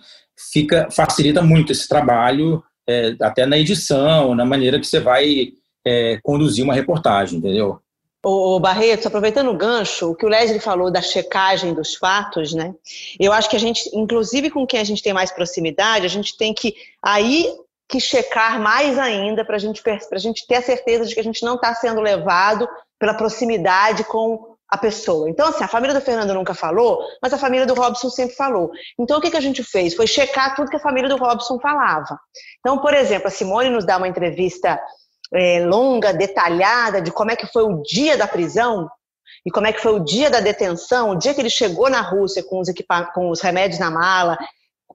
fica, 0.53 0.87
facilita 0.89 1.41
muito 1.41 1.73
esse 1.73 1.89
trabalho, 1.89 2.63
é, 2.87 3.13
até 3.21 3.45
na 3.45 3.57
edição, 3.57 4.33
na 4.33 4.45
maneira 4.45 4.79
que 4.79 4.87
você 4.87 5.01
vai 5.01 5.51
é, 5.85 6.19
conduzir 6.23 6.63
uma 6.63 6.73
reportagem, 6.73 7.39
entendeu? 7.39 7.80
O 8.23 8.59
Barreto, 8.59 9.07
aproveitando 9.07 9.49
o 9.49 9.57
gancho, 9.57 10.11
o 10.11 10.15
que 10.15 10.25
o 10.25 10.29
Leslie 10.29 10.59
falou 10.59 10.91
da 10.91 11.01
checagem 11.01 11.73
dos 11.73 11.95
fatos, 11.95 12.53
né? 12.53 12.75
Eu 13.19 13.33
acho 13.33 13.49
que 13.49 13.55
a 13.55 13.59
gente, 13.59 13.89
inclusive 13.93 14.51
com 14.51 14.67
quem 14.67 14.79
a 14.79 14.83
gente 14.83 15.01
tem 15.01 15.11
mais 15.11 15.31
proximidade, 15.31 16.05
a 16.05 16.09
gente 16.09 16.37
tem 16.37 16.53
que 16.53 16.75
aí 17.01 17.51
que 17.89 17.99
checar 17.99 18.59
mais 18.59 18.97
ainda 18.97 19.43
para 19.43 19.57
gente, 19.57 19.81
a 19.85 20.17
gente 20.17 20.47
ter 20.47 20.55
a 20.55 20.61
certeza 20.61 21.05
de 21.05 21.13
que 21.13 21.19
a 21.19 21.23
gente 21.23 21.43
não 21.43 21.55
está 21.55 21.75
sendo 21.75 21.99
levado 21.99 22.69
pela 22.97 23.13
proximidade 23.13 24.03
com 24.05 24.55
a 24.69 24.77
pessoa. 24.77 25.29
Então, 25.29 25.49
assim, 25.49 25.65
a 25.65 25.67
família 25.67 25.93
do 25.93 25.99
Fernando 25.99 26.33
nunca 26.33 26.53
falou, 26.53 27.03
mas 27.21 27.33
a 27.33 27.37
família 27.37 27.65
do 27.65 27.73
Robson 27.73 28.09
sempre 28.09 28.35
falou. 28.37 28.71
Então, 28.97 29.17
o 29.17 29.21
que, 29.21 29.29
que 29.29 29.35
a 29.35 29.41
gente 29.41 29.61
fez? 29.61 29.93
Foi 29.93 30.07
checar 30.07 30.55
tudo 30.55 30.69
que 30.69 30.77
a 30.77 30.81
família 30.81 31.09
do 31.09 31.17
Robson 31.17 31.59
falava. 31.59 32.17
Então, 32.59 32.77
por 32.77 32.93
exemplo, 32.93 33.27
a 33.27 33.31
Simone 33.31 33.69
nos 33.69 33.85
dá 33.85 33.97
uma 33.97 34.07
entrevista 34.07 34.81
é, 35.33 35.65
longa, 35.65 36.13
detalhada 36.13 37.01
de 37.01 37.11
como 37.11 37.31
é 37.31 37.35
que 37.35 37.47
foi 37.47 37.63
o 37.63 37.81
dia 37.83 38.17
da 38.17 38.27
prisão 38.27 38.89
e 39.45 39.51
como 39.51 39.67
é 39.67 39.73
que 39.73 39.81
foi 39.81 39.93
o 39.93 40.03
dia 40.03 40.29
da 40.29 40.39
detenção, 40.39 41.11
o 41.11 41.15
dia 41.15 41.33
que 41.33 41.41
ele 41.41 41.49
chegou 41.49 41.89
na 41.89 42.01
Rússia 42.01 42.43
com 42.43 42.59
os, 42.59 42.69
com 43.13 43.29
os 43.29 43.41
remédios 43.41 43.79
na 43.79 43.89
mala, 43.89 44.37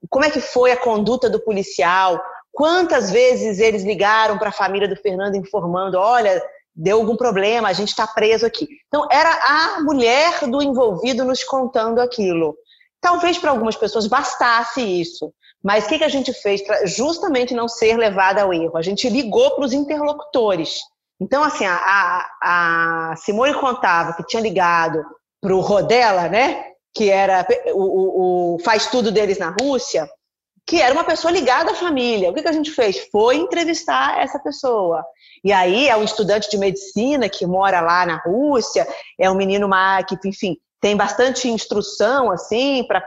como 0.09 0.25
é 0.25 0.31
que 0.31 0.41
foi 0.41 0.73
a 0.73 0.77
conduta 0.77 1.29
do 1.29 1.41
policial, 1.41 2.23
quantas 2.53 3.11
vezes 3.11 3.59
eles 3.59 3.83
ligaram 3.83 4.39
para 4.39 4.51
a 4.51 4.53
família 4.53 4.89
do 4.89 4.97
Fernando 4.97 5.37
informando, 5.37 5.99
olha, 5.99 6.43
deu 6.75 6.99
algum 6.99 7.17
problema, 7.17 7.69
a 7.69 7.73
gente 7.73 7.89
está 7.89 8.07
preso 8.07 8.45
aqui. 8.45 8.69
Então, 8.87 9.09
era 9.11 9.31
a 9.31 9.81
mulher 9.83 10.47
do 10.47 10.63
envolvido 10.63 11.25
nos 11.25 11.43
contando 11.43 12.01
aquilo. 12.01 12.57
Talvez 13.01 13.39
para 13.39 13.51
algumas 13.51 13.77
pessoas 13.77 14.07
bastasse 14.07 14.81
isso, 14.81 15.33
mas 15.67 15.85
o 15.85 15.89
que, 15.89 15.99
que 15.99 16.05
a 16.05 16.09
gente 16.09 16.33
fez 16.33 16.63
para 16.63 16.87
justamente 16.87 17.53
não 17.53 17.67
ser 17.67 17.97
levada 17.97 18.41
ao 18.41 18.55
erro? 18.55 18.77
A 18.77 18.83
gente 18.83 19.09
ligou 19.09 19.51
para 19.57 19.65
os 19.65 19.73
interlocutores. 19.73 20.79
Então, 21.21 21.43
assim, 21.43 21.65
a, 21.67 21.75
a, 21.75 23.11
a, 23.11 23.17
Simone 23.17 23.53
contava 23.53 24.13
que 24.13 24.25
tinha 24.29 24.41
ligado 24.41 25.05
para 25.41 25.53
o 25.53 25.59
Rodella, 25.59 26.29
né? 26.29 26.67
Que 26.95 27.11
era 27.11 27.45
o, 27.75 27.83
o, 27.83 28.55
o, 28.55 28.59
faz 28.61 28.87
tudo 28.87 29.11
deles 29.11 29.39
na 29.39 29.57
Rússia, 29.61 30.09
que 30.65 30.81
era 30.81 30.95
uma 30.95 31.03
pessoa 31.03 31.33
ligada 31.33 31.73
à 31.73 31.75
família. 31.75 32.31
O 32.31 32.33
que, 32.35 32.43
que 32.43 32.49
a 32.49 32.53
gente 32.53 32.71
fez? 32.71 33.09
Foi 33.11 33.35
entrevistar 33.35 34.23
essa 34.23 34.39
pessoa. 34.39 35.05
E 35.43 35.53
aí 35.53 35.89
é 35.89 35.97
um 35.97 36.05
estudante 36.05 36.49
de 36.49 36.59
medicina 36.59 37.29
que 37.29 37.45
mora 37.45 37.81
lá 37.81 38.07
na 38.07 38.23
Rússia, 38.25 38.87
é 39.19 39.29
um 39.29 39.35
menino 39.35 39.69
que, 40.07 40.29
enfim, 40.29 40.59
tem 40.81 40.97
bastante 40.97 41.49
instrução, 41.49 42.31
assim, 42.31 42.85
para 42.87 43.03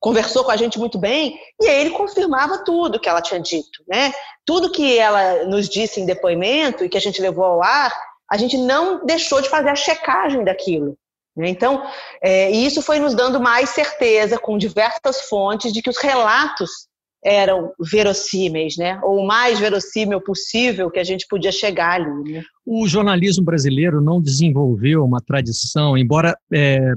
conversou 0.00 0.44
com 0.44 0.50
a 0.50 0.56
gente 0.56 0.78
muito 0.78 0.98
bem, 0.98 1.38
e 1.60 1.66
aí 1.66 1.80
ele 1.80 1.90
confirmava 1.90 2.64
tudo 2.64 3.00
que 3.00 3.08
ela 3.08 3.22
tinha 3.22 3.40
dito, 3.40 3.82
né? 3.88 4.12
Tudo 4.44 4.70
que 4.70 4.98
ela 4.98 5.44
nos 5.44 5.68
disse 5.68 6.00
em 6.00 6.06
depoimento 6.06 6.84
e 6.84 6.88
que 6.88 6.96
a 6.96 7.00
gente 7.00 7.20
levou 7.20 7.44
ao 7.44 7.62
ar 7.62 7.92
a 8.30 8.36
gente 8.36 8.56
não 8.58 9.04
deixou 9.04 9.40
de 9.40 9.48
fazer 9.48 9.68
a 9.68 9.76
checagem 9.76 10.44
daquilo. 10.44 10.96
Né? 11.36 11.48
Então, 11.48 11.84
é, 12.22 12.50
isso 12.50 12.82
foi 12.82 12.98
nos 12.98 13.14
dando 13.14 13.40
mais 13.40 13.70
certeza, 13.70 14.38
com 14.38 14.58
diversas 14.58 15.22
fontes, 15.28 15.72
de 15.72 15.80
que 15.80 15.90
os 15.90 15.98
relatos 15.98 16.88
eram 17.24 17.72
verossímeis, 17.80 18.76
né? 18.76 19.00
ou 19.02 19.18
o 19.18 19.26
mais 19.26 19.58
verossímil 19.58 20.20
possível 20.20 20.90
que 20.90 20.98
a 20.98 21.04
gente 21.04 21.26
podia 21.28 21.52
chegar 21.52 22.00
ali. 22.00 22.32
Né? 22.32 22.42
O 22.64 22.86
jornalismo 22.86 23.44
brasileiro 23.44 24.00
não 24.00 24.20
desenvolveu 24.20 25.04
uma 25.04 25.20
tradição, 25.20 25.96
embora 25.96 26.36
é, 26.52 26.92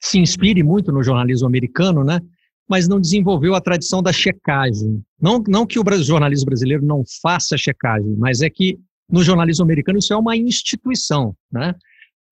se 0.00 0.18
inspire 0.18 0.62
muito 0.62 0.92
no 0.92 1.02
jornalismo 1.02 1.46
americano, 1.46 2.04
né? 2.04 2.20
mas 2.68 2.88
não 2.88 3.00
desenvolveu 3.00 3.54
a 3.54 3.60
tradição 3.60 4.02
da 4.02 4.12
checagem. 4.12 5.02
Não, 5.20 5.42
não 5.46 5.66
que 5.66 5.78
o 5.78 5.84
jornalismo 6.02 6.46
brasileiro 6.46 6.84
não 6.84 7.02
faça 7.22 7.56
checagem, 7.56 8.14
mas 8.18 8.40
é 8.42 8.50
que 8.50 8.78
no 9.08 9.22
jornalismo 9.22 9.64
americano 9.64 9.98
isso 9.98 10.12
é 10.12 10.16
uma 10.16 10.36
instituição. 10.36 11.34
Né? 11.50 11.74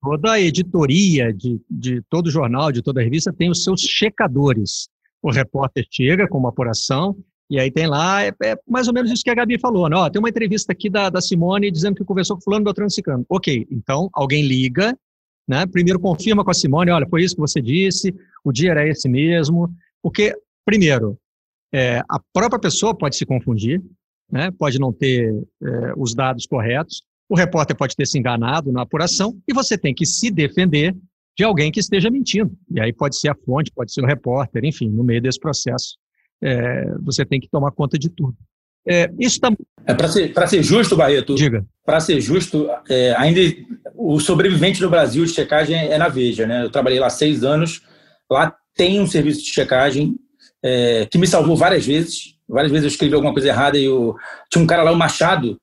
Toda 0.02 0.32
a 0.32 0.40
editoria 0.40 1.32
de, 1.32 1.60
de 1.70 2.02
todo 2.10 2.30
jornal, 2.30 2.72
de 2.72 2.82
toda 2.82 3.02
revista, 3.02 3.32
tem 3.32 3.48
os 3.48 3.62
seus 3.62 3.80
checadores. 3.80 4.88
O 5.22 5.30
repórter 5.30 5.86
chega 5.90 6.28
com 6.28 6.38
uma 6.38 6.48
apuração 6.48 7.16
e 7.48 7.58
aí 7.58 7.70
tem 7.70 7.86
lá, 7.86 8.24
é, 8.24 8.32
é, 8.42 8.56
mais 8.66 8.88
ou 8.88 8.94
menos 8.94 9.10
isso 9.10 9.22
que 9.22 9.30
a 9.30 9.34
Gabi 9.34 9.58
falou, 9.58 9.88
né? 9.88 9.96
Ó, 9.96 10.10
tem 10.10 10.18
uma 10.18 10.28
entrevista 10.28 10.72
aqui 10.72 10.90
da, 10.90 11.10
da 11.10 11.20
Simone 11.20 11.70
dizendo 11.70 11.94
que 11.94 12.04
conversou 12.04 12.36
com 12.36 12.42
fulano, 12.42 12.64
Beltrano 12.64 12.90
Cicano. 12.90 13.24
Ok, 13.28 13.66
então 13.70 14.08
alguém 14.12 14.46
liga, 14.46 14.98
né? 15.46 15.66
Primeiro 15.66 16.00
confirma 16.00 16.44
com 16.44 16.50
a 16.50 16.54
Simone, 16.54 16.90
olha, 16.90 17.06
foi 17.08 17.22
isso 17.22 17.34
que 17.34 17.40
você 17.40 17.60
disse, 17.60 18.14
o 18.44 18.52
dia 18.52 18.70
era 18.70 18.88
esse 18.88 19.08
mesmo, 19.08 19.72
porque, 20.02 20.34
primeiro, 20.64 21.18
é, 21.72 22.00
a 22.08 22.20
própria 22.32 22.58
pessoa 22.58 22.96
pode 22.96 23.16
se 23.16 23.26
confundir, 23.26 23.82
né? 24.30 24.50
pode 24.50 24.78
não 24.78 24.92
ter 24.92 25.32
é, 25.62 25.92
os 25.96 26.14
dados 26.14 26.46
corretos, 26.46 27.02
o 27.28 27.34
repórter 27.34 27.76
pode 27.76 27.96
ter 27.96 28.06
se 28.06 28.18
enganado 28.18 28.70
na 28.70 28.82
apuração 28.82 29.36
e 29.48 29.52
você 29.52 29.76
tem 29.76 29.94
que 29.94 30.06
se 30.06 30.30
defender 30.30 30.94
de 31.36 31.42
alguém 31.42 31.72
que 31.72 31.80
esteja 31.80 32.10
mentindo. 32.10 32.56
E 32.70 32.80
aí 32.80 32.92
pode 32.92 33.18
ser 33.18 33.28
a 33.28 33.34
fonte, 33.34 33.72
pode 33.74 33.92
ser 33.92 34.02
o 34.02 34.06
repórter, 34.06 34.64
enfim, 34.64 34.88
no 34.88 35.02
meio 35.02 35.20
desse 35.20 35.40
processo, 35.40 35.96
é, 36.42 36.94
você 37.00 37.24
tem 37.24 37.40
que 37.40 37.48
tomar 37.48 37.72
conta 37.72 37.98
de 37.98 38.08
tudo. 38.08 38.36
É, 38.86 39.10
isso 39.18 39.40
tá... 39.40 39.50
é 39.86 39.94
para 39.94 40.08
ser, 40.08 40.32
ser 40.48 40.62
justo, 40.62 40.96
Barreto. 40.96 41.34
Diga. 41.34 41.64
Para 41.84 42.00
ser 42.00 42.20
justo, 42.20 42.68
é, 42.88 43.14
ainda 43.16 43.40
o 43.94 44.20
sobrevivente 44.20 44.82
no 44.82 44.90
Brasil 44.90 45.24
de 45.24 45.32
checagem 45.32 45.76
é 45.76 45.96
na 45.96 46.08
Veja, 46.08 46.46
né? 46.46 46.64
Eu 46.64 46.70
trabalhei 46.70 46.98
lá 46.98 47.08
seis 47.10 47.42
anos. 47.42 47.82
Lá 48.30 48.54
tem 48.74 49.00
um 49.00 49.06
serviço 49.06 49.42
de 49.42 49.52
checagem 49.52 50.16
é, 50.62 51.06
que 51.10 51.18
me 51.18 51.26
salvou 51.26 51.56
várias 51.56 51.86
vezes. 51.86 52.34
Várias 52.48 52.70
vezes 52.70 52.84
eu 52.84 52.90
escrevi 52.90 53.14
alguma 53.14 53.32
coisa 53.32 53.48
errada 53.48 53.78
e 53.78 53.84
eu... 53.84 54.14
tinha 54.50 54.62
um 54.62 54.66
cara 54.66 54.82
lá, 54.82 54.92
o 54.92 54.96
Machado, 54.96 55.58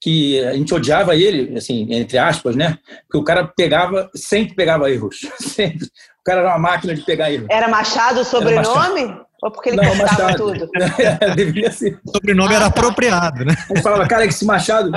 que 0.00 0.38
a 0.44 0.54
gente 0.54 0.74
odiava 0.74 1.16
ele, 1.16 1.56
assim, 1.56 1.86
entre 1.90 2.18
aspas, 2.18 2.54
né? 2.54 2.78
Porque 3.02 3.18
o 3.18 3.24
cara 3.24 3.46
pegava, 3.46 4.10
sempre 4.14 4.54
pegava 4.54 4.90
erros. 4.90 5.20
Sempre. 5.40 5.86
O 5.86 6.24
cara 6.24 6.40
era 6.40 6.50
uma 6.50 6.58
máquina 6.58 6.94
de 6.94 7.02
pegar 7.02 7.30
erros. 7.30 7.46
Era 7.50 7.68
Machado 7.68 8.20
o 8.20 8.24
sobrenome? 8.24 9.00
Era 9.00 9.08
Machado. 9.08 9.26
Ou 9.44 9.50
porque 9.50 9.68
ele 9.68 9.76
não, 9.76 9.94
Machado. 9.94 10.36
tudo? 10.38 10.70
É, 10.98 11.34
deveria 11.34 11.70
ser. 11.70 11.98
O 12.02 12.12
sobrenome 12.12 12.54
ah, 12.54 12.56
era 12.56 12.70
tá. 12.70 12.80
apropriado, 12.80 13.44
né? 13.44 13.54
Ele 13.68 13.82
falava, 13.82 14.08
cara, 14.08 14.24
esse 14.24 14.42
Machado... 14.42 14.90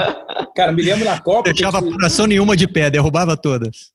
Cara, 0.55 0.71
me 0.71 0.81
lembro 0.81 1.03
na 1.03 1.19
Copa... 1.19 1.51
Deixava 1.51 1.77
a 1.77 1.81
apuração 1.81 2.25
nenhuma 2.25 2.55
de 2.55 2.65
pé, 2.65 2.89
derrubava 2.89 3.35
todas. 3.35 3.91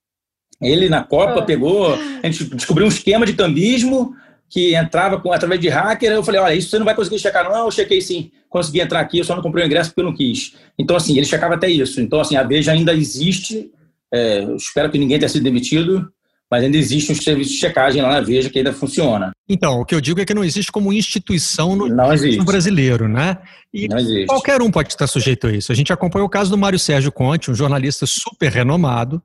Ele 0.60 0.90
na 0.90 1.02
Copa 1.02 1.40
ah. 1.40 1.42
pegou, 1.42 1.94
a 1.94 2.26
gente 2.26 2.44
descobriu 2.54 2.84
um 2.84 2.90
esquema 2.90 3.24
de 3.24 3.32
cambismo 3.32 4.14
que 4.50 4.76
entrava 4.76 5.18
com, 5.18 5.32
através 5.32 5.58
de 5.58 5.70
hacker. 5.70 6.12
Eu 6.12 6.22
falei: 6.22 6.38
olha, 6.38 6.54
isso 6.54 6.68
você 6.68 6.78
não 6.78 6.84
vai 6.84 6.94
conseguir 6.94 7.18
checar, 7.18 7.44
não. 7.44 7.64
Eu 7.64 7.70
chequei 7.70 8.02
sim, 8.02 8.30
consegui 8.50 8.80
entrar 8.80 9.00
aqui, 9.00 9.18
eu 9.18 9.24
só 9.24 9.34
não 9.34 9.42
comprei 9.42 9.64
o 9.64 9.66
ingresso 9.66 9.88
porque 9.90 10.02
eu 10.02 10.04
não 10.04 10.14
quis. 10.14 10.54
Então, 10.78 10.94
assim, 10.94 11.16
ele 11.16 11.24
checava 11.24 11.54
até 11.54 11.68
isso. 11.68 11.98
Então, 11.98 12.20
assim, 12.20 12.36
a 12.36 12.42
Veja 12.42 12.72
ainda 12.72 12.92
existe. 12.92 13.70
É, 14.12 14.44
espero 14.54 14.90
que 14.90 14.98
ninguém 14.98 15.18
tenha 15.18 15.28
sido 15.30 15.42
demitido, 15.42 16.12
mas 16.52 16.64
ainda 16.64 16.76
existe 16.76 17.10
um 17.10 17.14
serviço 17.14 17.50
de 17.50 17.56
checagem 17.56 18.02
lá 18.02 18.10
na 18.10 18.20
Veja 18.20 18.50
que 18.50 18.58
ainda 18.58 18.74
funciona. 18.74 19.32
Então, 19.48 19.80
o 19.80 19.86
que 19.86 19.94
eu 19.94 20.02
digo 20.02 20.20
é 20.20 20.24
que 20.26 20.34
não 20.34 20.44
existe 20.44 20.70
como 20.70 20.92
instituição 20.92 21.74
no, 21.74 21.88
no 21.88 22.44
brasileiro, 22.44 23.08
né? 23.08 23.38
E 23.72 23.88
não 23.88 23.96
existe. 23.96 24.26
qualquer 24.26 24.60
um 24.60 24.70
pode 24.70 24.90
estar 24.90 25.06
sujeito 25.06 25.46
a 25.46 25.50
isso. 25.50 25.72
A 25.72 25.74
gente 25.74 25.94
acompanhou 25.94 26.26
o 26.26 26.30
caso 26.30 26.50
do 26.50 26.58
Mário 26.58 26.78
Sérgio 26.78 27.10
Conte, 27.10 27.50
um 27.50 27.54
jornalista 27.54 28.04
super 28.04 28.52
renomado, 28.52 29.22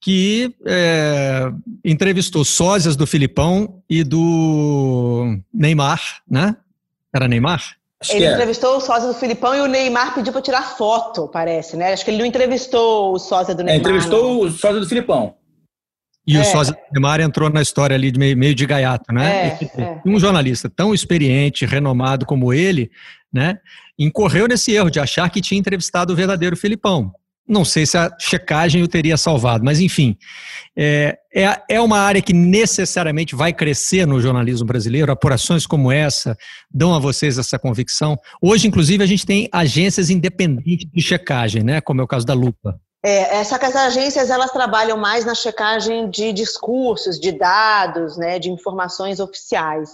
que 0.00 0.54
é, 0.64 1.50
entrevistou 1.84 2.44
sósias 2.44 2.94
do 2.94 3.08
Filipão 3.08 3.82
e 3.90 4.04
do 4.04 5.36
Neymar, 5.52 6.00
né? 6.30 6.54
Era 7.12 7.26
Neymar? 7.26 7.74
Acho 8.00 8.14
ele 8.14 8.32
entrevistou 8.32 8.76
o 8.76 8.80
sósia 8.80 9.08
do 9.08 9.14
Filipão 9.14 9.52
e 9.52 9.60
o 9.60 9.66
Neymar 9.66 10.14
pediu 10.14 10.32
para 10.32 10.42
tirar 10.42 10.76
foto, 10.76 11.26
parece, 11.26 11.76
né? 11.76 11.92
Acho 11.92 12.04
que 12.04 12.12
ele 12.12 12.18
não 12.18 12.26
entrevistou 12.26 13.14
o 13.14 13.18
sósia 13.18 13.52
do 13.52 13.62
é, 13.62 13.64
Neymar. 13.64 13.78
É, 13.78 13.80
entrevistou 13.80 14.22
não. 14.22 14.40
o 14.42 14.50
sósia 14.52 14.78
do 14.78 14.88
Filipão. 14.88 15.34
E 16.26 16.36
é. 16.36 16.40
o 16.40 16.44
sósia 16.44 16.72
do 16.72 16.80
Neymar 16.92 17.20
entrou 17.20 17.50
na 17.50 17.60
história 17.60 17.94
ali 17.94 18.10
de 18.10 18.18
meio, 18.18 18.36
meio 18.36 18.54
de 18.54 18.64
gaiato, 18.64 19.12
né? 19.12 19.58
É, 19.60 19.82
é. 19.82 20.00
Um 20.06 20.20
jornalista 20.20 20.70
tão 20.70 20.94
experiente, 20.94 21.66
renomado 21.66 22.24
como 22.24 22.52
ele, 22.52 22.90
né? 23.32 23.58
Incorreu 23.98 24.46
nesse 24.46 24.72
erro 24.72 24.90
de 24.90 25.00
achar 25.00 25.28
que 25.30 25.40
tinha 25.40 25.58
entrevistado 25.58 26.12
o 26.12 26.16
verdadeiro 26.16 26.56
Filipão. 26.56 27.12
Não 27.46 27.64
sei 27.64 27.84
se 27.84 27.98
a 27.98 28.10
checagem 28.20 28.82
o 28.82 28.88
teria 28.88 29.16
salvado, 29.16 29.64
mas 29.64 29.80
enfim, 29.80 30.16
é, 30.76 31.18
é, 31.34 31.60
é 31.68 31.80
uma 31.80 31.98
área 31.98 32.22
que 32.22 32.32
necessariamente 32.32 33.34
vai 33.34 33.52
crescer 33.52 34.06
no 34.06 34.20
jornalismo 34.20 34.64
brasileiro. 34.64 35.10
Apurações 35.10 35.66
como 35.66 35.90
essa 35.90 36.36
dão 36.70 36.94
a 36.94 37.00
vocês 37.00 37.38
essa 37.38 37.58
convicção. 37.58 38.16
Hoje, 38.40 38.68
inclusive, 38.68 39.02
a 39.02 39.06
gente 39.06 39.26
tem 39.26 39.48
agências 39.52 40.08
independentes 40.08 40.88
de 40.88 41.02
checagem, 41.02 41.64
né? 41.64 41.80
Como 41.80 42.00
é 42.00 42.04
o 42.04 42.08
caso 42.08 42.24
da 42.24 42.32
Lupa. 42.32 42.80
É, 43.04 43.36
essa 43.36 43.58
que 43.58 43.66
as 43.66 43.74
agências 43.74 44.30
elas 44.30 44.52
trabalham 44.52 44.96
mais 44.96 45.24
na 45.24 45.34
checagem 45.34 46.08
de 46.08 46.32
discursos, 46.32 47.18
de 47.18 47.32
dados, 47.32 48.16
né, 48.16 48.38
de 48.38 48.50
informações 48.50 49.18
oficiais. 49.18 49.90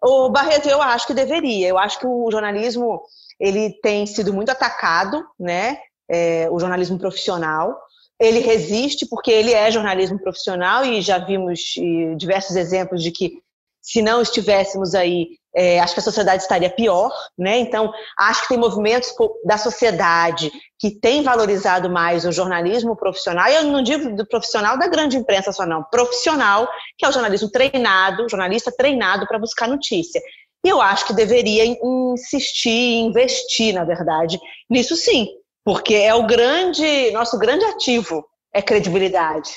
O 0.00 0.28
Barreto, 0.28 0.68
eu 0.68 0.80
acho 0.80 1.06
que 1.06 1.14
deveria. 1.14 1.68
Eu 1.68 1.78
acho 1.78 1.98
que 1.98 2.06
o 2.06 2.30
jornalismo 2.30 3.02
ele 3.40 3.70
tem 3.82 4.06
sido 4.06 4.32
muito 4.32 4.50
atacado, 4.50 5.26
né? 5.38 5.78
é, 6.08 6.48
o 6.50 6.58
jornalismo 6.58 6.98
profissional. 6.98 7.78
Ele 8.18 8.40
resiste 8.40 9.06
porque 9.06 9.30
ele 9.30 9.52
é 9.52 9.70
jornalismo 9.70 10.18
profissional 10.18 10.84
e 10.84 11.02
já 11.02 11.18
vimos 11.18 11.74
diversos 12.16 12.56
exemplos 12.56 13.02
de 13.02 13.10
que 13.10 13.42
se 13.82 14.00
não 14.00 14.22
estivéssemos 14.22 14.94
aí, 14.94 15.38
é, 15.56 15.80
acho 15.80 15.94
que 15.94 16.00
a 16.00 16.02
sociedade 16.02 16.42
estaria 16.42 16.68
pior, 16.68 17.10
né? 17.38 17.58
Então, 17.58 17.90
acho 18.18 18.42
que 18.42 18.48
tem 18.48 18.58
movimentos 18.58 19.08
da 19.44 19.56
sociedade 19.56 20.52
que 20.78 20.90
têm 20.90 21.22
valorizado 21.22 21.88
mais 21.88 22.26
o 22.26 22.32
jornalismo 22.32 22.94
profissional, 22.94 23.48
e 23.48 23.54
eu 23.54 23.64
não 23.64 23.82
digo 23.82 24.14
do 24.14 24.26
profissional 24.28 24.78
da 24.78 24.86
grande 24.86 25.16
imprensa 25.16 25.52
só 25.52 25.64
não, 25.64 25.82
profissional, 25.84 26.68
que 26.98 27.06
é 27.06 27.08
o 27.08 27.12
jornalismo 27.12 27.50
treinado, 27.50 28.28
jornalista 28.28 28.70
treinado 28.70 29.26
para 29.26 29.38
buscar 29.38 29.66
notícia. 29.66 30.20
E 30.62 30.68
eu 30.68 30.80
acho 30.80 31.06
que 31.06 31.14
deveria 31.14 31.64
insistir, 31.64 32.98
investir, 32.98 33.72
na 33.72 33.84
verdade, 33.84 34.38
nisso 34.68 34.94
sim, 34.94 35.26
porque 35.64 35.94
é 35.94 36.14
o 36.14 36.26
grande, 36.26 37.10
nosso 37.12 37.38
grande 37.38 37.64
ativo 37.64 38.22
é 38.52 38.60
credibilidade, 38.60 39.52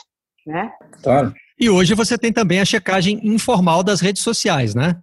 né? 0.47 0.71
Claro. 1.03 1.33
E 1.59 1.69
hoje 1.69 1.93
você 1.93 2.17
tem 2.17 2.31
também 2.31 2.61
a 2.61 2.65
checagem 2.65 3.19
informal 3.21 3.83
das 3.83 3.99
redes 3.99 4.23
sociais, 4.23 4.73
né? 4.73 4.95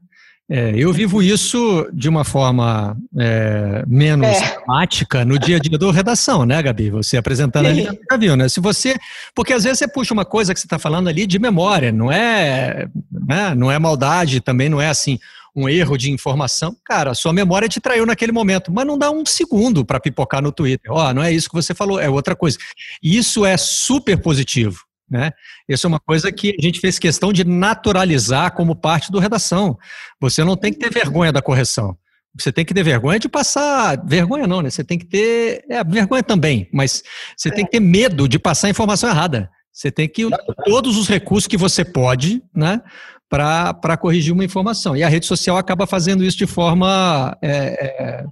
É, 0.49 0.73
eu 0.77 0.93
vivo 0.93 1.21
isso 1.21 1.89
de 1.93 2.09
uma 2.09 2.25
forma 2.25 2.97
é, 3.19 3.83
menos 3.87 4.29
é. 4.29 5.25
no 5.25 5.39
dia 5.41 5.57
a 5.57 5.59
dia 5.59 5.77
do 5.77 5.91
redação, 5.91 6.47
né, 6.47 6.63
Gabi? 6.63 6.89
Você 6.91 7.17
apresentando 7.17 7.67
ali, 7.67 7.83
já 7.83 8.17
viu, 8.17 8.37
né? 8.37 8.49
Se 8.49 8.61
você, 8.61 8.95
porque 9.35 9.53
às 9.53 9.65
vezes 9.65 9.81
você 9.81 9.89
puxa 9.89 10.15
uma 10.15 10.25
coisa 10.25 10.55
que 10.55 10.61
você 10.61 10.67
está 10.67 10.79
falando 10.79 11.09
ali 11.09 11.27
de 11.27 11.41
memória, 11.41 11.91
não 11.91 12.13
é, 12.13 12.87
né, 13.11 13.57
não 13.57 13.73
é 13.73 13.79
maldade, 13.79 14.41
também 14.41 14.69
não 14.69 14.81
é 14.81 14.89
assim 14.89 15.19
um 15.57 15.69
erro 15.69 15.97
de 15.97 16.11
informação, 16.11 16.77
cara, 16.85 17.15
sua 17.15 17.33
memória 17.33 17.67
te 17.67 17.81
traiu 17.81 18.05
naquele 18.05 18.31
momento, 18.31 18.71
mas 18.71 18.87
não 18.87 18.99
dá 18.99 19.11
um 19.11 19.25
segundo 19.25 19.87
para 19.87 19.99
pipocar 19.99 20.43
no 20.43 20.53
Twitter. 20.53 20.93
Ó, 20.93 21.09
oh, 21.09 21.15
não 21.15 21.23
é 21.23 21.33
isso 21.33 21.49
que 21.49 21.55
você 21.55 21.75
falou, 21.75 21.99
é 21.99 22.11
outra 22.11 22.37
coisa. 22.37 22.59
Isso 23.03 23.45
é 23.45 23.57
super 23.57 24.21
positivo. 24.21 24.85
Né? 25.09 25.31
Isso 25.69 25.87
é 25.87 25.89
uma 25.89 26.01
coisa 26.01 26.33
que 26.33 26.57
a 26.59 26.63
gente 26.63 26.81
fez 26.81 26.99
questão 26.99 27.33
de 27.33 27.45
naturalizar 27.45 28.55
como 28.55 28.75
parte 28.75 29.11
do 29.13 29.19
redação. 29.19 29.79
Você 30.21 30.43
não 30.43 30.57
tem 30.57 30.73
que 30.73 30.79
ter 30.79 30.91
vergonha 30.91 31.33
da 31.33 31.41
correção. 31.41 31.97
Você 32.39 32.53
tem 32.53 32.65
que 32.65 32.75
ter 32.75 32.83
vergonha 32.83 33.19
de 33.19 33.29
passar. 33.29 34.03
Vergonha 34.05 34.47
não, 34.47 34.61
né? 34.61 34.69
Você 34.69 34.85
tem 34.85 34.99
que 34.99 35.07
ter. 35.07 35.65
É, 35.71 35.83
vergonha 35.83 36.23
também, 36.23 36.69
mas 36.73 37.03
você 37.37 37.51
tem 37.51 37.65
que 37.65 37.71
ter 37.71 37.81
medo 37.81 38.29
de 38.29 38.39
passar 38.39 38.67
a 38.67 38.71
informação 38.71 39.09
errada. 39.09 39.49
Você 39.73 39.91
tem 39.91 40.09
que 40.09 40.25
usar 40.25 40.39
todos 40.65 40.97
os 40.97 41.09
recursos 41.09 41.47
que 41.47 41.57
você 41.57 41.85
pode, 41.85 42.43
né? 42.55 42.83
para 43.29 43.97
corrigir 43.97 44.33
uma 44.33 44.45
informação. 44.45 44.97
E 44.97 45.03
a 45.03 45.09
rede 45.09 45.27
social 45.27 45.57
acaba 45.57 45.87
fazendo 45.87 46.25
isso 46.25 46.39
de 46.39 46.47
forma 46.47 47.37
é, 47.43 47.51
é, 47.51 48.25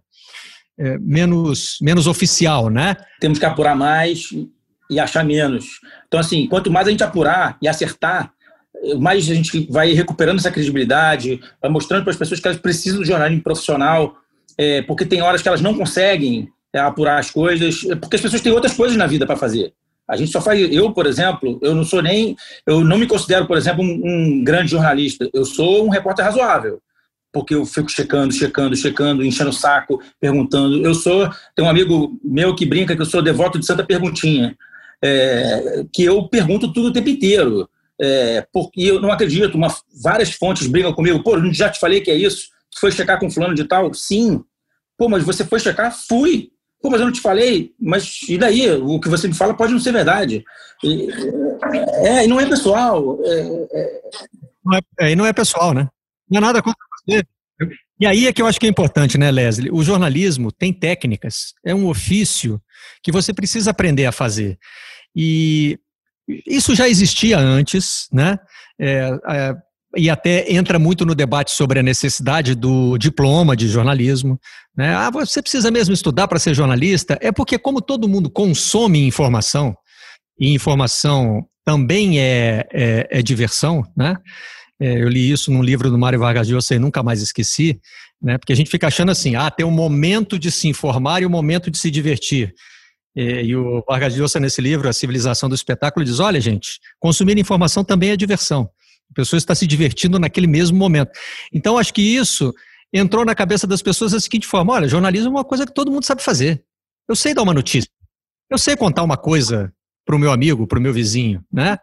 é, 0.79 0.99
menos, 0.99 1.79
menos 1.81 2.07
oficial, 2.07 2.71
né? 2.71 2.97
Temos 3.21 3.39
que 3.39 3.45
apurar 3.45 3.77
mais 3.77 4.29
e 4.95 5.01
achar 5.01 5.25
menos. 5.25 5.81
Então, 6.07 6.21
assim, 6.21 6.47
quanto 6.47 6.71
mais 6.71 6.87
a 6.87 6.91
gente 6.91 7.03
apurar 7.03 7.57
e 7.61 7.69
acertar, 7.69 8.33
mais 8.99 9.29
a 9.31 9.35
gente 9.35 9.67
vai 9.71 9.93
recuperando 9.93 10.39
essa 10.39 10.51
credibilidade, 10.51 11.41
vai 11.61 11.71
mostrando 11.71 12.03
para 12.03 12.13
as 12.13 12.17
pessoas 12.17 12.41
que 12.41 12.47
elas 12.47 12.61
precisam 12.61 13.01
do 13.01 13.07
jornalismo 13.07 13.43
profissional, 13.43 14.17
é, 14.59 14.83
porque 14.83 15.05
tem 15.05 15.23
horas 15.23 15.43
que 15.43 15.49
elas 15.49 15.61
não 15.61 15.75
conseguem 15.75 16.49
é, 16.73 16.79
apurar 16.79 17.19
as 17.19 17.31
coisas, 17.31 17.83
porque 18.01 18.17
as 18.17 18.23
pessoas 18.23 18.43
têm 18.43 18.53
outras 18.53 18.75
coisas 18.75 18.97
na 18.97 19.07
vida 19.07 19.27
para 19.27 19.37
fazer. 19.37 19.73
A 20.07 20.17
gente 20.17 20.31
só 20.31 20.41
faz. 20.41 20.61
Eu, 20.71 20.93
por 20.93 21.07
exemplo, 21.07 21.59
eu 21.63 21.75
não 21.75 21.83
sou 21.83 22.03
nem. 22.03 22.37
Eu 22.67 22.85
não 22.85 22.99
me 22.99 23.07
considero, 23.07 23.47
por 23.47 23.57
exemplo, 23.57 23.83
um, 23.83 24.03
um 24.05 24.45
grande 24.45 24.71
jornalista. 24.71 25.29
Eu 25.33 25.47
sou 25.47 25.87
um 25.87 25.89
repórter 25.89 26.25
razoável 26.25 26.81
porque 27.35 27.53
eu 27.53 27.67
fico 27.67 27.91
checando, 27.91 28.33
checando, 28.33 28.77
checando, 28.77 29.25
enchendo 29.25 29.51
o 29.51 29.53
saco, 29.53 30.01
perguntando. 30.21 30.87
Eu 30.87 30.95
sou, 30.95 31.29
tem 31.57 31.65
um 31.65 31.69
amigo 31.69 32.17
meu 32.23 32.55
que 32.55 32.65
brinca 32.65 32.95
que 32.95 33.03
eu 33.03 33.07
sou 33.07 33.21
devoto 33.21 33.59
de 33.59 33.67
Santa 33.67 33.83
Perguntinha, 33.83 34.57
é, 35.05 35.85
que 35.93 36.03
eu 36.03 36.27
pergunto 36.29 36.73
tudo 36.73 36.89
o 36.89 36.93
tempo 36.93 37.11
inteiro, 37.11 37.69
é, 38.01 38.47
porque 38.51 38.81
eu 38.81 39.01
não 39.01 39.13
acredito. 39.13 39.55
Uma, 39.55 39.69
várias 40.03 40.33
fontes 40.33 40.67
brigam 40.67 40.95
comigo. 40.95 41.23
Pô, 41.23 41.39
já 41.53 41.69
te 41.69 41.79
falei 41.79 42.01
que 42.01 42.11
é 42.11 42.15
isso. 42.15 42.49
Tu 42.71 42.81
foi 42.81 42.91
checar 42.91 43.21
com 43.21 43.31
fulano 43.31 43.55
de 43.55 43.65
tal? 43.65 43.93
Sim. 43.93 44.43
Pô, 44.97 45.09
mas 45.09 45.23
você 45.23 45.45
foi 45.45 45.61
checar? 45.61 45.95
Fui. 46.09 46.51
Pô, 46.81 46.91
mas 46.91 47.01
eu 47.01 47.07
não 47.07 47.13
te 47.13 47.21
falei. 47.21 47.73
Mas 47.79 48.21
e 48.29 48.39
daí? 48.39 48.71
O 48.71 48.99
que 48.99 49.09
você 49.09 49.29
me 49.29 49.35
fala 49.35 49.55
pode 49.55 49.73
não 49.73 49.81
ser 49.81 49.93
verdade. 49.93 50.43
E, 50.83 51.09
é, 52.07 52.25
e 52.25 52.27
não 52.27 52.41
é 52.41 52.47
pessoal. 52.47 53.19
É, 53.25 53.69
é... 53.73 54.01
Não 54.65 54.79
é, 54.79 55.13
e 55.13 55.17
não 55.17 55.27
é 55.27 55.33
pessoal, 55.33 55.75
né? 55.75 55.89
Não 56.31 56.39
é 56.39 56.41
nada 56.41 56.63
contra 56.63 56.79
você. 57.07 57.23
E 58.01 58.07
aí 58.07 58.27
é 58.27 58.33
que 58.33 58.43
eu 58.43 58.47
acho 58.47 58.59
que 58.59 58.67
é 58.67 58.69
importante, 58.69 59.17
né, 59.17 59.31
Leslie? 59.31 59.71
O 59.71 59.83
jornalismo 59.83 60.51
tem 60.51 60.73
técnicas, 60.73 61.55
é 61.65 61.73
um 61.75 61.87
ofício 61.87 62.61
que 63.03 63.13
você 63.13 63.33
precisa 63.33 63.71
aprender 63.71 64.07
a 64.07 64.13
fazer. 64.13 64.59
E 65.15 65.79
isso 66.47 66.75
já 66.75 66.89
existia 66.89 67.39
antes, 67.39 68.09
né? 68.13 68.39
É, 68.81 69.11
é, 69.29 69.55
e 69.97 70.11
até 70.11 70.53
entra 70.53 70.79
muito 70.79 71.07
no 71.07 71.15
debate 71.15 71.53
sobre 71.53 71.79
a 71.79 71.83
necessidade 71.83 72.55
do 72.55 72.99
diploma 72.99 73.57
de 73.57 73.69
jornalismo. 73.69 74.41
Né? 74.77 74.95
Ah, 74.95 75.11
você 75.11 75.41
precisa 75.41 75.71
mesmo 75.71 75.95
estudar 75.95 76.27
para 76.27 76.39
ser 76.39 76.55
jornalista? 76.55 77.17
É 77.21 77.31
porque, 77.31 77.59
como 77.59 77.81
todo 77.81 78.09
mundo 78.09 78.29
consome 78.29 79.07
informação, 79.07 79.77
e 80.39 80.53
informação 80.53 81.47
também 81.65 82.21
é, 82.21 82.67
é, 82.73 83.09
é 83.11 83.23
diversão, 83.23 83.83
né? 83.97 84.17
É, 84.81 85.01
eu 85.01 85.09
li 85.09 85.31
isso 85.31 85.53
num 85.53 85.63
livro 85.63 85.89
do 85.89 85.97
Mário 85.97 86.19
Vargas 86.19 86.49
Llosa 86.49 86.75
e 86.75 86.79
nunca 86.79 87.03
mais 87.03 87.23
esqueci, 87.23 87.81
né? 88.21 88.37
Porque 88.37 88.53
a 88.53 88.57
gente 88.57 88.71
fica 88.71 88.89
achando 88.89 89.13
assim, 89.13 89.37
ah, 89.37 89.51
tem 89.51 89.65
um 89.65 89.71
momento 89.71 90.39
de 90.39 90.51
se 90.51 90.69
informar 90.69 91.23
e 91.23 91.27
um 91.27 91.31
momento 91.31 91.71
de 91.71 91.79
se 91.79 91.91
divertir. 91.91 92.53
É, 93.17 93.45
e 93.45 93.55
o 93.55 93.83
Vargas 93.87 94.17
Llosa 94.17 94.41
nesse 94.41 94.61
livro, 94.61 94.89
A 94.89 94.93
Civilização 94.93 95.49
do 95.49 95.55
Espetáculo, 95.55 96.05
diz: 96.05 96.19
olha, 96.19 96.41
gente, 96.41 96.81
consumir 96.99 97.39
informação 97.39 97.85
também 97.85 98.11
é 98.11 98.17
diversão. 98.17 98.69
A 99.11 99.15
pessoa 99.15 99.39
está 99.39 99.55
se 99.55 99.67
divertindo 99.67 100.19
naquele 100.19 100.47
mesmo 100.47 100.77
momento. 100.77 101.11
Então, 101.53 101.79
acho 101.79 101.95
que 101.95 102.03
isso 102.03 102.53
entrou 102.93 103.25
na 103.25 103.35
cabeça 103.35 103.67
das 103.67 103.83
pessoas 103.83 104.13
da 104.13 104.21
seguinte 104.21 104.47
forma: 104.47 104.73
olha, 104.73 104.89
jornalismo 104.89 105.29
é 105.29 105.31
uma 105.31 105.45
coisa 105.45 105.67
que 105.67 105.73
todo 105.73 105.91
mundo 105.91 106.05
sabe 106.05 106.23
fazer. 106.23 106.63
Eu 107.09 107.15
sei 107.15 107.35
dar 107.35 107.43
uma 107.43 107.55
notícia. 107.55 107.89
Eu 108.51 108.59
sei 108.59 108.77
contar 108.77 109.03
uma 109.03 109.17
coisa 109.17 109.73
para 110.05 110.17
o 110.17 110.19
meu 110.19 110.33
amigo, 110.33 110.67
para 110.67 110.79
o 110.79 110.83
meu 110.83 110.93
vizinho, 110.93 111.43
né? 111.53 111.79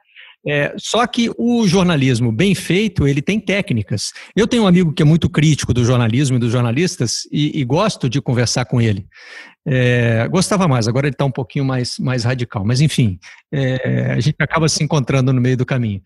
É, 0.47 0.73
só 0.77 1.05
que 1.05 1.29
o 1.37 1.67
jornalismo 1.67 2.31
bem 2.31 2.55
feito, 2.55 3.07
ele 3.07 3.21
tem 3.21 3.39
técnicas. 3.39 4.11
Eu 4.35 4.47
tenho 4.47 4.63
um 4.63 4.67
amigo 4.67 4.91
que 4.91 5.03
é 5.03 5.05
muito 5.05 5.29
crítico 5.29 5.73
do 5.73 5.85
jornalismo 5.85 6.37
e 6.37 6.39
dos 6.39 6.51
jornalistas 6.51 7.27
e, 7.31 7.59
e 7.59 7.63
gosto 7.63 8.09
de 8.09 8.19
conversar 8.19 8.65
com 8.65 8.81
ele. 8.81 9.05
É, 9.67 10.27
gostava 10.27 10.67
mais, 10.67 10.87
agora 10.87 11.05
ele 11.07 11.13
está 11.13 11.23
um 11.23 11.31
pouquinho 11.31 11.63
mais, 11.63 11.99
mais 11.99 12.23
radical, 12.23 12.65
mas 12.65 12.81
enfim, 12.81 13.19
é, 13.51 14.11
a 14.11 14.19
gente 14.19 14.35
acaba 14.39 14.67
se 14.67 14.83
encontrando 14.83 15.31
no 15.31 15.39
meio 15.39 15.55
do 15.55 15.65
caminho. 15.65 16.01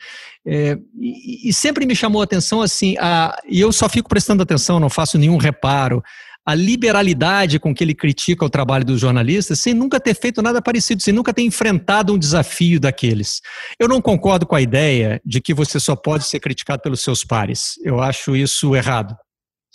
É, 0.46 0.78
e, 1.00 1.50
e, 1.50 1.54
sempre 1.54 1.86
me 1.86 1.96
chamou 1.96 2.22
a 2.22 2.26
atenção 2.26 2.62
assim, 2.62 2.98
a, 3.00 3.38
e 3.50 3.62
eu 3.62 3.72
só 3.72 3.88
fico 3.88 4.10
prestando 4.10 4.44
atenção, 4.44 4.80
não 4.80 4.90
faço 4.90 5.18
nenhum 5.18 5.38
reparo 5.38 6.04
a 6.46 6.54
liberalidade 6.54 7.58
com 7.58 7.74
que 7.74 7.84
ele 7.84 7.96
critica 7.96 8.46
o 8.46 8.50
trabalho 8.50 8.86
dos 8.86 9.02
jornalistas 9.02 9.60
sem 9.60 9.74
nunca 9.74 10.00
ter 10.00 10.14
feito 10.14 10.44
nada 10.44 10.62
parecido, 10.62 11.02
sem 11.02 11.14
nunca 11.14 11.34
ter 11.34 11.42
enfrentado 11.42 12.14
um 12.14 12.20
desafio 12.20 12.80
daqueles. 12.80 13.42
Eu 13.80 13.88
não 13.88 14.00
concordo 14.00 14.46
com 14.46 14.56
a 14.56 14.62
ideia 14.62 15.20
de 15.26 15.42
que 15.42 15.56
você 15.56 15.80
só 15.80 15.96
pode 15.96 16.26
ser 16.26 16.40
criticado 16.40 16.84
pelos 16.84 17.02
seus 17.02 17.24
pares. 17.24 17.80
Eu 17.84 18.00
acho 18.00 18.36
isso 18.36 18.76
errado. 18.76 19.18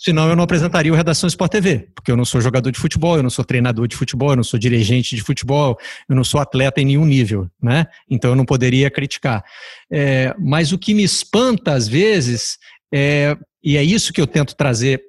Senão 0.03 0.27
eu 0.27 0.35
não 0.35 0.43
apresentaria 0.43 0.91
o 0.91 0.95
Redação 0.95 1.27
Sport 1.27 1.51
TV, 1.51 1.87
porque 1.93 2.11
eu 2.11 2.17
não 2.17 2.25
sou 2.25 2.41
jogador 2.41 2.71
de 2.71 2.79
futebol, 2.79 3.17
eu 3.17 3.21
não 3.21 3.29
sou 3.29 3.45
treinador 3.45 3.87
de 3.87 3.95
futebol, 3.95 4.31
eu 4.31 4.35
não 4.35 4.43
sou 4.43 4.59
dirigente 4.59 5.15
de 5.15 5.21
futebol, 5.21 5.77
eu 6.09 6.15
não 6.15 6.23
sou 6.23 6.41
atleta 6.41 6.81
em 6.81 6.85
nenhum 6.85 7.05
nível, 7.05 7.47
né? 7.61 7.85
Então 8.09 8.31
eu 8.31 8.35
não 8.35 8.43
poderia 8.43 8.89
criticar. 8.89 9.43
É, 9.91 10.33
mas 10.39 10.71
o 10.71 10.79
que 10.79 10.95
me 10.95 11.03
espanta 11.03 11.73
às 11.73 11.87
vezes, 11.87 12.57
é, 12.91 13.37
e 13.63 13.77
é 13.77 13.83
isso 13.83 14.11
que 14.11 14.19
eu 14.19 14.25
tento 14.25 14.55
trazer 14.55 15.03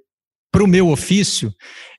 para 0.52 0.62
o 0.62 0.68
meu 0.68 0.90
ofício 0.90 1.50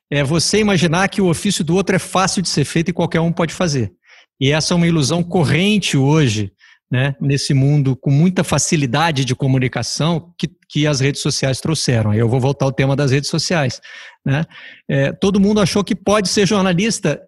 é 0.08 0.22
você 0.22 0.60
imaginar 0.60 1.08
que 1.08 1.20
o 1.20 1.28
ofício 1.28 1.64
do 1.64 1.74
outro 1.74 1.96
é 1.96 1.98
fácil 1.98 2.42
de 2.42 2.48
ser 2.48 2.64
feito 2.64 2.90
e 2.90 2.94
qualquer 2.94 3.18
um 3.18 3.32
pode 3.32 3.52
fazer. 3.52 3.92
E 4.40 4.52
essa 4.52 4.72
é 4.72 4.76
uma 4.76 4.86
ilusão 4.86 5.20
corrente 5.20 5.96
hoje, 5.96 6.52
né, 6.90 7.14
nesse 7.20 7.52
mundo 7.54 7.96
com 7.96 8.10
muita 8.10 8.44
facilidade 8.44 9.24
de 9.24 9.34
comunicação 9.34 10.32
que, 10.38 10.48
que 10.68 10.86
as 10.86 11.00
redes 11.00 11.20
sociais 11.22 11.60
trouxeram. 11.60 12.10
Aí 12.10 12.18
eu 12.18 12.28
vou 12.28 12.40
voltar 12.40 12.66
ao 12.66 12.72
tema 12.72 12.94
das 12.94 13.10
redes 13.10 13.30
sociais. 13.30 13.80
Né? 14.24 14.44
É, 14.88 15.12
todo 15.12 15.40
mundo 15.40 15.60
achou 15.60 15.82
que 15.82 15.94
pode 15.94 16.28
ser 16.28 16.46
jornalista 16.46 17.20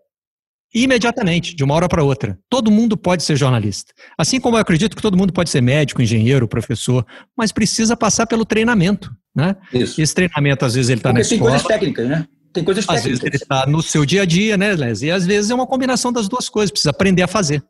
imediatamente, 0.75 1.55
de 1.55 1.65
uma 1.65 1.75
hora 1.75 1.89
para 1.89 2.05
outra. 2.05 2.39
Todo 2.51 2.71
mundo 2.71 2.97
pode 2.97 3.23
ser 3.23 3.37
jornalista. 3.37 3.93
Assim 4.19 4.39
como 4.39 4.57
eu 4.57 4.61
acredito 4.61 4.95
que 4.95 5.03
todo 5.03 5.17
mundo 5.17 5.33
pode 5.33 5.49
ser 5.49 5.63
médico, 5.63 6.03
engenheiro, 6.03 6.47
professor, 6.47 7.07
mas 7.37 7.51
precisa 7.51 7.97
passar 7.97 8.27
pelo 8.27 8.45
treinamento. 8.45 9.11
Né? 9.35 9.57
Isso. 9.73 10.01
Esse 10.01 10.15
treinamento, 10.15 10.65
às 10.65 10.75
vezes, 10.75 10.91
ele 10.91 11.01
está 11.01 11.13
na 11.13 11.21
escola. 11.21 11.39
Tem 11.39 11.49
coisas 11.49 11.67
técnicas, 11.67 12.09
né? 12.09 12.27
Tem 12.53 12.65
coisas 12.65 12.87
técnicas. 12.87 13.05
Às 13.05 13.11
vezes 13.11 13.25
ele 13.25 13.37
está 13.37 13.67
no 13.67 13.83
seu 13.83 14.05
dia 14.05 14.23
a 14.23 14.25
dia, 14.25 14.57
né, 14.57 14.75
Les? 14.75 15.03
E 15.03 15.11
às 15.11 15.27
vezes 15.27 15.51
é 15.51 15.55
uma 15.55 15.67
combinação 15.67 16.13
das 16.13 16.29
duas 16.29 16.49
coisas, 16.49 16.71
precisa 16.71 16.91
aprender 16.91 17.23
a 17.23 17.29
fazer. 17.29 17.63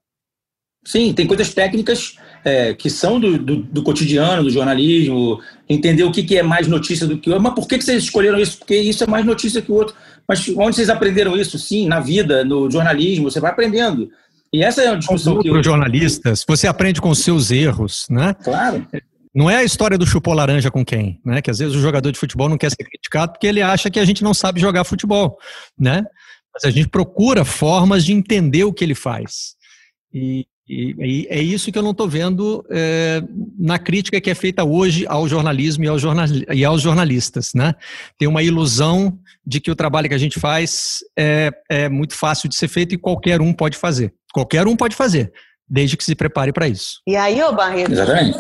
Sim, 0.86 1.12
tem 1.12 1.26
coisas 1.26 1.52
técnicas 1.52 2.16
é, 2.44 2.72
que 2.72 2.88
são 2.88 3.18
do, 3.18 3.36
do, 3.36 3.56
do, 3.56 3.82
cotidiano, 3.82 4.44
do 4.44 4.50
jornalismo, 4.50 5.40
entender 5.68 6.04
o 6.04 6.12
que, 6.12 6.22
que 6.22 6.38
é 6.38 6.44
mais 6.44 6.68
notícia 6.68 7.04
do 7.04 7.18
que 7.18 7.28
o 7.28 7.32
outro. 7.32 7.42
Mas 7.42 7.54
por 7.54 7.66
que, 7.66 7.76
que 7.76 7.84
vocês 7.84 8.04
escolheram 8.04 8.38
isso? 8.38 8.58
Porque 8.58 8.76
isso 8.76 9.02
é 9.02 9.06
mais 9.08 9.26
notícia 9.26 9.60
que 9.60 9.72
o 9.72 9.74
outro. 9.74 9.96
Mas 10.28 10.48
onde 10.50 10.76
vocês 10.76 10.88
aprenderam 10.88 11.36
isso? 11.36 11.58
Sim, 11.58 11.88
na 11.88 11.98
vida, 11.98 12.44
no 12.44 12.70
jornalismo, 12.70 13.28
você 13.28 13.40
vai 13.40 13.50
aprendendo. 13.50 14.08
E 14.52 14.62
essa 14.62 14.80
é 14.80 14.88
a 14.88 14.94
discussão 14.94 15.40
que 15.40 15.48
eu... 15.48 15.60
jornalistas, 15.60 16.44
você 16.46 16.68
aprende 16.68 17.00
com 17.00 17.10
os 17.10 17.18
seus 17.18 17.50
erros, 17.50 18.06
né? 18.08 18.32
Claro. 18.44 18.86
Não 19.34 19.50
é 19.50 19.56
a 19.56 19.64
história 19.64 19.98
do 19.98 20.06
chupou 20.06 20.32
laranja 20.32 20.70
com 20.70 20.84
quem, 20.84 21.20
né? 21.24 21.42
Que 21.42 21.50
às 21.50 21.58
vezes 21.58 21.74
o 21.74 21.80
jogador 21.80 22.12
de 22.12 22.18
futebol 22.18 22.48
não 22.48 22.56
quer 22.56 22.70
ser 22.70 22.84
criticado 22.84 23.32
porque 23.32 23.48
ele 23.48 23.60
acha 23.60 23.90
que 23.90 23.98
a 23.98 24.04
gente 24.04 24.22
não 24.22 24.32
sabe 24.32 24.60
jogar 24.60 24.84
futebol, 24.84 25.36
né? 25.76 26.04
Mas 26.54 26.64
a 26.64 26.70
gente 26.70 26.88
procura 26.88 27.44
formas 27.44 28.04
de 28.04 28.12
entender 28.12 28.62
o 28.62 28.72
que 28.72 28.84
ele 28.84 28.94
faz. 28.94 29.56
E, 30.14 30.46
e, 30.68 30.94
e 30.98 31.26
é 31.30 31.40
isso 31.40 31.70
que 31.70 31.78
eu 31.78 31.82
não 31.82 31.92
estou 31.92 32.08
vendo 32.08 32.64
é, 32.70 33.22
na 33.58 33.78
crítica 33.78 34.20
que 34.20 34.30
é 34.30 34.34
feita 34.34 34.64
hoje 34.64 35.06
ao 35.08 35.28
jornalismo 35.28 35.84
e, 35.84 35.88
ao 35.88 35.98
jornal, 35.98 36.26
e 36.52 36.64
aos 36.64 36.82
jornalistas, 36.82 37.52
né? 37.54 37.74
Tem 38.18 38.26
uma 38.26 38.42
ilusão 38.42 39.16
de 39.46 39.60
que 39.60 39.70
o 39.70 39.76
trabalho 39.76 40.08
que 40.08 40.14
a 40.14 40.18
gente 40.18 40.40
faz 40.40 40.98
é, 41.16 41.50
é 41.68 41.88
muito 41.88 42.14
fácil 42.14 42.48
de 42.48 42.56
ser 42.56 42.68
feito 42.68 42.94
e 42.94 42.98
qualquer 42.98 43.40
um 43.40 43.52
pode 43.52 43.76
fazer. 43.76 44.12
Qualquer 44.32 44.66
um 44.66 44.76
pode 44.76 44.96
fazer 44.96 45.32
desde 45.68 45.96
que 45.96 46.04
se 46.04 46.14
prepare 46.14 46.52
para 46.52 46.68
isso. 46.68 47.00
E 47.06 47.16
aí, 47.16 47.42
ô 47.42 47.52
Barreto, 47.52 47.92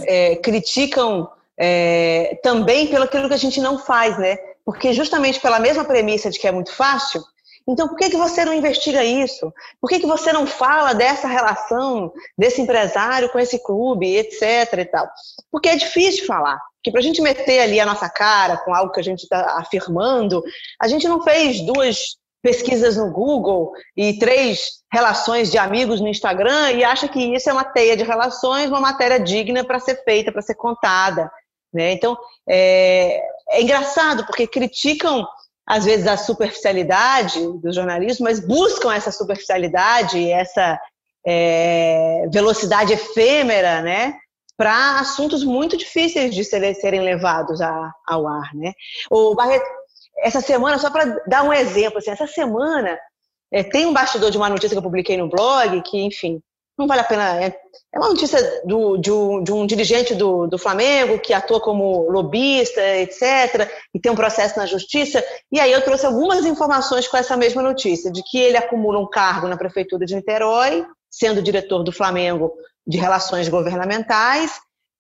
é, 0.06 0.36
criticam 0.36 1.28
é, 1.58 2.38
também 2.42 2.88
pelo 2.88 3.04
aquilo 3.04 3.28
que 3.28 3.34
a 3.34 3.38
gente 3.38 3.60
não 3.60 3.78
faz, 3.78 4.18
né? 4.18 4.36
Porque 4.64 4.92
justamente 4.92 5.40
pela 5.40 5.60
mesma 5.60 5.84
premissa 5.84 6.30
de 6.30 6.38
que 6.38 6.46
é 6.46 6.52
muito 6.52 6.72
fácil, 6.72 7.22
então 7.68 7.88
por 7.88 7.96
que, 7.96 8.10
que 8.10 8.16
você 8.16 8.44
não 8.44 8.54
investiga 8.54 9.04
isso? 9.04 9.52
Por 9.80 9.88
que, 9.88 10.00
que 10.00 10.06
você 10.06 10.32
não 10.32 10.46
fala 10.46 10.92
dessa 10.92 11.26
relação 11.26 12.12
desse 12.38 12.60
empresário 12.60 13.28
com 13.30 13.38
esse 13.38 13.62
clube, 13.62 14.16
etc 14.16 14.72
e 14.78 14.84
tal? 14.84 15.08
Porque 15.50 15.68
é 15.68 15.76
difícil 15.76 16.26
falar. 16.26 16.60
Que 16.82 16.92
para 16.92 17.00
a 17.00 17.02
gente 17.02 17.20
meter 17.20 17.60
ali 17.60 17.80
a 17.80 17.86
nossa 17.86 18.08
cara 18.08 18.58
com 18.58 18.72
algo 18.72 18.92
que 18.92 19.00
a 19.00 19.02
gente 19.02 19.24
está 19.24 19.58
afirmando, 19.58 20.42
a 20.80 20.86
gente 20.86 21.08
não 21.08 21.22
fez 21.22 21.60
duas 21.66 22.16
pesquisas 22.46 22.96
no 22.96 23.10
Google 23.10 23.72
e 23.96 24.18
três 24.20 24.80
relações 24.92 25.50
de 25.50 25.58
amigos 25.58 26.00
no 26.00 26.06
Instagram 26.06 26.70
e 26.70 26.84
acha 26.84 27.08
que 27.08 27.18
isso 27.34 27.50
é 27.50 27.52
uma 27.52 27.64
teia 27.64 27.96
de 27.96 28.04
relações, 28.04 28.68
uma 28.68 28.80
matéria 28.80 29.18
digna 29.18 29.64
para 29.64 29.80
ser 29.80 30.04
feita, 30.04 30.30
para 30.30 30.42
ser 30.42 30.54
contada. 30.54 31.28
Né? 31.74 31.90
Então, 31.90 32.16
é, 32.48 33.20
é 33.50 33.62
engraçado, 33.62 34.24
porque 34.24 34.46
criticam, 34.46 35.26
às 35.66 35.84
vezes, 35.84 36.06
a 36.06 36.16
superficialidade 36.16 37.40
do 37.58 37.72
jornalismo, 37.72 38.24
mas 38.24 38.38
buscam 38.38 38.94
essa 38.94 39.10
superficialidade, 39.10 40.30
essa 40.30 40.78
é, 41.26 42.28
velocidade 42.30 42.92
efêmera, 42.92 43.82
né? 43.82 44.14
para 44.56 45.00
assuntos 45.00 45.44
muito 45.44 45.76
difíceis 45.76 46.34
de 46.34 46.42
serem 46.42 47.00
levados 47.00 47.60
ao 47.60 48.26
ar, 48.26 48.54
né? 48.54 48.72
O 49.10 49.34
Barreto, 49.34 49.66
essa 50.18 50.40
semana, 50.40 50.78
só 50.78 50.90
para 50.90 51.04
dar 51.26 51.42
um 51.42 51.52
exemplo, 51.52 51.98
assim, 51.98 52.10
essa 52.10 52.26
semana 52.26 52.98
é, 53.52 53.62
tem 53.62 53.84
um 53.84 53.92
bastidor 53.92 54.30
de 54.30 54.38
uma 54.38 54.48
notícia 54.48 54.74
que 54.74 54.78
eu 54.78 54.82
publiquei 54.82 55.16
no 55.16 55.28
blog, 55.28 55.82
que, 55.82 55.98
enfim, 56.00 56.40
não 56.78 56.86
vale 56.86 57.00
a 57.00 57.04
pena. 57.04 57.42
É, 57.42 57.56
é 57.92 57.98
uma 57.98 58.08
notícia 58.08 58.38
do, 58.64 58.96
de, 58.96 59.10
um, 59.10 59.42
de, 59.42 59.52
um, 59.52 59.66
dirigente 59.66 60.14
do, 60.14 60.46
do, 60.46 60.58
Flamengo 60.58 61.18
que 61.18 61.32
atua 61.32 61.60
como 61.60 62.10
lobista, 62.10 62.80
etc., 62.98 63.70
e 63.94 64.00
tem 64.00 64.12
um 64.12 64.16
processo 64.16 64.58
na 64.58 64.66
justiça. 64.66 65.24
E 65.50 65.58
aí 65.58 65.72
eu 65.72 65.82
trouxe 65.82 66.04
algumas 66.04 66.44
informações 66.44 67.08
com 67.08 67.16
essa 67.16 67.36
mesma 67.36 67.62
notícia, 67.62 68.10
de 68.10 68.22
que 68.22 68.38
ele 68.38 68.56
acumula 68.56 68.98
um 68.98 69.08
cargo 69.08 69.48
na 69.48 69.56
prefeitura 69.56 70.04
de 70.04 70.14
Niterói, 70.14 70.84
sendo 71.10 71.42
diretor 71.42 71.82
do 71.82 71.92
Flamengo 71.92 72.52
de 72.86 72.98
Relações 72.98 73.48
Governamentais, 73.48 74.52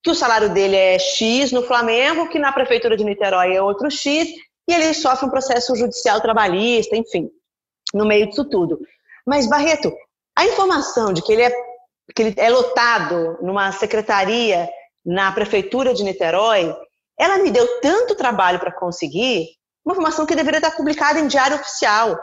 que 0.02 0.10
o 0.10 0.14
salário 0.14 0.48
dele 0.50 0.76
é 0.76 0.98
X 0.98 1.52
no 1.52 1.62
Flamengo, 1.62 2.28
que 2.28 2.38
na 2.38 2.52
prefeitura 2.52 2.96
de 2.96 3.04
Niterói 3.04 3.54
é 3.54 3.62
outro 3.62 3.90
X, 3.90 4.28
e 4.68 4.72
ele 4.72 4.94
sofre 4.94 5.26
um 5.26 5.30
processo 5.30 5.76
judicial 5.76 6.20
trabalhista, 6.20 6.96
enfim, 6.96 7.28
no 7.92 8.06
meio 8.06 8.28
disso 8.28 8.44
tudo. 8.44 8.80
Mas, 9.26 9.46
Barreto, 9.46 9.92
a 10.36 10.44
informação 10.44 11.12
de 11.12 11.22
que 11.22 11.32
ele 11.32 11.42
é, 11.42 11.52
que 12.16 12.22
ele 12.22 12.34
é 12.38 12.48
lotado 12.48 13.38
numa 13.42 13.70
secretaria 13.72 14.66
na 15.04 15.30
prefeitura 15.30 15.92
de 15.92 16.02
Niterói, 16.02 16.74
ela 17.18 17.38
me 17.38 17.50
deu 17.50 17.80
tanto 17.80 18.16
trabalho 18.16 18.58
para 18.58 18.72
conseguir, 18.72 19.50
uma 19.84 19.92
informação 19.92 20.24
que 20.24 20.34
deveria 20.34 20.58
estar 20.58 20.74
publicada 20.74 21.20
em 21.20 21.28
diário 21.28 21.56
oficial. 21.56 22.18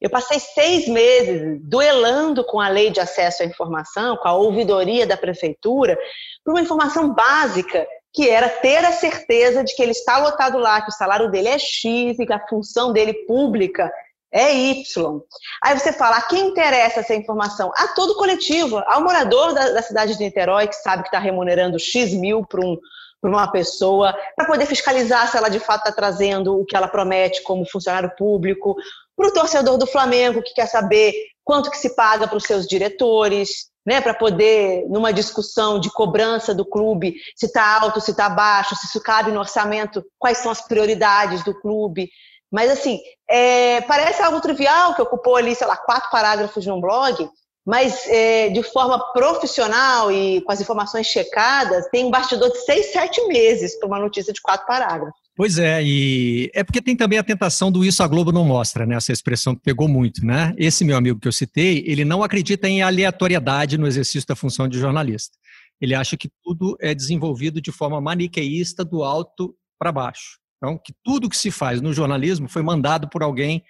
Eu 0.00 0.10
passei 0.10 0.38
seis 0.38 0.86
meses 0.86 1.58
duelando 1.62 2.44
com 2.44 2.60
a 2.60 2.68
lei 2.68 2.90
de 2.90 3.00
acesso 3.00 3.42
à 3.42 3.46
informação, 3.46 4.18
com 4.18 4.28
a 4.28 4.34
ouvidoria 4.34 5.06
da 5.06 5.16
prefeitura, 5.16 5.98
por 6.44 6.52
uma 6.52 6.60
informação 6.60 7.12
básica, 7.12 7.86
que 8.12 8.28
era 8.28 8.48
ter 8.48 8.84
a 8.84 8.92
certeza 8.92 9.64
de 9.64 9.74
que 9.74 9.82
ele 9.82 9.92
está 9.92 10.18
lotado 10.18 10.58
lá, 10.58 10.82
que 10.82 10.90
o 10.90 10.94
salário 10.94 11.30
dele 11.30 11.48
é 11.48 11.58
X 11.58 12.18
e 12.18 12.26
que 12.26 12.32
a 12.32 12.46
função 12.46 12.92
dele 12.92 13.14
pública 13.26 13.90
é 14.32 14.52
Y. 14.54 15.20
Aí 15.62 15.78
você 15.78 15.92
fala, 15.92 16.16
a 16.16 16.22
quem 16.22 16.48
interessa 16.48 17.00
essa 17.00 17.14
informação? 17.14 17.72
A 17.76 17.88
todo 17.88 18.16
coletivo, 18.16 18.82
ao 18.86 19.02
morador 19.02 19.54
da, 19.54 19.70
da 19.70 19.82
cidade 19.82 20.16
de 20.16 20.24
Niterói, 20.24 20.68
que 20.68 20.76
sabe 20.76 21.02
que 21.02 21.08
está 21.08 21.18
remunerando 21.18 21.78
X 21.78 22.12
mil 22.12 22.44
para 22.44 22.60
um, 22.60 22.78
uma 23.22 23.50
pessoa, 23.50 24.14
para 24.36 24.46
poder 24.46 24.66
fiscalizar 24.66 25.30
se 25.30 25.36
ela 25.36 25.48
de 25.48 25.58
fato 25.58 25.80
está 25.80 25.92
trazendo 25.92 26.60
o 26.60 26.64
que 26.64 26.76
ela 26.76 26.88
promete 26.88 27.42
como 27.42 27.68
funcionário 27.68 28.12
público, 28.16 28.76
para 29.16 29.28
o 29.28 29.32
torcedor 29.32 29.76
do 29.76 29.86
Flamengo, 29.86 30.42
que 30.42 30.54
quer 30.54 30.66
saber 30.66 31.12
quanto 31.42 31.70
que 31.70 31.78
se 31.78 31.96
paga 31.96 32.28
para 32.28 32.36
os 32.36 32.44
seus 32.44 32.66
diretores, 32.66 33.68
né, 33.84 34.02
para 34.02 34.12
poder, 34.12 34.84
numa 34.88 35.12
discussão 35.12 35.80
de 35.80 35.90
cobrança 35.90 36.54
do 36.54 36.64
clube, 36.64 37.14
se 37.34 37.46
está 37.46 37.80
alto, 37.80 38.02
se 38.02 38.10
está 38.10 38.28
baixo, 38.28 38.76
se 38.76 38.86
isso 38.86 39.00
cabe 39.00 39.32
no 39.32 39.40
orçamento, 39.40 40.04
quais 40.18 40.38
são 40.38 40.52
as 40.52 40.60
prioridades 40.60 41.42
do 41.42 41.58
clube. 41.58 42.10
Mas, 42.50 42.70
assim, 42.70 42.98
é, 43.28 43.80
parece 43.82 44.22
algo 44.22 44.40
trivial, 44.40 44.94
que 44.94 45.02
ocupou 45.02 45.36
ali, 45.36 45.54
sei 45.54 45.66
lá, 45.66 45.76
quatro 45.76 46.10
parágrafos 46.10 46.66
num 46.66 46.80
blog, 46.80 47.28
mas 47.66 48.06
é, 48.06 48.48
de 48.48 48.62
forma 48.62 48.98
profissional 49.12 50.10
e 50.10 50.40
com 50.40 50.50
as 50.50 50.60
informações 50.60 51.06
checadas, 51.06 51.86
tem 51.92 52.06
um 52.06 52.10
bastidor 52.10 52.50
de 52.50 52.64
seis, 52.64 52.92
sete 52.92 53.20
meses 53.28 53.78
para 53.78 53.86
uma 53.86 53.98
notícia 53.98 54.32
de 54.32 54.40
quatro 54.40 54.66
parágrafos. 54.66 55.20
Pois 55.36 55.58
é, 55.58 55.80
e 55.84 56.50
é 56.54 56.64
porque 56.64 56.80
tem 56.80 56.96
também 56.96 57.18
a 57.18 57.22
tentação 57.22 57.70
do 57.70 57.84
isso 57.84 58.02
a 58.02 58.08
Globo 58.08 58.32
não 58.32 58.42
mostra, 58.42 58.86
né? 58.86 58.96
Essa 58.96 59.12
expressão 59.12 59.54
que 59.54 59.60
pegou 59.60 59.86
muito, 59.86 60.24
né? 60.24 60.54
Esse 60.56 60.82
meu 60.82 60.96
amigo 60.96 61.20
que 61.20 61.28
eu 61.28 61.32
citei, 61.32 61.84
ele 61.86 62.04
não 62.04 62.22
acredita 62.22 62.66
em 62.66 62.82
aleatoriedade 62.82 63.76
no 63.76 63.86
exercício 63.86 64.26
da 64.26 64.34
função 64.34 64.66
de 64.66 64.78
jornalista. 64.78 65.36
Ele 65.80 65.94
acha 65.94 66.16
que 66.16 66.30
tudo 66.42 66.76
é 66.80 66.94
desenvolvido 66.94 67.60
de 67.60 67.70
forma 67.70 68.00
maniqueísta 68.00 68.84
do 68.84 69.04
alto 69.04 69.54
para 69.78 69.92
baixo. 69.92 70.38
Então, 70.58 70.78
que 70.78 70.92
tudo 71.04 71.28
que 71.28 71.36
se 71.36 71.50
faz 71.50 71.80
no 71.80 71.92
jornalismo 71.92 72.48
foi 72.48 72.62
mandado 72.62 73.08
por 73.08 73.22
alguém 73.22 73.62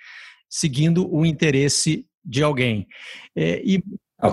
seguindo 0.48 1.12
o 1.14 1.24
interesse 1.24 2.06
de 2.24 2.42
alguém. 2.42 2.86
É, 3.36 3.60
e 3.64 3.82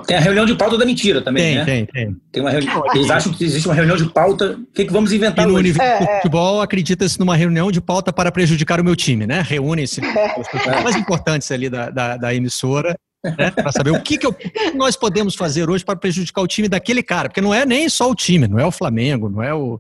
tem 0.08 0.18
a 0.18 0.20
reunião 0.20 0.48
de 0.48 0.56
pauta 0.56 0.80
da 0.80 0.86
mentira 0.86 1.22
também, 1.22 1.44
tem, 1.44 1.56
né? 1.56 1.66
Tem, 1.66 1.86
tem. 1.86 2.16
tem 2.32 2.42
uma 2.42 2.50
reuni... 2.50 2.68
Eles 2.96 3.12
acham 3.12 3.32
que 3.32 3.44
existe 3.44 3.68
uma 3.68 3.76
reunião 3.76 3.96
de 3.96 4.10
pauta. 4.10 4.54
O 4.54 4.66
que, 4.74 4.86
que 4.86 4.92
vamos 4.92 5.12
inventar 5.12 5.46
e 5.46 5.48
no 5.48 5.56
universo 5.56 6.04
é, 6.04 6.06
do 6.06 6.10
é. 6.10 6.16
futebol, 6.16 6.62
acredita-se 6.62 7.20
numa 7.20 7.36
reunião 7.36 7.72
de 7.72 7.80
pauta 7.80 8.12
para 8.12 8.32
prejudicar 8.32 8.80
o 8.80 8.84
meu 8.84 8.96
time, 8.96 9.28
né? 9.28 9.44
Reúnem-se 9.46 10.02
os 10.02 10.66
é. 10.66 10.82
mais 10.82 10.96
importantes 10.96 11.52
ali 11.52 11.70
da, 11.70 11.92
da, 11.92 12.18
da 12.18 12.34
emissora 12.34 12.98
né, 13.38 13.52
para 13.52 13.72
saber 13.72 13.92
o 13.92 14.02
que, 14.02 14.18
que, 14.18 14.26
eu, 14.26 14.32
o 14.32 14.34
que, 14.34 14.72
nós 14.72 14.96
podemos 14.96 15.36
fazer 15.36 15.70
hoje 15.70 15.86
para 15.86 15.96
prejudicar 15.96 16.42
o 16.42 16.48
time 16.48 16.68
daquele 16.68 17.04
cara, 17.04 17.30
porque 17.30 17.42
não 17.42 17.54
é 17.54 17.66
nem 17.66 17.88
só 17.90 18.10
o 18.10 18.16
time, 18.16 18.48
não 18.48 18.60
é 18.60 18.66
o 18.66 18.72
Flamengo, 18.72 19.30
não 19.30 19.42
é 19.42 19.54
o, 19.54 19.80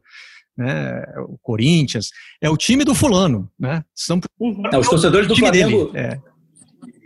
né, 0.57 1.03
o 1.27 1.37
Corinthians, 1.41 2.09
é 2.41 2.49
o 2.49 2.57
time 2.57 2.83
do 2.83 2.95
fulano, 2.95 3.49
né? 3.59 3.83
São, 3.93 4.19
não, 4.39 4.79
os 4.79 4.89
torcedores 4.89 5.27
do 5.27 5.35
Flamengo, 5.35 5.91
dele, 5.91 6.05
é 6.05 6.19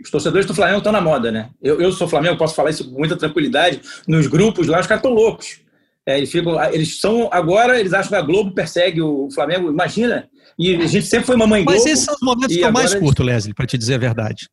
os 0.02 0.10
torcedores 0.10 0.46
do 0.46 0.54
Flamengo 0.54 0.78
estão 0.78 0.92
na 0.92 1.00
moda, 1.00 1.30
né? 1.30 1.50
Eu, 1.62 1.80
eu 1.80 1.92
sou 1.92 2.08
Flamengo, 2.08 2.38
posso 2.38 2.54
falar 2.54 2.70
isso 2.70 2.90
com 2.90 2.98
muita 2.98 3.16
tranquilidade. 3.16 3.82
Nos 4.08 4.26
grupos 4.26 4.66
lá, 4.66 4.80
os 4.80 4.86
caras 4.86 5.02
estão 5.04 5.12
loucos. 5.12 5.60
É, 6.06 6.16
eles, 6.16 6.30
ficam, 6.30 6.62
eles 6.72 6.98
são. 7.00 7.28
Agora, 7.30 7.78
eles 7.78 7.92
acham 7.92 8.08
que 8.08 8.16
a 8.16 8.22
Globo 8.22 8.54
persegue 8.54 9.02
o 9.02 9.28
Flamengo, 9.32 9.68
imagina. 9.68 10.28
E 10.58 10.74
a 10.74 10.86
gente 10.86 11.06
sempre 11.06 11.26
foi 11.26 11.36
mamãe 11.36 11.62
Globo. 11.62 11.78
Mas 11.78 11.86
esses 11.86 12.04
são 12.04 12.14
os 12.14 12.20
momentos 12.22 12.56
que 12.56 12.62
eu 12.62 12.72
mais 12.72 12.94
curto, 12.94 13.22
Leslie, 13.22 13.54
para 13.54 13.66
te 13.66 13.76
dizer 13.76 13.94
a 13.94 13.98
verdade. 13.98 14.48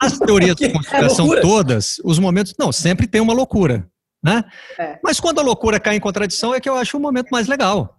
Nas 0.00 0.18
teorias 0.20 0.56
da 0.56 0.70
conspiração 0.70 1.34
é 1.34 1.40
todas, 1.40 1.96
os 2.04 2.18
momentos. 2.18 2.54
Não, 2.58 2.70
sempre 2.70 3.06
tem 3.06 3.20
uma 3.20 3.32
loucura. 3.32 3.88
Né? 4.22 4.44
É. 4.78 4.98
Mas 5.02 5.18
quando 5.18 5.40
a 5.40 5.42
loucura 5.42 5.80
cai 5.80 5.96
em 5.96 6.00
contradição, 6.00 6.54
é 6.54 6.60
que 6.60 6.68
eu 6.68 6.76
acho 6.76 6.96
o 6.96 7.00
momento 7.00 7.28
mais 7.30 7.48
legal. 7.48 7.98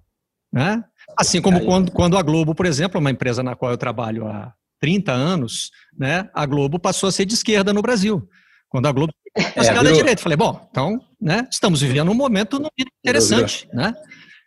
Né? 0.51 0.83
Assim 1.17 1.41
como 1.41 1.65
quando, 1.65 1.91
quando 1.91 2.17
a 2.17 2.21
Globo, 2.21 2.55
por 2.55 2.65
exemplo, 2.65 2.99
uma 2.99 3.11
empresa 3.11 3.43
na 3.43 3.55
qual 3.55 3.71
eu 3.71 3.77
trabalho 3.77 4.27
há 4.27 4.53
30 4.79 5.11
anos, 5.11 5.71
né, 5.97 6.29
a 6.33 6.45
Globo 6.45 6.79
passou 6.79 7.07
a 7.07 7.11
ser 7.11 7.25
de 7.25 7.33
esquerda 7.33 7.73
no 7.73 7.81
Brasil. 7.81 8.27
Quando 8.69 8.87
a 8.87 8.91
Globo 8.91 9.13
passou 9.55 9.71
é, 9.71 9.83
da 9.83 9.91
direita. 9.91 10.21
Falei, 10.21 10.37
bom, 10.37 10.67
então, 10.69 10.99
né, 11.19 11.47
estamos 11.51 11.81
vivendo 11.81 12.11
um 12.11 12.15
momento 12.15 12.61
interessante, 12.99 13.67
virou, 13.71 13.83
virou. 13.83 13.93
né? 13.93 14.01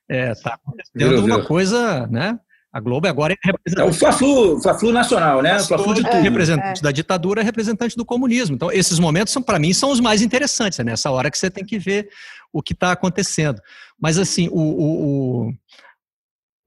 É, 0.08 0.34
tá 0.34 0.54
acontecendo 0.54 1.10
virou, 1.10 1.24
uma 1.24 1.44
coisa, 1.44 2.06
né? 2.06 2.38
A 2.72 2.80
Globo 2.80 3.06
agora 3.08 3.32
é 3.32 3.36
representante. 3.42 3.86
É 3.86 3.90
o 3.90 3.92
Fla-Flu, 3.92 4.60
Fla-Flu 4.60 4.92
nacional, 4.92 5.40
né? 5.40 5.58
Fla-Flu 5.60 5.94
de 5.94 6.02
tudo. 6.02 6.20
representante 6.20 6.80
é. 6.80 6.82
da 6.82 6.90
ditadura, 6.90 7.40
é 7.40 7.44
representante 7.44 7.96
do 7.96 8.04
comunismo. 8.04 8.54
Então, 8.54 8.70
esses 8.70 8.98
momentos, 8.98 9.32
são 9.32 9.42
para 9.42 9.58
mim, 9.58 9.72
são 9.72 9.90
os 9.90 10.00
mais 10.00 10.20
interessantes. 10.20 10.78
É 10.78 10.84
nessa 10.84 11.10
hora 11.10 11.30
que 11.30 11.38
você 11.38 11.50
tem 11.50 11.64
que 11.64 11.78
ver 11.78 12.08
o 12.52 12.62
que 12.62 12.74
está 12.74 12.92
acontecendo. 12.92 13.60
Mas, 13.98 14.18
assim, 14.18 14.48
o, 14.48 14.60
o, 14.60 15.46
o 15.48 15.54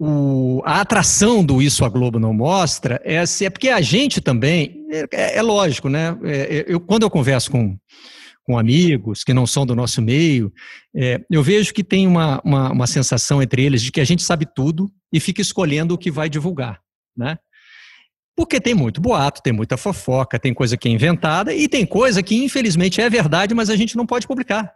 o, 0.02 0.62
a 0.64 0.80
atração 0.80 1.43
do 1.43 1.62
Isso 1.62 1.84
a 1.84 1.89
Globo 1.89 2.20
não 2.20 2.34
mostra 2.34 3.02
é, 3.04 3.20
assim, 3.20 3.45
é 3.45 3.50
porque 3.50 3.68
a 3.68 3.82
gente 3.82 4.22
também, 4.22 4.86
é, 5.12 5.38
é 5.38 5.41
lógico, 5.41 5.89
né? 5.89 6.18
É, 6.24 6.60
é, 6.60 6.66
eu, 6.70 6.80
quando 6.80 7.04
eu 7.04 7.10
converso 7.10 7.52
com, 7.52 7.78
com 8.50 8.58
amigos 8.58 9.24
que 9.24 9.32
não 9.32 9.45
são 9.45 9.64
do 9.64 9.76
nosso 9.76 10.02
meio, 10.02 10.52
é, 10.95 11.22
eu 11.30 11.43
vejo 11.43 11.72
que 11.72 11.84
tem 11.84 12.08
uma, 12.08 12.41
uma, 12.43 12.72
uma, 12.72 12.88
sensação 12.88 13.43
entre 13.43 13.64
eles 13.64 13.80
de 13.80 13.91
que 13.91 14.02
a 14.02 14.04
gente 14.04 14.24
sabe 14.24 14.47
tudo 14.56 14.91
e 15.14 15.20
fica 15.20 15.39
escolhendo 15.39 15.93
o 15.93 15.97
que 16.00 16.10
vai 16.10 16.28
divulgar, 16.28 16.82
né? 17.16 17.38
Porque 18.36 18.60
tem 18.60 18.74
muito 18.74 19.00
boato, 19.00 19.43
tem 19.43 19.54
muita 19.54 19.78
fofoca, 19.78 20.39
tem 20.39 20.52
coisa 20.52 20.76
que 20.76 20.88
é 20.88 20.91
inventada 20.91 21.54
e 21.54 21.68
tem 21.68 21.86
coisa 21.86 22.24
que 22.24 22.43
infelizmente 22.43 23.00
é 23.00 23.08
verdade, 23.08 23.54
mas 23.54 23.70
a 23.70 23.76
gente 23.76 23.95
não 23.95 24.08
pode 24.08 24.26
publicar. 24.26 24.74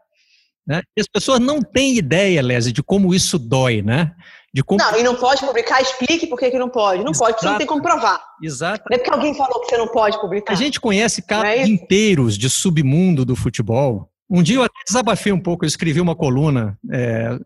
Né? 0.68 0.84
E 0.96 1.02
as 1.02 1.08
pessoas 1.08 1.40
não 1.40 1.60
têm 1.60 1.98
ideia, 1.98 2.44
Leslie, 2.44 2.72
de 2.72 2.84
como 2.84 3.12
isso 3.12 3.40
dói, 3.40 3.82
né? 3.82 4.12
De 4.54 4.64
como... 4.64 4.80
Não, 4.80 5.00
e 5.00 5.02
não 5.02 5.16
pode 5.16 5.42
publicar, 5.42 5.82
explique 5.82 6.28
por 6.28 6.38
que, 6.38 6.52
que 6.52 6.60
não 6.60 6.70
pode. 6.70 7.04
Não 7.04 7.12
Exato. 7.12 7.20
pode, 7.20 7.34
porque 7.34 7.46
não 7.48 7.58
tem 7.58 7.68
como 7.68 7.82
provar. 7.82 8.24
Exato. 8.42 8.84
Não 8.90 8.96
é 8.96 9.00
porque 9.00 9.14
alguém 9.14 9.34
falou 9.34 9.60
que 9.62 9.70
você 9.70 9.78
não 9.78 9.88
pode 9.88 10.20
publicar. 10.22 10.54
A 10.54 10.56
gente 10.56 10.80
conhece 10.80 11.24
casos 11.24 11.46
é 11.46 11.64
inteiros 11.64 12.38
de 12.38 12.50
submundo 12.50 13.26
do 13.26 13.36
futebol. 13.36 14.12
Um 14.30 14.44
dia 14.44 14.58
eu 14.58 14.64
até 14.64 14.80
desabafei 14.88 15.32
um 15.32 15.40
pouco, 15.40 15.66
eu 15.66 15.68
escrevi 15.68 16.00
uma 16.00 16.16
coluna 16.16 16.78
é, 16.92 17.38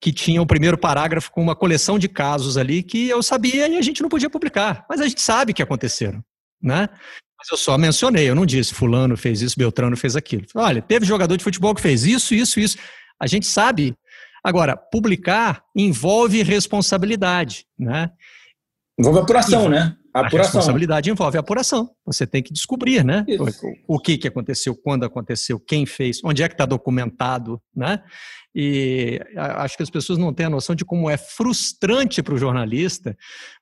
que 0.00 0.12
tinha 0.12 0.42
o 0.42 0.46
primeiro 0.46 0.76
parágrafo 0.76 1.30
com 1.30 1.40
uma 1.40 1.54
coleção 1.54 1.98
de 1.98 2.08
casos 2.08 2.56
ali 2.56 2.82
que 2.82 3.08
eu 3.08 3.22
sabia 3.22 3.68
e 3.68 3.76
a 3.76 3.82
gente 3.82 4.02
não 4.02 4.08
podia 4.08 4.28
publicar. 4.28 4.84
Mas 4.88 5.00
a 5.00 5.06
gente 5.06 5.22
sabe 5.22 5.54
que 5.54 5.62
aconteceram, 5.62 6.22
né? 6.60 6.88
Mas 7.38 7.48
eu 7.50 7.56
só 7.56 7.78
mencionei, 7.78 8.28
eu 8.28 8.34
não 8.34 8.44
disse 8.44 8.74
fulano 8.74 9.16
fez 9.16 9.42
isso, 9.42 9.56
Beltrano 9.56 9.96
fez 9.96 10.16
aquilo. 10.16 10.44
Olha, 10.56 10.82
teve 10.82 11.06
jogador 11.06 11.36
de 11.36 11.44
futebol 11.44 11.74
que 11.74 11.80
fez 11.80 12.04
isso, 12.04 12.34
isso, 12.34 12.58
isso. 12.58 12.78
A 13.18 13.26
gente 13.26 13.46
sabe 13.46 13.94
Agora, 14.44 14.76
publicar 14.76 15.64
envolve 15.74 16.42
responsabilidade, 16.42 17.64
né? 17.78 18.10
Envolve 18.98 19.20
apuração, 19.20 19.60
envolve, 19.60 19.74
né? 19.74 19.96
Apuração. 20.12 20.38
A 20.38 20.42
responsabilidade 20.42 21.10
envolve 21.10 21.38
apuração. 21.38 21.90
Você 22.04 22.26
tem 22.26 22.42
que 22.42 22.52
descobrir, 22.52 23.02
né? 23.02 23.24
O, 23.88 23.96
o 23.96 23.98
que, 23.98 24.18
que 24.18 24.28
aconteceu, 24.28 24.76
quando 24.76 25.04
aconteceu, 25.04 25.58
quem 25.58 25.86
fez, 25.86 26.20
onde 26.22 26.42
é 26.42 26.48
que 26.48 26.54
está 26.54 26.66
documentado, 26.66 27.60
né? 27.74 28.02
E 28.54 29.20
acho 29.36 29.76
que 29.76 29.82
as 29.82 29.90
pessoas 29.90 30.16
não 30.16 30.32
têm 30.32 30.46
a 30.46 30.50
noção 30.50 30.76
de 30.76 30.84
como 30.84 31.10
é 31.10 31.16
frustrante 31.16 32.22
para 32.22 32.34
o 32.34 32.38
jornalista, 32.38 33.16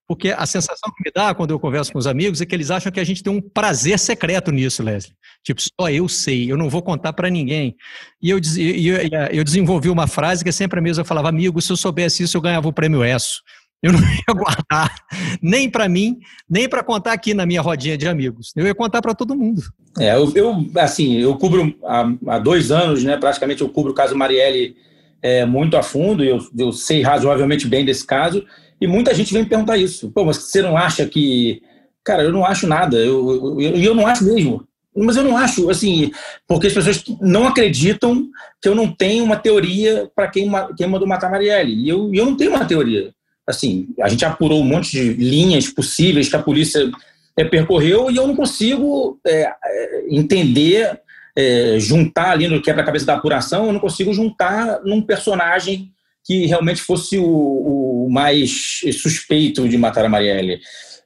porque 0.06 0.28
a 0.30 0.44
sensação 0.44 0.92
que 0.94 1.02
me 1.02 1.10
dá 1.14 1.34
quando 1.34 1.52
eu 1.52 1.58
converso 1.58 1.92
com 1.92 1.98
os 1.98 2.06
amigos 2.06 2.42
é 2.42 2.46
que 2.46 2.54
eles 2.54 2.70
acham 2.70 2.92
que 2.92 3.00
a 3.00 3.04
gente 3.04 3.22
tem 3.22 3.32
um 3.32 3.40
prazer 3.40 3.98
secreto 3.98 4.50
nisso, 4.52 4.82
Leslie. 4.82 5.16
Tipo, 5.42 5.60
só 5.60 5.90
eu 5.90 6.08
sei, 6.08 6.50
eu 6.50 6.56
não 6.56 6.68
vou 6.68 6.82
contar 6.82 7.12
para 7.12 7.28
ninguém. 7.28 7.76
E 8.22 8.30
eu, 8.30 8.38
eu, 8.38 8.96
eu 9.32 9.44
desenvolvi 9.44 9.88
uma 9.88 10.06
frase 10.06 10.42
que 10.42 10.50
é 10.50 10.52
sempre 10.52 10.78
a 10.78 10.82
mesma, 10.82 11.02
eu 11.02 11.06
falava, 11.06 11.28
amigo, 11.28 11.60
se 11.60 11.72
eu 11.72 11.76
soubesse 11.76 12.22
isso, 12.22 12.36
eu 12.36 12.40
ganhava 12.40 12.68
o 12.68 12.72
prêmio 12.72 13.04
ESSO. 13.04 13.42
Eu 13.82 13.92
não 13.92 14.00
ia 14.00 14.34
guardar 14.34 14.94
nem 15.42 15.68
para 15.68 15.88
mim, 15.88 16.18
nem 16.48 16.68
para 16.68 16.84
contar 16.84 17.12
aqui 17.12 17.34
na 17.34 17.44
minha 17.44 17.60
rodinha 17.60 17.98
de 17.98 18.06
amigos. 18.06 18.52
Eu 18.54 18.66
ia 18.66 18.74
contar 18.74 19.02
para 19.02 19.14
todo 19.14 19.36
mundo. 19.36 19.62
É, 19.98 20.14
eu, 20.14 20.32
eu, 20.34 20.70
assim, 20.76 21.18
eu 21.18 21.36
cubro 21.36 21.74
há, 21.84 22.12
há, 22.28 22.38
dois 22.38 22.70
anos, 22.70 23.02
né? 23.02 23.16
Praticamente 23.16 23.62
eu 23.62 23.68
cubro 23.68 23.90
o 23.92 23.94
caso 23.94 24.16
Marielle 24.16 24.76
é, 25.20 25.44
muito 25.44 25.76
a 25.76 25.82
fundo. 25.82 26.22
Eu, 26.22 26.38
eu 26.56 26.72
sei 26.72 27.02
razoavelmente 27.02 27.66
bem 27.66 27.84
desse 27.84 28.06
caso. 28.06 28.44
E 28.80 28.86
muita 28.86 29.12
gente 29.14 29.32
vem 29.32 29.42
me 29.42 29.48
perguntar 29.48 29.76
isso. 29.76 30.10
Pô, 30.12 30.24
mas 30.24 30.36
você 30.36 30.62
não 30.62 30.76
acha 30.76 31.04
que 31.06 31.60
Cara, 32.04 32.24
eu 32.24 32.32
não 32.32 32.44
acho 32.44 32.66
nada. 32.66 32.96
Eu, 32.96 33.60
eu, 33.60 33.76
eu 33.76 33.94
não 33.94 34.06
acho 34.06 34.24
mesmo. 34.24 34.66
Mas 34.94 35.16
eu 35.16 35.24
não 35.24 35.36
acho, 35.36 35.70
assim, 35.70 36.10
porque 36.46 36.66
as 36.66 36.74
pessoas 36.74 37.02
não 37.20 37.46
acreditam 37.46 38.28
que 38.60 38.68
eu 38.68 38.74
não 38.74 38.92
tenho 38.92 39.24
uma 39.24 39.36
teoria 39.36 40.10
para 40.14 40.28
quem, 40.28 40.50
quem 40.76 40.86
mandou 40.86 41.08
matar 41.08 41.30
Marielle. 41.30 41.74
E 41.74 41.88
eu, 41.88 42.12
eu 42.12 42.26
não 42.26 42.36
tenho 42.36 42.50
uma 42.50 42.64
teoria. 42.64 43.10
Assim, 43.46 43.88
a 44.00 44.08
gente 44.08 44.24
apurou 44.24 44.60
um 44.60 44.64
monte 44.64 44.90
de 44.92 45.14
linhas 45.14 45.68
possíveis 45.68 46.28
que 46.28 46.36
a 46.36 46.42
polícia 46.42 46.90
é, 47.36 47.44
percorreu 47.44 48.10
e 48.10 48.16
eu 48.16 48.26
não 48.26 48.36
consigo 48.36 49.18
é, 49.26 49.50
é 49.64 50.04
entender, 50.08 51.00
é, 51.36 51.76
juntar 51.78 52.30
ali 52.32 52.46
no 52.46 52.62
quebra-cabeça 52.62 53.06
da 53.06 53.14
apuração, 53.14 53.66
eu 53.66 53.72
não 53.72 53.80
consigo 53.80 54.12
juntar 54.12 54.80
num 54.84 55.02
personagem 55.02 55.90
que 56.24 56.46
realmente 56.46 56.80
fosse 56.80 57.18
o, 57.18 57.24
o 57.24 57.91
mais 58.12 58.80
suspeito 58.92 59.66
de 59.66 59.78
matar 59.78 60.04
a 60.04 60.08
Marielle. 60.08 60.60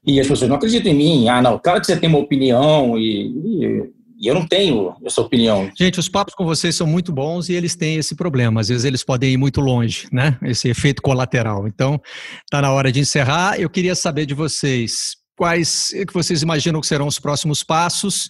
E 0.05 0.19
as 0.19 0.27
pessoas 0.27 0.49
não 0.49 0.57
acreditam 0.57 0.91
em 0.91 0.95
mim. 0.95 1.29
Ah, 1.29 1.41
não, 1.41 1.57
claro 1.59 1.81
que 1.81 1.87
você 1.87 1.97
tem 1.97 2.09
uma 2.09 2.19
opinião 2.19 2.99
e, 2.99 3.27
e, 3.27 3.93
e, 4.19 4.27
eu 4.27 4.35
não 4.35 4.45
tenho 4.45 4.93
essa 5.05 5.21
opinião. 5.21 5.71
Gente, 5.79 6.01
os 6.01 6.09
papos 6.09 6.35
com 6.35 6.45
vocês 6.45 6.75
são 6.75 6.87
muito 6.87 7.13
bons 7.13 7.49
e 7.49 7.55
eles 7.55 7.77
têm 7.77 7.97
esse 7.97 8.17
problema. 8.17 8.61
Às 8.61 8.69
vezes 8.69 8.85
eles 8.85 9.05
podem 9.05 9.33
ir 9.33 9.37
muito 9.37 9.61
longe, 9.61 10.09
né? 10.11 10.37
Esse 10.43 10.69
efeito 10.69 11.01
colateral. 11.01 11.69
Então, 11.69 12.01
está 12.45 12.61
na 12.61 12.73
hora 12.73 12.91
de 12.91 12.99
encerrar. 12.99 13.61
Eu 13.61 13.71
queria 13.71 13.95
saber 13.95 14.27
de 14.27 14.35
vocês 14.35 15.17
quais 15.37 15.91
que 16.07 16.13
vocês 16.13 16.43
imaginam 16.43 16.81
que 16.81 16.87
serão 16.89 17.07
os 17.07 17.21
próximos 17.21 17.63
passos 17.63 18.27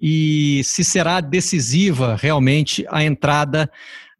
e 0.00 0.62
se 0.62 0.84
será 0.84 1.20
decisiva 1.20 2.16
realmente 2.20 2.84
a 2.90 3.02
entrada 3.02 3.68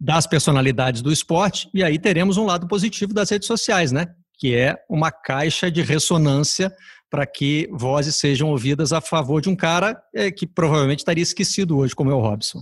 das 0.01 0.26
personalidades 0.26 1.03
do 1.03 1.12
esporte. 1.12 1.68
E 1.74 1.84
aí 1.84 1.98
teremos 1.98 2.36
um 2.36 2.46
lado 2.46 2.66
positivo 2.66 3.12
das 3.12 3.28
redes 3.28 3.46
sociais, 3.46 3.92
né? 3.92 4.07
Que 4.38 4.57
é 4.57 4.76
uma 4.88 5.12
caixa 5.12 5.70
de 5.70 5.82
ressonância 5.82 6.74
para 7.11 7.26
que 7.26 7.68
vozes 7.72 8.16
sejam 8.16 8.51
ouvidas 8.51 8.92
a 8.92 9.01
favor 9.01 9.42
de 9.42 9.51
um 9.51 9.57
cara 9.57 10.01
é, 10.14 10.30
que 10.30 10.46
provavelmente 10.46 11.01
estaria 11.01 11.22
esquecido 11.22 11.76
hoje, 11.76 11.94
como 11.94 12.11
é 12.11 12.14
o 12.14 12.20
Robson. 12.20 12.61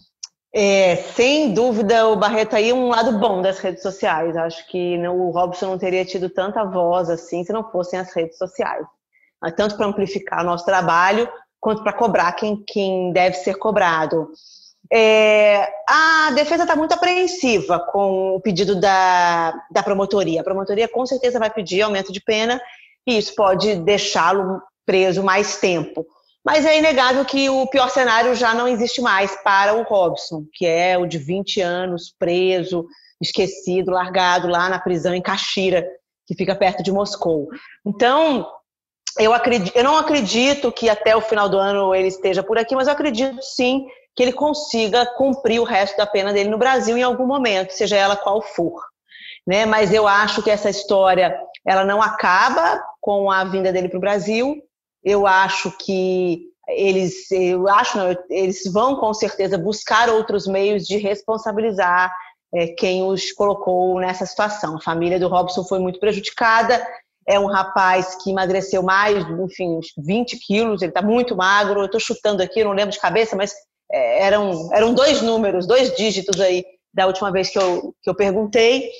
É, 0.52 0.96
sem 0.96 1.52
dúvida, 1.52 2.08
o 2.08 2.16
Barreto 2.16 2.56
aí 2.56 2.70
é 2.70 2.74
um 2.74 2.88
lado 2.88 3.18
bom 3.18 3.42
das 3.42 3.58
redes 3.58 3.82
sociais. 3.82 4.36
Acho 4.36 4.66
que 4.66 4.96
o 5.06 5.30
Robson 5.30 5.66
não 5.66 5.78
teria 5.78 6.04
tido 6.04 6.30
tanta 6.30 6.64
voz 6.64 7.10
assim 7.10 7.44
se 7.44 7.52
não 7.52 7.70
fossem 7.70 7.98
as 7.98 8.12
redes 8.14 8.38
sociais. 8.38 8.84
Tanto 9.56 9.76
para 9.76 9.86
amplificar 9.86 10.42
nosso 10.42 10.64
trabalho, 10.64 11.28
quanto 11.60 11.82
para 11.82 11.92
cobrar 11.92 12.32
quem, 12.32 12.64
quem 12.66 13.12
deve 13.12 13.36
ser 13.36 13.56
cobrado. 13.56 14.30
É, 14.90 15.68
a 15.86 16.30
defesa 16.34 16.62
está 16.62 16.74
muito 16.74 16.94
apreensiva 16.94 17.78
com 17.78 18.36
o 18.36 18.40
pedido 18.40 18.80
da, 18.80 19.52
da 19.70 19.82
promotoria. 19.82 20.40
A 20.40 20.44
promotoria 20.44 20.88
com 20.88 21.04
certeza 21.04 21.38
vai 21.38 21.50
pedir 21.50 21.82
aumento 21.82 22.12
de 22.12 22.20
pena 22.20 22.60
e 23.06 23.18
isso 23.18 23.34
pode 23.34 23.76
deixá-lo 23.76 24.62
preso 24.86 25.22
mais 25.22 25.58
tempo. 25.58 26.06
Mas 26.44 26.64
é 26.64 26.78
inegável 26.78 27.24
que 27.24 27.50
o 27.50 27.66
pior 27.66 27.90
cenário 27.90 28.34
já 28.34 28.54
não 28.54 28.66
existe 28.66 29.02
mais 29.02 29.36
para 29.42 29.74
o 29.74 29.82
Robson, 29.82 30.44
que 30.54 30.64
é 30.64 30.96
o 30.96 31.06
de 31.06 31.18
20 31.18 31.60
anos 31.60 32.14
preso, 32.18 32.86
esquecido, 33.20 33.90
largado 33.90 34.48
lá 34.48 34.68
na 34.68 34.78
prisão 34.78 35.14
em 35.14 35.20
Caxira, 35.20 35.86
que 36.26 36.34
fica 36.34 36.54
perto 36.54 36.82
de 36.82 36.92
Moscou. 36.92 37.48
Então, 37.84 38.46
eu, 39.18 39.34
acredito, 39.34 39.76
eu 39.76 39.84
não 39.84 39.96
acredito 39.96 40.72
que 40.72 40.88
até 40.88 41.14
o 41.16 41.20
final 41.20 41.48
do 41.48 41.58
ano 41.58 41.94
ele 41.94 42.08
esteja 42.08 42.42
por 42.42 42.56
aqui, 42.56 42.74
mas 42.74 42.86
eu 42.86 42.94
acredito 42.94 43.42
sim 43.42 43.86
que 44.18 44.22
ele 44.24 44.32
consiga 44.32 45.06
cumprir 45.14 45.60
o 45.60 45.64
resto 45.64 45.96
da 45.96 46.04
pena 46.04 46.32
dele 46.32 46.50
no 46.50 46.58
Brasil 46.58 46.98
em 46.98 47.04
algum 47.04 47.24
momento, 47.24 47.70
seja 47.70 47.96
ela 47.96 48.16
qual 48.16 48.42
for. 48.42 48.82
Né? 49.46 49.64
Mas 49.64 49.92
eu 49.92 50.08
acho 50.08 50.42
que 50.42 50.50
essa 50.50 50.68
história 50.68 51.40
ela 51.64 51.84
não 51.84 52.02
acaba 52.02 52.82
com 53.00 53.30
a 53.30 53.44
vinda 53.44 53.72
dele 53.72 53.88
para 53.88 53.96
o 53.96 54.00
Brasil. 54.00 54.56
Eu 55.04 55.24
acho 55.24 55.70
que 55.78 56.42
eles, 56.66 57.30
eu 57.30 57.68
acho, 57.68 57.96
não, 57.96 58.16
eles 58.28 58.64
vão 58.72 58.96
com 58.96 59.14
certeza 59.14 59.56
buscar 59.56 60.08
outros 60.08 60.48
meios 60.48 60.82
de 60.82 60.96
responsabilizar 60.96 62.12
é, 62.52 62.66
quem 62.66 63.04
os 63.04 63.30
colocou 63.30 64.00
nessa 64.00 64.26
situação. 64.26 64.78
A 64.78 64.80
família 64.80 65.20
do 65.20 65.28
Robson 65.28 65.62
foi 65.62 65.78
muito 65.78 66.00
prejudicada. 66.00 66.84
É 67.24 67.38
um 67.38 67.46
rapaz 67.46 68.16
que 68.16 68.30
emagreceu 68.30 68.82
mais, 68.82 69.24
enfim, 69.30 69.76
uns 69.76 69.92
20 69.96 70.40
quilos. 70.44 70.82
Ele 70.82 70.90
está 70.90 71.02
muito 71.02 71.36
magro. 71.36 71.82
Eu 71.82 71.86
estou 71.86 72.00
chutando 72.00 72.42
aqui, 72.42 72.64
não 72.64 72.72
lembro 72.72 72.90
de 72.90 72.98
cabeça, 72.98 73.36
mas 73.36 73.54
é, 73.90 74.24
eram, 74.24 74.68
eram 74.72 74.94
dois 74.94 75.22
números, 75.22 75.66
dois 75.66 75.94
dígitos 75.96 76.40
aí 76.40 76.64
da 76.92 77.06
última 77.06 77.30
vez 77.30 77.50
que 77.50 77.58
eu, 77.58 77.94
que 78.02 78.10
eu 78.10 78.14
perguntei. 78.14 78.90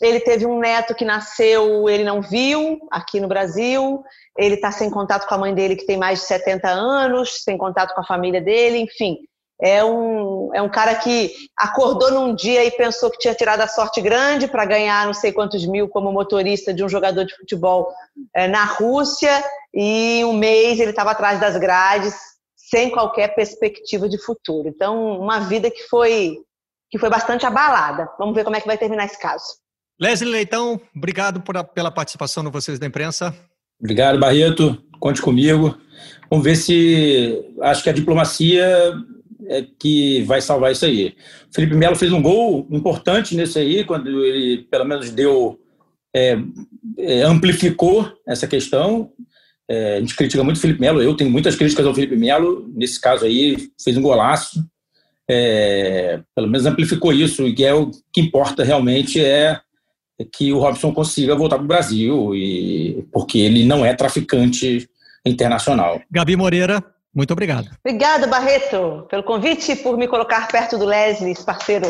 Ele 0.00 0.18
teve 0.20 0.44
um 0.44 0.58
neto 0.58 0.94
que 0.94 1.04
nasceu, 1.04 1.88
ele 1.88 2.04
não 2.04 2.20
viu 2.20 2.80
aqui 2.90 3.20
no 3.20 3.28
Brasil. 3.28 4.02
Ele 4.36 4.56
está 4.56 4.72
sem 4.72 4.90
contato 4.90 5.26
com 5.28 5.34
a 5.34 5.38
mãe 5.38 5.54
dele, 5.54 5.76
que 5.76 5.86
tem 5.86 5.96
mais 5.96 6.20
de 6.20 6.26
70 6.26 6.68
anos, 6.68 7.42
sem 7.44 7.56
contato 7.56 7.94
com 7.94 8.00
a 8.00 8.06
família 8.06 8.40
dele, 8.40 8.78
enfim. 8.78 9.18
É 9.62 9.84
um, 9.84 10.50
é 10.52 10.60
um 10.60 10.68
cara 10.68 10.96
que 10.96 11.32
acordou 11.56 12.10
num 12.10 12.34
dia 12.34 12.64
e 12.64 12.72
pensou 12.72 13.08
que 13.08 13.18
tinha 13.18 13.34
tirado 13.34 13.60
a 13.60 13.68
sorte 13.68 14.00
grande 14.00 14.48
para 14.48 14.64
ganhar 14.64 15.06
não 15.06 15.14
sei 15.14 15.32
quantos 15.32 15.64
mil 15.64 15.88
como 15.88 16.12
motorista 16.12 16.74
de 16.74 16.82
um 16.82 16.88
jogador 16.88 17.24
de 17.24 17.36
futebol 17.36 17.92
é, 18.34 18.48
na 18.48 18.64
Rússia, 18.64 19.44
e 19.72 20.24
um 20.24 20.32
mês 20.32 20.80
ele 20.80 20.90
estava 20.90 21.12
atrás 21.12 21.38
das 21.38 21.56
grades, 21.56 22.14
sem 22.70 22.90
qualquer 22.90 23.34
perspectiva 23.34 24.08
de 24.08 24.18
futuro. 24.18 24.68
Então, 24.68 25.20
uma 25.20 25.40
vida 25.40 25.70
que 25.70 25.82
foi, 25.84 26.38
que 26.90 26.98
foi 26.98 27.10
bastante 27.10 27.44
abalada. 27.44 28.08
Vamos 28.18 28.34
ver 28.34 28.44
como 28.44 28.56
é 28.56 28.60
que 28.60 28.66
vai 28.66 28.78
terminar 28.78 29.04
esse 29.04 29.20
caso. 29.20 29.44
Leslie 30.00 30.30
Leitão, 30.30 30.80
obrigado 30.94 31.40
por, 31.40 31.62
pela 31.68 31.90
participação 31.90 32.42
no 32.42 32.50
Vocês 32.50 32.78
da 32.78 32.86
Imprensa. 32.86 33.34
Obrigado, 33.78 34.18
Barreto. 34.18 34.82
Conte 34.98 35.20
comigo. 35.20 35.76
Vamos 36.30 36.44
ver 36.44 36.56
se. 36.56 37.54
Acho 37.60 37.82
que 37.82 37.90
a 37.90 37.92
diplomacia 37.92 38.94
é 39.48 39.62
que 39.78 40.22
vai 40.22 40.40
salvar 40.40 40.72
isso 40.72 40.86
aí. 40.86 41.14
O 41.50 41.54
Felipe 41.54 41.74
Melo 41.74 41.94
fez 41.94 42.12
um 42.12 42.22
gol 42.22 42.66
importante 42.70 43.36
nesse 43.36 43.58
aí, 43.58 43.84
quando 43.84 44.24
ele, 44.24 44.64
pelo 44.70 44.84
menos, 44.84 45.10
deu. 45.10 45.60
É, 46.16 46.38
é, 46.96 47.22
amplificou 47.22 48.08
essa 48.26 48.46
questão. 48.46 49.12
É, 49.68 49.96
a 49.96 50.00
gente 50.00 50.14
critica 50.14 50.44
muito 50.44 50.56
o 50.56 50.60
Felipe 50.60 50.80
Melo, 50.80 51.02
eu 51.02 51.16
tenho 51.16 51.30
muitas 51.30 51.56
críticas 51.56 51.86
ao 51.86 51.94
Felipe 51.94 52.16
Melo. 52.16 52.70
Nesse 52.74 53.00
caso 53.00 53.24
aí, 53.24 53.70
fez 53.82 53.96
um 53.96 54.02
golaço. 54.02 54.64
É, 55.28 56.20
pelo 56.34 56.48
menos 56.48 56.66
amplificou 56.66 57.12
isso, 57.12 57.46
e 57.48 57.64
é 57.64 57.72
o 57.72 57.90
que 58.12 58.20
importa 58.20 58.62
realmente 58.62 59.24
é 59.24 59.58
que 60.32 60.52
o 60.52 60.58
Robson 60.58 60.92
consiga 60.92 61.34
voltar 61.34 61.56
para 61.56 61.64
o 61.64 61.68
Brasil, 61.68 62.34
e, 62.34 63.06
porque 63.12 63.38
ele 63.38 63.64
não 63.64 63.84
é 63.84 63.94
traficante 63.94 64.88
internacional. 65.24 66.00
Gabi 66.10 66.36
Moreira, 66.36 66.84
muito 67.14 67.32
obrigado. 67.32 67.70
Obrigada, 67.84 68.26
Barreto, 68.26 69.06
pelo 69.08 69.22
convite 69.22 69.72
e 69.72 69.76
por 69.76 69.96
me 69.96 70.06
colocar 70.06 70.46
perto 70.48 70.76
do 70.76 70.84
Leslie, 70.84 71.34
parceiro 71.44 71.86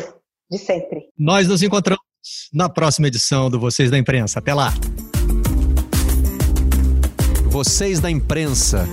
de 0.51 0.59
sempre. 0.59 1.09
Nós 1.19 1.49
nos 1.49 1.63
encontramos 1.63 2.05
na 2.53 2.69
próxima 2.69 3.09
edição 3.09 3.51
do 3.51 3.59
Vocês 3.59 3.91
da 3.91 3.99
Imprensa. 3.99 4.39
Até 4.39 4.55
lá. 4.55 4.73
Vocês 7.55 8.01
da 8.01 8.11
Imprensa. 8.11 8.85